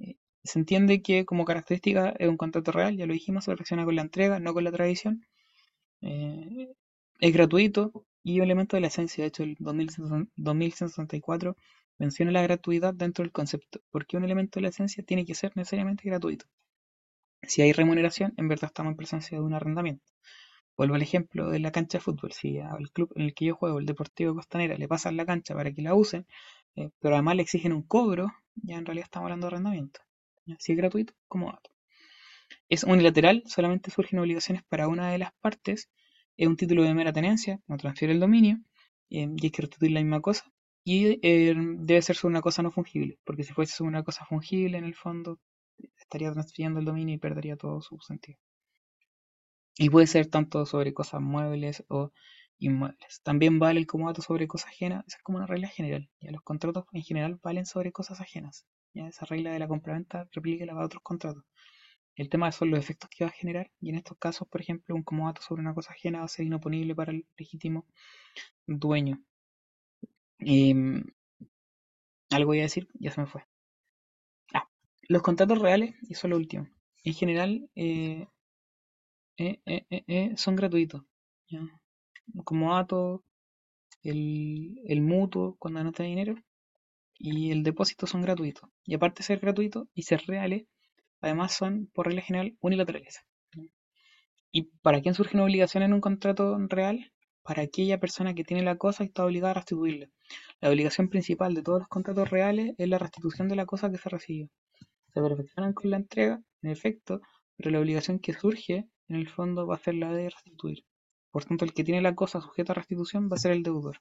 [0.00, 3.84] Eh, se entiende que como característica es un contrato real, ya lo dijimos, se relaciona
[3.84, 5.24] con la entrega, no con la tradición.
[7.20, 7.92] es gratuito
[8.24, 9.22] y un elemento de la esencia.
[9.22, 11.56] De hecho, el 2164
[11.98, 15.52] menciona la gratuidad dentro del concepto, porque un elemento de la esencia tiene que ser
[15.56, 16.46] necesariamente gratuito.
[17.42, 20.04] Si hay remuneración, en verdad estamos en presencia de un arrendamiento.
[20.76, 22.32] Vuelvo al ejemplo de la cancha de fútbol.
[22.32, 25.54] Si al club en el que yo juego, el Deportivo Costanera, le pasan la cancha
[25.54, 26.26] para que la usen,
[26.76, 30.00] eh, pero además le exigen un cobro, ya en realidad estamos hablando de arrendamiento.
[30.58, 31.70] Si es gratuito, como dato.
[32.68, 35.90] Es unilateral, solamente surgen obligaciones para una de las partes.
[36.36, 38.58] Es un título de mera tenencia, no transfiere el dominio,
[39.10, 40.50] eh, y hay que restituir la misma cosa.
[40.84, 44.24] Y eh, debe ser sobre una cosa no fungible, porque si fuese sobre una cosa
[44.24, 45.38] fungible, en el fondo,
[45.98, 48.38] estaría transfiriendo el dominio y perdería todo su sentido.
[49.76, 52.12] Y puede ser tanto sobre cosas muebles o
[52.60, 53.20] inmuebles.
[53.22, 56.08] También vale el comodato sobre cosas ajenas, esa es como una regla general.
[56.20, 58.66] Ya los contratos en general valen sobre cosas ajenas.
[58.94, 61.44] Ya esa regla de la compraventa replíquela para otros contratos.
[62.16, 64.94] El tema son los efectos que va a generar, y en estos casos, por ejemplo,
[64.94, 67.86] un comodato sobre una cosa ajena va a ser inoponible para el legítimo
[68.66, 69.22] dueño.
[70.40, 71.04] Em,
[72.30, 73.44] algo voy a decir, ya se me fue.
[75.08, 76.68] Los contratos reales, y eso es lo último,
[77.04, 78.26] en general eh,
[79.36, 79.60] eh,
[79.90, 81.02] eh, son gratuitos.
[82.44, 83.24] Como dato,
[84.02, 86.34] el, el mutuo cuando no dinero
[87.14, 88.68] y el depósito son gratuitos.
[88.84, 90.64] Y aparte de ser gratuitos y ser reales,
[91.20, 93.20] además son por regla general unilaterales.
[94.52, 97.12] ¿Y para quién surge una obligación en un contrato real?
[97.42, 100.08] Para aquella persona que tiene la cosa y está obligada a restituirla.
[100.60, 103.98] La obligación principal de todos los contratos reales es la restitución de la cosa que
[103.98, 104.48] se recibió
[105.12, 107.20] se perfeccionan con la entrega, en efecto,
[107.56, 110.84] pero la obligación que surge, en el fondo, va a ser la de restituir.
[111.30, 113.98] Por tanto, el que tiene la cosa sujeta a restitución va a ser el deudor.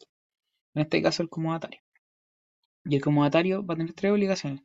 [0.73, 1.81] En este caso, el comodatario.
[2.85, 4.64] Y el comodatario va a tener tres obligaciones.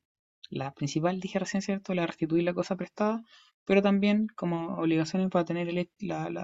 [0.51, 1.95] La principal, dije recién, ¿cierto?
[1.95, 3.23] La restituir la cosa prestada,
[3.65, 5.69] pero también como obligaciones va a tener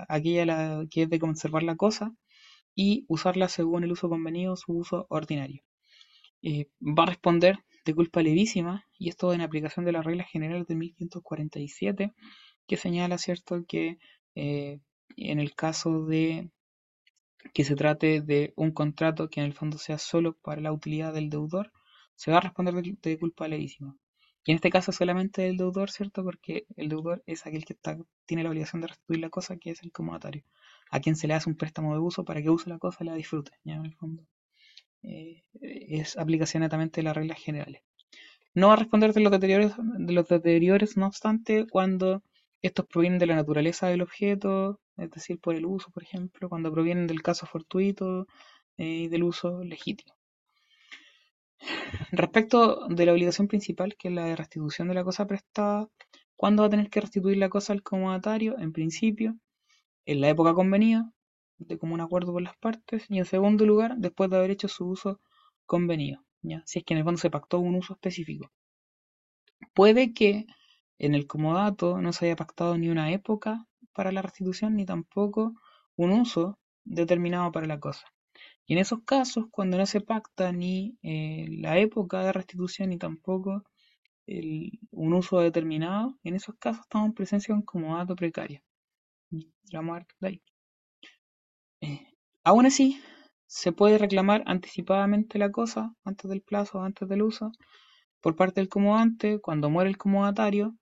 [0.09, 2.14] aquella la, que es de conservar la cosa
[2.74, 5.62] y usarla según el uso convenido, su uso ordinario.
[6.42, 10.64] Eh, va a responder de culpa levísima, y esto en aplicación de la regla general
[10.64, 12.12] de 1547,
[12.66, 13.98] que señala, ¿cierto?, que
[14.34, 14.80] eh,
[15.16, 16.51] en el caso de
[17.55, 21.12] que se trate de un contrato que en el fondo sea solo para la utilidad
[21.15, 21.73] del deudor,
[22.15, 23.97] se va a responder de, culpa levísima.
[24.45, 26.23] Y en este caso solamente del deudor, ¿cierto?
[26.24, 27.77] Porque el deudor es aquel que
[28.27, 30.45] tiene la obligación de restituir la cosa, que es el comodatario,
[30.91, 33.07] a quien se le hace un préstamo de uso para que use la cosa y
[33.07, 33.53] la disfrute.
[33.65, 34.24] En el fondo.
[35.03, 37.82] Eh, es aplicación netamente de las reglas generales.
[38.55, 42.23] No va a responder de los deteriores, de los deteriores, no obstante, cuando
[42.62, 46.72] estos provienen de la naturaleza del objeto, es decir, por el uso, por ejemplo, cuando
[46.72, 48.27] provienen del caso fortuito
[48.77, 50.14] eh, y del uso legítimo.
[52.12, 55.89] Respecto de la obligación principal, que es la de restitución de la cosa prestada,
[56.36, 58.59] ¿cuándo va a tener que restituir la cosa al comodatario?
[58.59, 59.36] En principio,
[60.06, 61.12] en la época convenida,
[61.59, 64.86] de común acuerdo por las partes, y en segundo lugar, después de haber hecho su
[64.89, 65.20] uso
[65.66, 66.62] convenido, ¿ya?
[66.66, 68.51] si es que en el fondo se pactó un uso específico.
[69.74, 70.47] Puede que
[70.98, 75.55] en el comodato no se haya pactado ni una época para la restitución, ni tampoco
[75.97, 78.07] un uso determinado para la cosa.
[78.67, 82.99] Y en esos casos, cuando no se pacta ni eh, la época de restitución, ni
[82.99, 83.65] tampoco
[84.93, 88.62] un uso determinado, en esos casos estamos en presencia de un comodato precario.
[89.73, 90.41] Vamos a ahí.
[91.81, 92.07] Eh,
[92.45, 93.01] aún así,
[93.47, 97.51] se puede reclamar anticipadamente la cosa antes del plazo antes del uso
[98.21, 100.77] por parte del comodante cuando muere el comodatario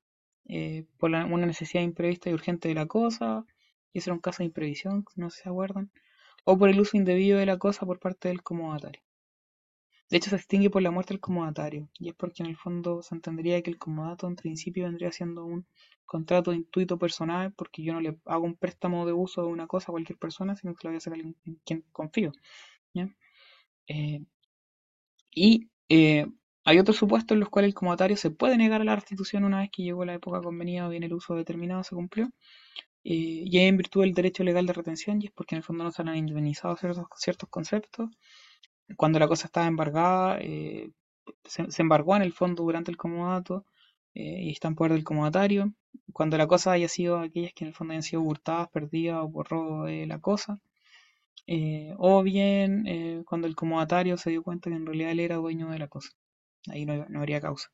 [0.48, 3.44] eh, por una necesidad imprevista y urgente de la cosa
[3.92, 5.90] y ese era un caso de imprevisión no se acuerdan
[6.44, 9.02] o por el uso indebido de la cosa por parte del comodatario.
[10.10, 13.02] De hecho, se extingue por la muerte del comodatario, y es porque en el fondo
[13.02, 15.66] se entendería que el comodato en principio vendría siendo un
[16.06, 19.66] contrato de intuito personal, porque yo no le hago un préstamo de uso de una
[19.66, 22.32] cosa a cualquier persona, sino que lo voy a hacer a alguien en quien confío.
[23.88, 24.24] Eh,
[25.34, 26.26] y eh,
[26.68, 29.60] hay otros supuestos en los cuales el comodatario se puede negar a la restitución una
[29.60, 32.26] vez que llegó la época convenida o bien el uso determinado se cumplió,
[33.04, 35.84] eh, y en virtud del derecho legal de retención, y es porque en el fondo
[35.84, 38.10] no se han indemnizado ciertos, conceptos.
[38.96, 43.64] Cuando la cosa estaba embargada, se, se, embargó en el fondo durante el comodato
[44.14, 45.72] y está en poder del comodatario.
[46.12, 49.30] Cuando la cosa haya sido aquellas que en el fondo hayan sido hurtadas, perdidas o
[49.30, 50.60] por de la cosa,
[51.50, 55.36] eh, o bien eh, cuando el comodatario se dio cuenta que en realidad él era
[55.36, 56.10] dueño de la cosa.
[56.68, 57.68] Ahí no, habría causa.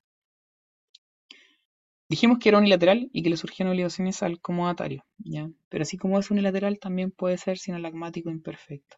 [2.09, 5.51] Dijimos que era unilateral y que le surgían obligaciones al comodatario, ¿ya?
[5.69, 8.97] pero así como es unilateral también puede ser sinalagmático imperfecto.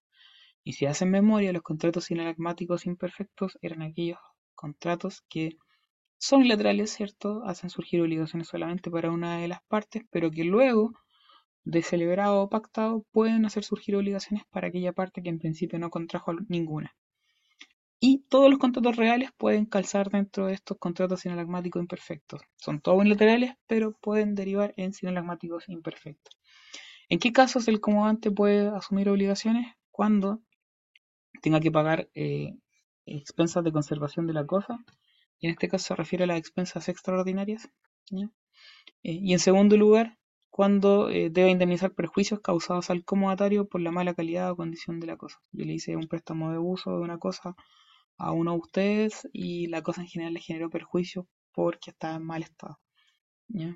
[0.64, 4.18] Y si hacen memoria, los contratos sinalagmáticos imperfectos eran aquellos
[4.54, 5.56] contratos que
[6.18, 7.42] son unilaterales, ¿cierto?
[7.44, 10.92] Hacen surgir obligaciones solamente para una de las partes, pero que luego
[11.64, 15.90] de celebrado o pactado pueden hacer surgir obligaciones para aquella parte que en principio no
[15.90, 16.96] contrajo ninguna.
[17.98, 22.42] Y todos los contratos reales pueden calzar dentro de estos contratos sinalagmáticos imperfectos.
[22.56, 26.38] Son todos unilaterales, pero pueden derivar en sinalagmáticos imperfectos.
[27.08, 29.74] ¿En qué casos el comodante puede asumir obligaciones?
[29.90, 30.42] Cuando
[31.40, 32.54] tenga que pagar eh,
[33.06, 34.78] expensas de conservación de la cosa,
[35.38, 37.70] y en este caso se refiere a las expensas extraordinarias.
[38.10, 38.28] Eh,
[39.02, 40.18] y en segundo lugar,
[40.50, 45.06] cuando eh, debe indemnizar perjuicios causados al comodatario por la mala calidad o condición de
[45.06, 45.38] la cosa.
[45.52, 47.54] Yo le hice un préstamo de uso de una cosa
[48.18, 52.24] a uno de ustedes y la cosa en general le generó perjuicios porque estaba en
[52.24, 52.78] mal estado.
[53.54, 53.74] Eh,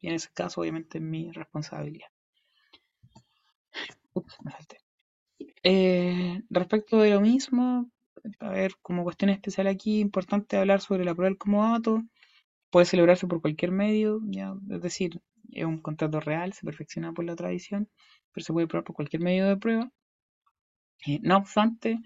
[0.00, 2.08] y en ese caso, obviamente, es mi responsabilidad.
[4.14, 4.52] Ups, me.
[5.62, 7.90] Eh, respecto de lo mismo,
[8.40, 12.02] a ver, como cuestión especial aquí, importante hablar sobre la prueba del comodato.
[12.70, 14.54] Puede celebrarse por cualquier medio, ¿ya?
[14.70, 15.20] es decir,
[15.52, 17.88] es un contrato real, se perfecciona por la tradición,
[18.32, 19.90] pero se puede probar por cualquier medio de prueba.
[21.06, 21.98] Eh, no obstante,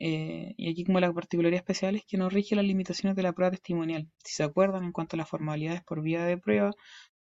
[0.00, 3.32] eh, y aquí como la particularidad especial es que no rige las limitaciones de la
[3.34, 4.08] prueba testimonial.
[4.24, 6.72] Si se acuerdan en cuanto a las formalidades por vía de prueba,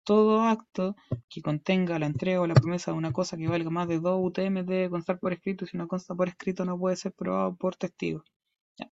[0.04, 0.96] todo acto
[1.28, 4.20] que contenga la entrega o la promesa de una cosa que valga más de 2
[4.22, 7.76] UTM debe constar por escrito si no consta por escrito no puede ser probado por
[7.76, 8.24] testigos.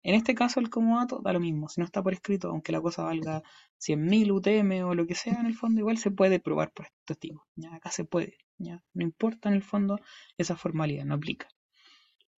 [0.02, 2.80] En este caso el comodato da lo mismo, si no está por escrito, aunque la
[2.80, 3.42] cosa valga
[3.78, 7.46] 100.000 UTM o lo que sea, en el fondo igual se puede probar por testigo.
[7.54, 7.74] ¿ya?
[7.74, 10.00] Acá se puede, no importa en el fondo
[10.38, 11.48] esa formalidad, no aplica.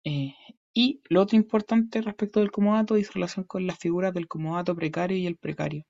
[0.05, 0.35] Eh,
[0.75, 5.17] y lo otro importante respecto del comodato es relación con las figuras del comodato precario
[5.17, 5.85] y el precario.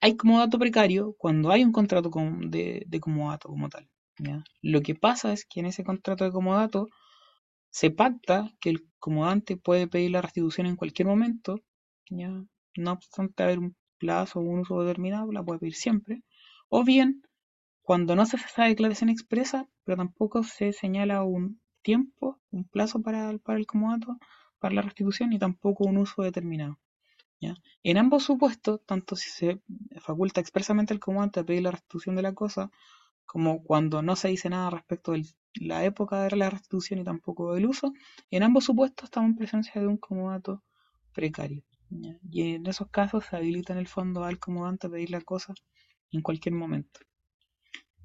[0.00, 3.88] Hay comodato precario cuando hay un contrato de, comodato como tal.
[4.62, 6.86] Lo que pasa es que en ese contrato de comodato
[7.70, 11.60] se pacta que el comodante puede pedir la restitución en cualquier momento,
[12.10, 16.22] no obstante haber un plazo o un uso determinado, la puede pedir siempre,
[16.68, 17.22] o bien
[17.82, 23.00] cuando no se hace esa declaración expresa, pero tampoco se señala un tiempo, un plazo
[23.00, 24.18] para, para el comodato,
[24.58, 26.78] para la restitución, y tampoco un uso determinado.
[27.40, 27.54] ¿ya?
[27.82, 29.62] En ambos supuestos, tanto si se
[29.98, 32.70] faculta expresamente al comodante a pedir la restitución de la cosa,
[33.24, 35.24] como cuando no se dice nada respecto de
[35.54, 37.94] la época de la restitución y tampoco del uso,
[38.30, 40.62] en ambos supuestos estamos en presencia de un comodato
[41.14, 41.62] precario.
[42.30, 45.54] Y en esos casos se habilita en el fondo al comodante a pedir la cosa
[46.12, 47.00] en cualquier momento.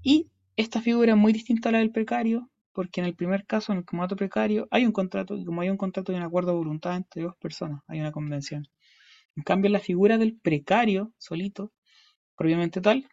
[0.01, 3.71] Y esta figura es muy distinta a la del precario, porque en el primer caso,
[3.71, 6.51] en el comodato precario, hay un contrato, y como hay un contrato y un acuerdo
[6.51, 8.67] de voluntad entre dos personas, hay una convención.
[9.35, 11.71] En cambio, en la figura del precario, solito,
[12.35, 13.07] propiamente tal,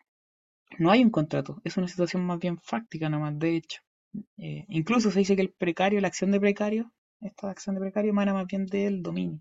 [0.78, 3.80] no hay un contrato, es una situación más bien fáctica nomás, de hecho.
[4.38, 8.10] Eh, incluso se dice que el precario, la acción de precario, esta acción de precario
[8.10, 9.40] emana más bien del dominio,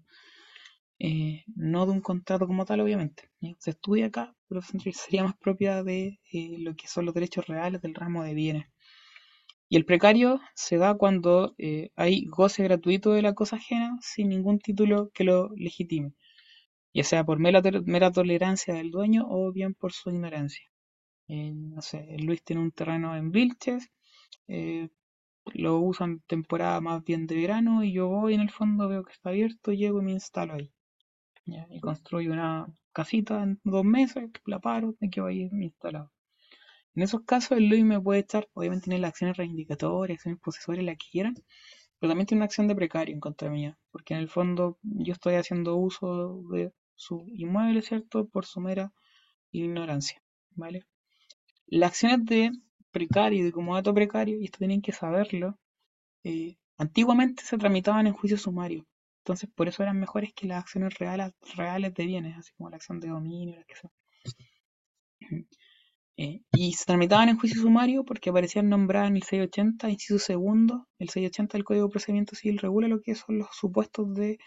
[0.99, 3.29] eh, no de un contrato como tal, obviamente.
[3.59, 4.61] Se estudia acá, pero
[4.93, 8.65] sería más propia de eh, lo que son los derechos reales del ramo de bienes.
[9.69, 11.55] Y el precario se da cuando
[11.95, 16.13] hay goce gratuito de la cosa ajena sin ningún título que lo legitime,
[16.93, 17.61] ya sea por mera,
[18.11, 20.69] tolerancia del dueño o bien por su ignorancia
[21.29, 23.89] no sé, Luis tiene un terreno en Vilches,
[24.47, 24.89] eh,
[25.53, 29.03] lo uso en temporada más bien de verano y yo voy en el fondo, veo
[29.03, 30.71] que está abierto, llego y me instalo ahí.
[31.45, 36.11] y construyo una casita en dos meses, la paro, me quedo ahí instalado.
[36.99, 40.97] En esos casos el me puede echar, obviamente tiene las acciones reivindicatorias, acciones posesoras, la
[40.97, 41.33] que quieran,
[41.97, 45.13] pero también tiene una acción de precario en contra mía, porque en el fondo yo
[45.13, 48.27] estoy haciendo uso de su inmueble, ¿cierto?
[48.27, 48.91] Por su mera
[49.51, 50.21] ignorancia,
[50.55, 50.83] ¿vale?
[51.67, 52.51] Las acciones de
[52.91, 55.57] precario y de comodato precario, y esto tienen que saberlo,
[56.25, 58.85] eh, antiguamente se tramitaban en juicio sumario.
[59.19, 62.75] Entonces, por eso eran mejores que las acciones reales, reales de bienes, así como la
[62.75, 63.91] acción de dominio, la que sea.
[66.21, 70.85] Eh, y se tramitaban en juicio sumario porque aparecían nombradas en el 680, inciso segundo.
[70.97, 74.37] El 680 del Código de Procedimiento Civil regula lo que son los supuestos de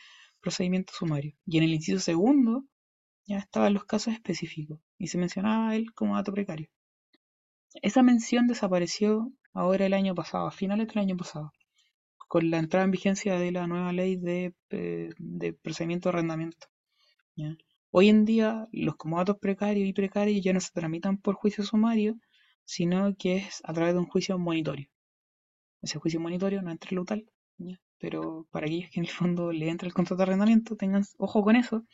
[0.42, 1.34] procedimiento sumario.
[1.46, 2.66] Y en el inciso segundo
[3.26, 6.68] ya estaban los casos específicos y se mencionaba él como dato precario.
[7.80, 11.52] Esa mención desapareció ahora el año pasado, a finales del año pasado,
[12.28, 16.66] con la entrada en vigencia de la nueva ley de, eh, de procedimiento de arrendamiento.
[17.94, 22.19] Hoy en día los comodatos precarios y precarios ya no se tramitan por juicio sumario,
[22.64, 24.89] sino que es a través de un juicio monitorio.
[25.82, 27.31] Ese juicio monitorio no entra en lo tal,
[27.98, 31.43] pero para aquellos que en el fondo le entra el contrato de arrendamiento, tengan ojo
[31.44, 31.85] con eso,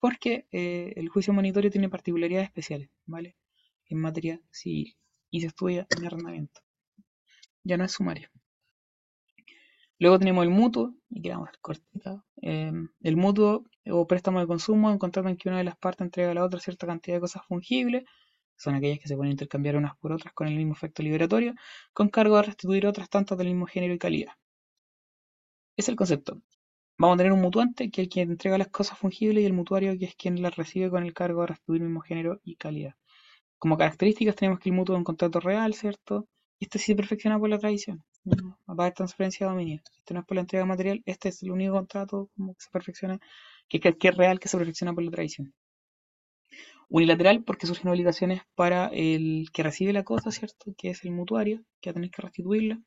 [0.00, 3.36] porque eh, el juicio monitorio tiene particularidades especiales, ¿vale?
[3.90, 4.96] En materia civil
[5.30, 6.62] y se estudia en arrendamiento.
[7.62, 8.30] Ya no es sumario.
[10.02, 12.24] Luego tenemos el mutuo, y quedamos cortita.
[12.42, 12.72] Eh,
[13.02, 16.32] el mutuo o préstamo de consumo, un contrato en que una de las partes entrega
[16.32, 18.02] a la otra cierta cantidad de cosas fungibles,
[18.56, 21.54] son aquellas que se pueden intercambiar unas por otras con el mismo efecto liberatorio,
[21.92, 24.32] con cargo de restituir otras tantas del mismo género y calidad.
[25.76, 26.42] Es el concepto.
[26.98, 29.96] Vamos a tener un mutuante, que es quien entrega las cosas fungibles, y el mutuario,
[29.96, 32.96] que es quien las recibe con el cargo de restituir el mismo género y calidad.
[33.56, 36.26] Como características tenemos que el mutuo es un contrato real, ¿cierto?
[36.58, 38.02] Y este sí se perfecciona por la tradición.
[38.24, 39.80] Va a haber transferencia de dominio.
[39.96, 42.70] Este no es por la entrega material, este es el único contrato como que se
[42.70, 43.18] perfecciona,
[43.68, 45.52] que, es real, que se perfecciona por la tradición.
[46.88, 50.74] Unilateral, porque surgen obligaciones para el que recibe la cosa, ¿cierto?
[50.76, 52.80] Que es el mutuario, que va a que restituirla,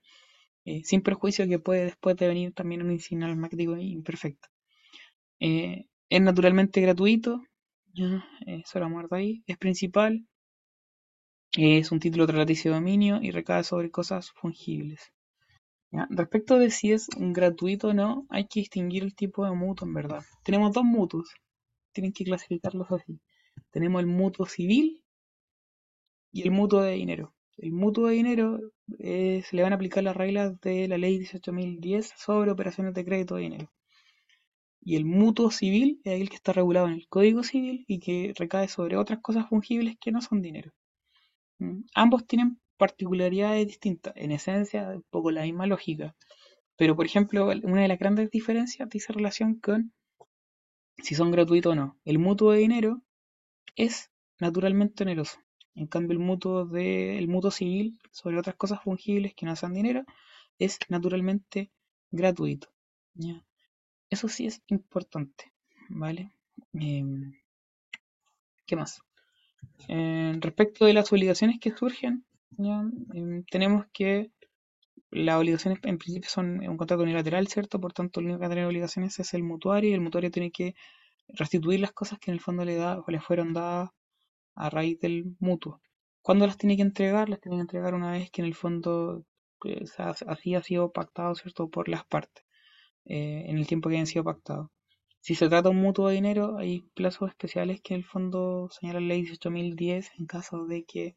[0.66, 4.48] eh, sin perjuicio que puede después devenir también un insignal magnético imperfecto.
[5.40, 7.42] Eh, es naturalmente gratuito,
[7.94, 10.26] ya, eso lo muerto ahí, es principal,
[11.58, 15.15] es un título trataticio de dominio y recae sobre cosas fungibles.
[15.92, 19.94] Respecto de si es gratuito o no, hay que distinguir el tipo de mutuo en
[19.94, 20.24] verdad.
[20.44, 21.34] Tenemos dos mutuos,
[21.94, 23.20] tienen que clasificarlos así.
[23.72, 25.04] Tenemos el mutuo civil
[26.32, 27.34] y el mutuo de dinero.
[27.58, 28.60] El mutuo de dinero
[29.00, 33.06] eh, se le van a aplicar las reglas de la ley 18.010 sobre operaciones de
[33.06, 33.72] crédito de dinero.
[34.82, 38.34] Y el mutuo civil es el que está regulado en el Código Civil y que
[38.38, 40.72] recae sobre otras cosas fungibles que no son dinero.
[41.60, 41.82] ¿Mm?
[41.96, 46.16] Ambos tienen particularidades distintas, en esencia, un poco la misma lógica.
[46.78, 49.94] Pero, por ejemplo, una de las grandes diferencias dice relación con
[50.98, 51.98] si son gratuitos o no.
[52.06, 53.02] El mutuo de dinero
[53.76, 55.40] es naturalmente oneroso.
[55.74, 59.74] En cambio, el mutuo, de, el mutuo civil sobre otras cosas fungibles que no sean
[59.74, 60.06] dinero
[60.58, 61.72] es naturalmente
[62.12, 62.70] gratuito.
[63.14, 63.44] ¿ya?
[64.10, 65.52] Eso sí es importante,
[65.90, 66.32] ¿vale?
[66.80, 67.04] Eh,
[68.66, 69.02] ¿Qué más?
[69.88, 72.26] Respecto de las obligaciones que surgen,
[72.58, 74.32] Eh, tenemos que
[75.12, 77.80] las obligaciones en principio son un contrato unilateral, ¿cierto?
[77.80, 80.76] Por tanto, el único que tiene obligaciones es el mutuario y el mutuario tiene que
[81.30, 83.90] restituir las cosas que en el fondo le, da, o le fueron dadas
[84.56, 85.82] a raíz del mutuo.
[86.22, 87.30] ¿Cuándo las tiene que entregar?
[87.30, 89.26] Las tiene que entregar una vez que en el fondo
[89.60, 91.70] pues, así ha sido pactado, ¿cierto?
[91.70, 92.44] Por las partes,
[93.06, 94.70] eh, en el tiempo que hayan sido pactados.
[95.22, 98.70] Si se trata de un mutuo de dinero, hay plazos especiales que en el fondo
[98.72, 101.16] señala la ley 18.010 en caso de que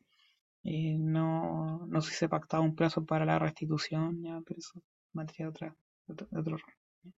[0.71, 4.85] eh, no, no se hubiese pactado un plazo para la restitución, ya, pero eso es
[5.15, 5.77] materia de, otra,
[6.09, 7.13] otro, ramo.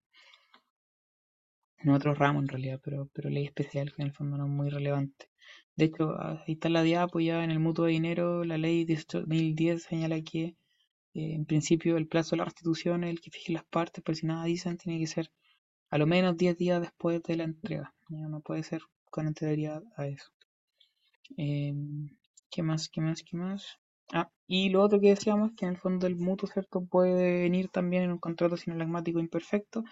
[1.82, 4.50] No otro ramo en realidad, pero, pero ley especial que en el fondo no es
[4.52, 5.30] muy relevante.
[5.74, 9.78] De hecho, ahí está la diapo ya en el mutuo de dinero, la ley 18.010
[9.80, 10.44] señala que
[11.14, 14.14] eh, en principio el plazo de la restitución es el que fije las partes, pero
[14.14, 15.32] si nada dicen tiene que ser
[15.90, 17.92] a lo menos 10 días después de la entrega.
[18.10, 18.28] ¿ya?
[18.28, 20.30] No puede ser con anterioridad a eso.
[21.36, 21.74] Eh,
[22.50, 22.88] ¿Qué más?
[22.88, 23.22] ¿Qué más?
[23.22, 23.78] ¿Qué más?
[24.12, 26.84] Ah, y lo otro que decíamos que en el fondo el mutuo, ¿cierto?
[26.84, 29.84] Puede venir también en un contrato sinalagmático imperfecto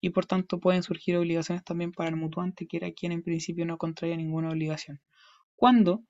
[0.00, 3.66] y por tanto pueden surgir obligaciones también para el mutuante, que era quien en principio
[3.66, 5.00] no contraía ninguna obligación.
[5.56, 6.04] ¿Cuándo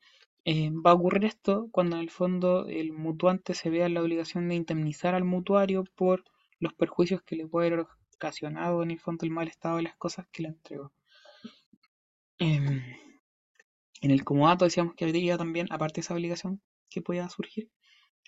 [0.44, 1.68] eh, va a ocurrir esto?
[1.72, 6.22] Cuando en el fondo el mutuante se vea la obligación de indemnizar al mutuario por
[6.60, 9.96] los perjuicios que le puede haber ocasionado en el fondo el mal estado de las
[9.96, 10.92] cosas que le entregó.
[12.38, 13.05] Eh,
[14.06, 17.72] en el comodato decíamos que habría también, aparte de esa obligación que podía surgir,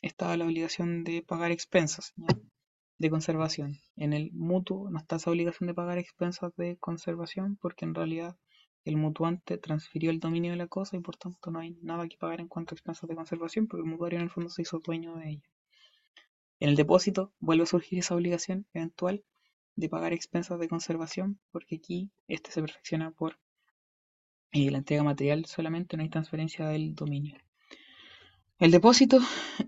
[0.03, 2.15] estaba la obligación de pagar expensas
[2.99, 3.79] de conservación.
[3.95, 8.37] En el mutuo no está esa obligación de pagar expensas de conservación porque en realidad
[8.85, 12.17] el mutuante transfirió el dominio de la cosa y por tanto no hay nada que
[12.17, 14.81] pagar en cuanto a expensas de conservación porque el mutuario en el fondo se hizo
[14.81, 15.49] dueño de ella.
[16.59, 19.23] En el depósito vuelve a surgir esa obligación eventual
[19.77, 23.39] de pagar expensas de conservación porque aquí este se perfecciona por
[24.53, 27.37] eh, la entrega material solamente, no hay transferencia del dominio.
[28.59, 29.19] El depósito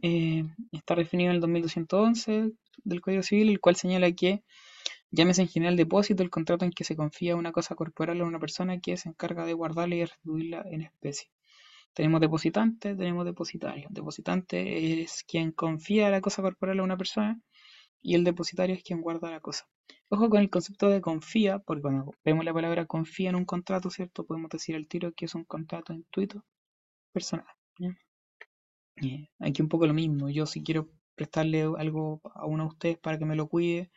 [0.03, 2.53] eh, está definido en el 2211,
[2.85, 4.43] del Código Civil, el cual señala que
[5.11, 8.39] llámese en general depósito el contrato en que se confía una cosa corporal a una
[8.39, 11.31] persona que se encarga de guardarla y restituirla en especie.
[11.93, 13.89] Tenemos depositante, tenemos depositario.
[13.91, 17.41] Depositante es quien confía la cosa corporal a una persona
[18.03, 19.67] y el depositario es quien guarda la cosa.
[20.09, 23.91] Ojo con el concepto de confía, porque cuando vemos la palabra confía en un contrato,
[23.91, 24.25] ¿cierto?
[24.25, 26.45] Podemos decir al tiro que es un contrato intuito
[27.13, 27.47] personal.
[29.39, 30.29] aquí un poco lo mismo.
[30.31, 33.91] Yo si quiero prestarle algo a uno de ustedes para que me lo cuide,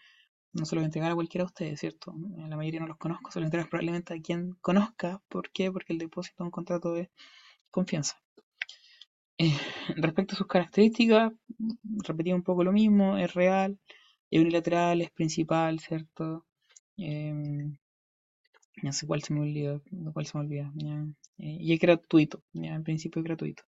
[0.53, 2.13] no se lo voy a entregar a cualquiera de ustedes, ¿cierto?
[2.37, 5.21] La mayoría no los conozco, se lo entregas probablemente a quien conozca.
[5.29, 5.71] ¿Por qué?
[5.71, 7.11] Porque el depósito es un contrato de
[7.71, 8.22] confianza.
[9.37, 9.51] Eh,
[9.97, 11.31] respecto a sus características,
[12.03, 13.77] repetí un poco lo mismo, es real,
[14.31, 16.45] es unilateral, es principal, ¿cierto?
[16.97, 17.77] Em,
[18.83, 19.81] no sé cuál se me olvida,
[20.13, 20.71] cuál se me olvida.
[21.39, 23.63] Eh, y es gratuito, en principio es gratuito.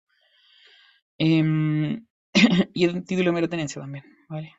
[1.17, 2.05] Em,
[2.73, 4.53] y es título de mera tenencia también, ¿vale?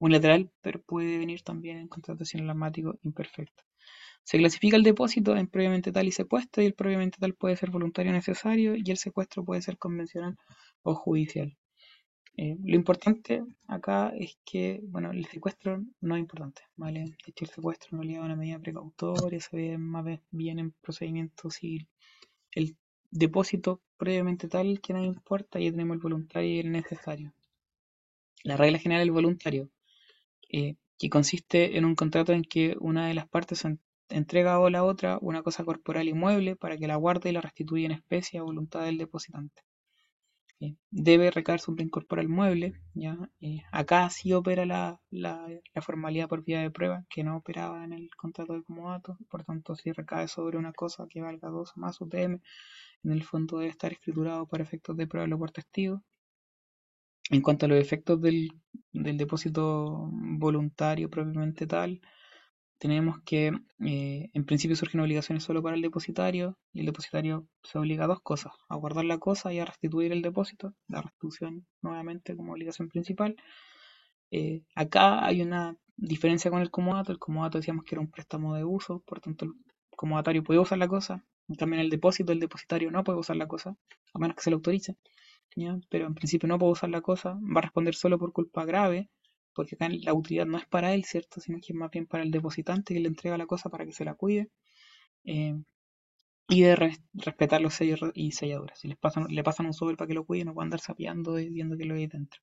[0.00, 3.64] Unilateral, pero puede venir también en contratación alarmático imperfecto.
[4.24, 7.70] Se clasifica el depósito en previamente tal y secuestro, y el previamente tal puede ser
[7.70, 10.36] voluntario o necesario, y el secuestro puede ser convencional
[10.82, 11.56] o judicial.
[12.36, 17.00] Eh, lo importante acá es que, bueno, el secuestro no es importante, ¿vale?
[17.00, 20.70] De hecho, el secuestro en realidad es una medida precautoria, se ve más bien en
[20.80, 21.86] procedimiento civil.
[22.52, 22.76] El
[23.10, 27.34] depósito previamente tal que no importa, ya tenemos el voluntario y el necesario.
[28.42, 29.68] La regla general del voluntario,
[30.48, 33.58] eh, que consiste en un contrato en que una de las partes
[34.10, 37.86] entrega a la otra una cosa corporal inmueble para que la guarde y la restituya
[37.86, 39.62] en especie a voluntad del depositante.
[40.62, 42.74] Eh, debe recaer sobre un corporal mueble.
[42.94, 43.16] ¿ya?
[43.40, 45.46] Eh, acá sí opera la, la,
[45.80, 49.16] formalidad por vía de prueba, que no operaba en el contrato de comodato.
[49.30, 52.40] Por tanto, si recae sobre una cosa que valga dos o más UTM,
[53.04, 56.02] en el fondo debe estar escriturado para efectos de prueba por testigo.
[57.30, 58.50] En cuanto a los efectos del,
[58.92, 62.00] del depósito voluntario propiamente tal,
[62.80, 63.52] tenemos que
[63.84, 68.08] eh, en principio surgen obligaciones solo para el depositario y el depositario se obliga a
[68.08, 72.52] dos cosas, a guardar la cosa y a restituir el depósito, la restitución nuevamente como
[72.52, 73.36] obligación principal.
[74.30, 78.54] Eh, acá hay una diferencia con el comodato, el comodato decíamos que era un préstamo
[78.54, 79.52] de uso, por tanto el
[79.94, 81.22] comodatario puede usar la cosa,
[81.58, 83.76] también el depósito, el depositario no puede usar la cosa,
[84.14, 84.96] a menos que se lo autorice,
[85.90, 89.10] pero en principio no puede usar la cosa, va a responder solo por culpa grave
[89.60, 91.38] porque acá la utilidad no es para él, ¿cierto?
[91.38, 93.92] Sino que es más bien para el depositante que le entrega la cosa para que
[93.92, 94.48] se la cuide.
[95.24, 95.54] Eh,
[96.48, 96.76] y de
[97.12, 98.78] respetar los sellos y selladuras.
[98.80, 101.38] Si les pasan, le pasan un sobre para que lo cuide, no puede andar sapeando
[101.38, 102.40] y viendo que lo hay dentro.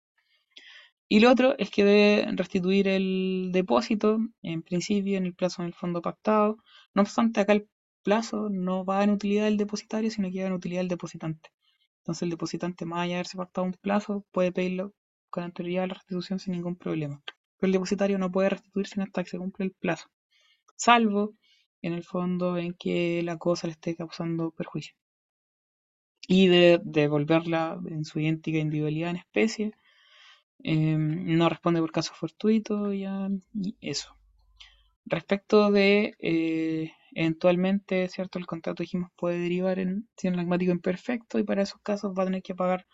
[1.09, 5.69] Y lo otro es que debe restituir el depósito, en principio, en el plazo en
[5.69, 6.57] el fondo pactado.
[6.93, 7.67] No obstante, acá el
[8.03, 11.49] plazo no va en utilidad del depositario, sino que va en utilidad del depositante.
[11.99, 14.93] Entonces el depositante, más allá de haberse pactado un plazo, puede pedirlo
[15.29, 17.21] con anterioridad a la restitución sin ningún problema.
[17.57, 20.09] Pero el depositario no puede restituirse hasta que se cumple el plazo,
[20.75, 21.33] salvo
[21.81, 24.95] en el fondo en que la cosa le esté causando perjuicio.
[26.27, 29.71] Y de devolverla en su idéntica individualidad en especie,
[30.63, 34.17] em, no responde por caso fortuito ya, y eso.
[35.05, 38.39] Respecto de eh, eventualmente, ¿cierto?
[38.39, 39.89] El contrato dijimos puede derivar en
[40.23, 42.85] un pragmático imperfecto y para esos casos va a tener que pagar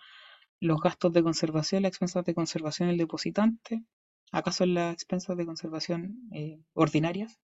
[0.64, 3.84] los gastos de conservación, las expensas de conservación del depositante.
[4.32, 7.38] Acá son las expensas de conservación eh, ordinarias,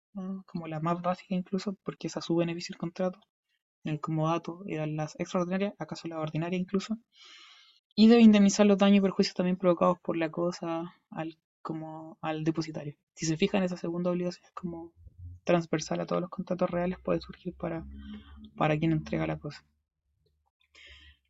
[0.47, 3.21] como la más básica incluso, porque esa su beneficio el contrato.
[3.83, 6.97] El comodato eran las extraordinarias, acá son las ordinarias incluso.
[7.97, 12.45] Y debe indemnizar los daños y perjuicios también provocados por la cosa al, como al
[12.45, 12.95] depositario.
[13.15, 14.93] Si se fijan, esa segunda obligación es como
[15.43, 17.85] transversal a todos los contratos reales, puede surgir para,
[18.57, 19.65] para quien entrega la cosa.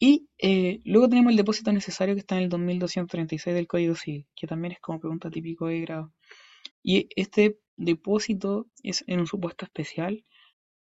[0.00, 4.26] Y eh, luego tenemos el depósito necesario que está en el 2236 del Código Civil,
[4.36, 6.12] que también es como pregunta típico de grado.
[6.82, 10.24] Y este depósito es en un supuesto especial,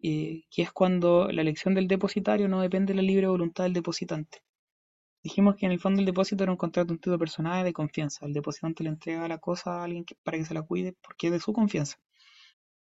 [0.03, 3.73] eh, que es cuando la elección del depositario no depende de la libre voluntad del
[3.73, 4.43] depositante.
[5.23, 8.27] Dijimos que en el fondo el depósito era un contrato un título personal de confianza.
[8.27, 11.33] El depositante le entrega la cosa a alguien para que se la cuide porque es
[11.33, 11.97] de su confianza.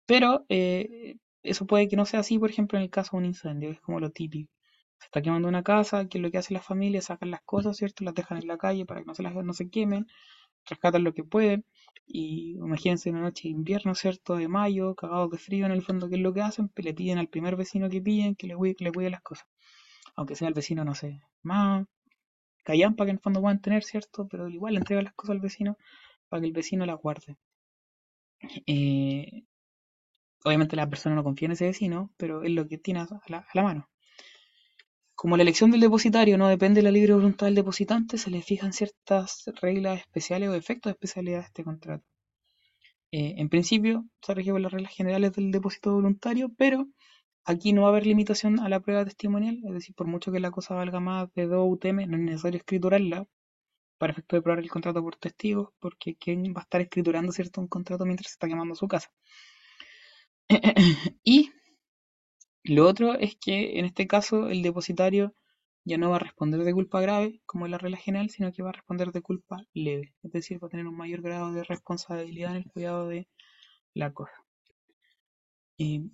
[0.06, 3.24] Pero eh, eso puede que no sea así, por ejemplo, en el caso de un
[3.26, 4.50] incendio, es como lo típico
[5.00, 7.76] se está quemando una casa, que es lo que hacen las familias, sacan las cosas,
[7.78, 8.04] ¿cierto?
[8.04, 10.06] Las dejan en la calle para que no se, las, no se quemen,
[10.66, 11.64] rescatan lo que pueden,
[12.06, 14.36] y imagínense una noche de invierno, ¿cierto?
[14.36, 16.70] De mayo, cagados de frío en el fondo, ¿qué es lo que hacen?
[16.76, 19.46] Le piden al primer vecino que pillen que le cuide, las cosas.
[20.16, 21.86] Aunque sea el vecino, no sé, más
[22.64, 24.28] callampa que en el fondo puedan tener, ¿cierto?
[24.28, 25.76] Pero igual le entrega las cosas al vecino
[26.28, 27.36] para que el vecino las guarde.
[28.66, 29.44] Eh,
[30.44, 33.62] obviamente la persona no confía en ese vecino, pero es lo que tiene a la
[33.62, 33.88] mano.
[35.20, 38.40] Como la elección del depositario no depende de la libre voluntad del depositante, se le
[38.40, 42.02] fijan ciertas reglas especiales o efectos especiales a este contrato.
[43.12, 46.86] Eh, en principio, se rige por las reglas generales del depósito voluntario, pero
[47.44, 50.40] aquí no va a haber limitación a la prueba testimonial, es decir, por mucho que
[50.40, 53.26] la cosa valga más de 2 UTM, no es necesario escriturarla
[53.98, 57.60] para efecto de probar el contrato por testigos, porque ¿quién va a estar escriturando cierto
[57.60, 59.12] un contrato mientras se está quemando su casa?
[61.22, 61.52] y
[62.64, 65.34] lo otro es que en este caso el depositario
[65.84, 68.62] ya no va a responder de culpa grave, como es la regla general, sino que
[68.62, 71.64] va a responder de culpa leve, es decir, va a tener un mayor grado de
[71.64, 73.28] responsabilidad en el cuidado de
[73.94, 74.34] la cosa.
[75.76, 76.12] Y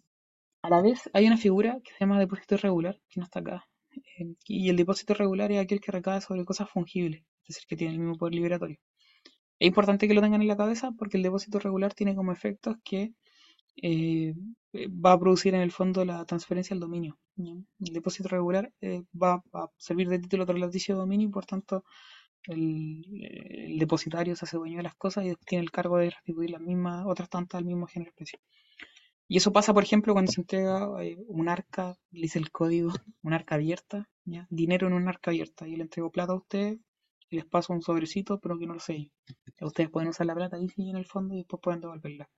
[0.62, 3.66] a la vez hay una figura que se llama depósito irregular, que no está acá,
[4.18, 7.76] eh, y el depósito irregular es aquel que recae sobre cosas fungibles, es decir, que
[7.76, 8.78] tiene el mismo poder liberatorio.
[9.58, 12.76] Es importante que lo tengan en la cabeza porque el depósito irregular tiene como efectos
[12.84, 13.14] que
[13.82, 14.34] eh,
[14.72, 17.18] va a producir en el fondo la transferencia al dominio.
[17.36, 21.84] El depósito regular eh, va a servir de título traslaticio de dominio y por tanto
[22.44, 26.60] el, depositario se hace dueño de las cosas y tiene el cargo de restituir las
[26.60, 28.40] mismas, otras tantas al mismo género especie.
[29.28, 32.92] Y eso pasa, por ejemplo, cuando se entrega eh, un arca, dice el código,
[33.22, 34.08] un arca abierta,
[34.50, 36.78] dinero en un arca abierta, y le entrego plata a ustedes
[37.28, 39.10] y les paso un sobrecito, pero que no lo sé.
[39.60, 42.28] Ustedes pueden usar la plata ahí en el fondo y después pueden devolverla.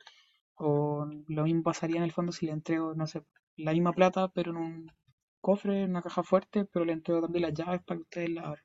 [0.59, 3.22] O lo mismo pasaría en el fondo si le entrego, no sé,
[3.56, 4.93] la misma plata, pero en un
[5.40, 8.43] cofre, en una caja fuerte, pero le entrego también las llaves para que ustedes la
[8.43, 8.64] abran.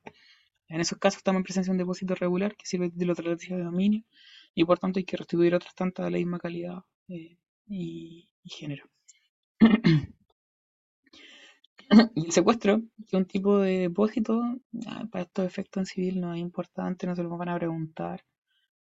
[0.67, 3.57] En esos casos estamos en presencia de un depósito regular que sirve de título traslaticio
[3.57, 4.03] de dominio
[4.55, 7.37] y por tanto hay que restituir otras tantas de la misma calidad eh,
[7.67, 8.89] y, y, género.
[12.15, 14.41] y el secuestro, que es un tipo de depósito,
[15.11, 18.23] para estos efectos en civil no es importante, no se lo van a preguntar.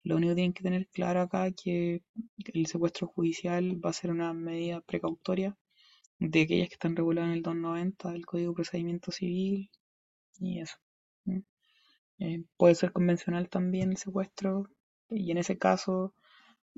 [0.05, 2.03] Lo único que tienen que tener claro acá es que
[2.53, 5.57] el secuestro judicial va a ser una medida precautoria
[6.19, 9.71] de aquellas que están reguladas en el 290 del Código de Procedimiento Civil
[10.39, 10.77] y eso.
[12.19, 14.69] Eh, puede ser convencional también el secuestro
[15.09, 16.13] y en ese caso,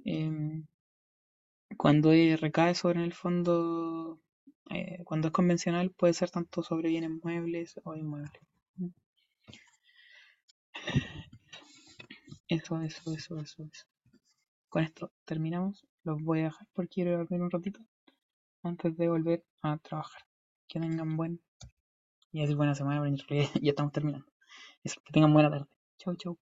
[0.05, 0.63] eh,
[1.75, 4.21] cuando recae sobre el fondo,
[4.69, 8.41] eh, cuando es convencional, puede ser tanto sobre bienes muebles o inmuebles.
[12.49, 13.85] Eso, eso, eso, eso, eso.
[14.69, 15.85] Con esto terminamos.
[16.03, 17.79] Los voy a dejar porque quiero dormir un ratito
[18.63, 20.21] antes de volver a trabajar.
[20.67, 21.41] Que tengan buen
[22.31, 23.03] y así buena semana,
[23.61, 24.27] ya estamos terminando.
[24.83, 25.65] Eso, que tengan buena tarde.
[25.97, 26.37] Chau, chau.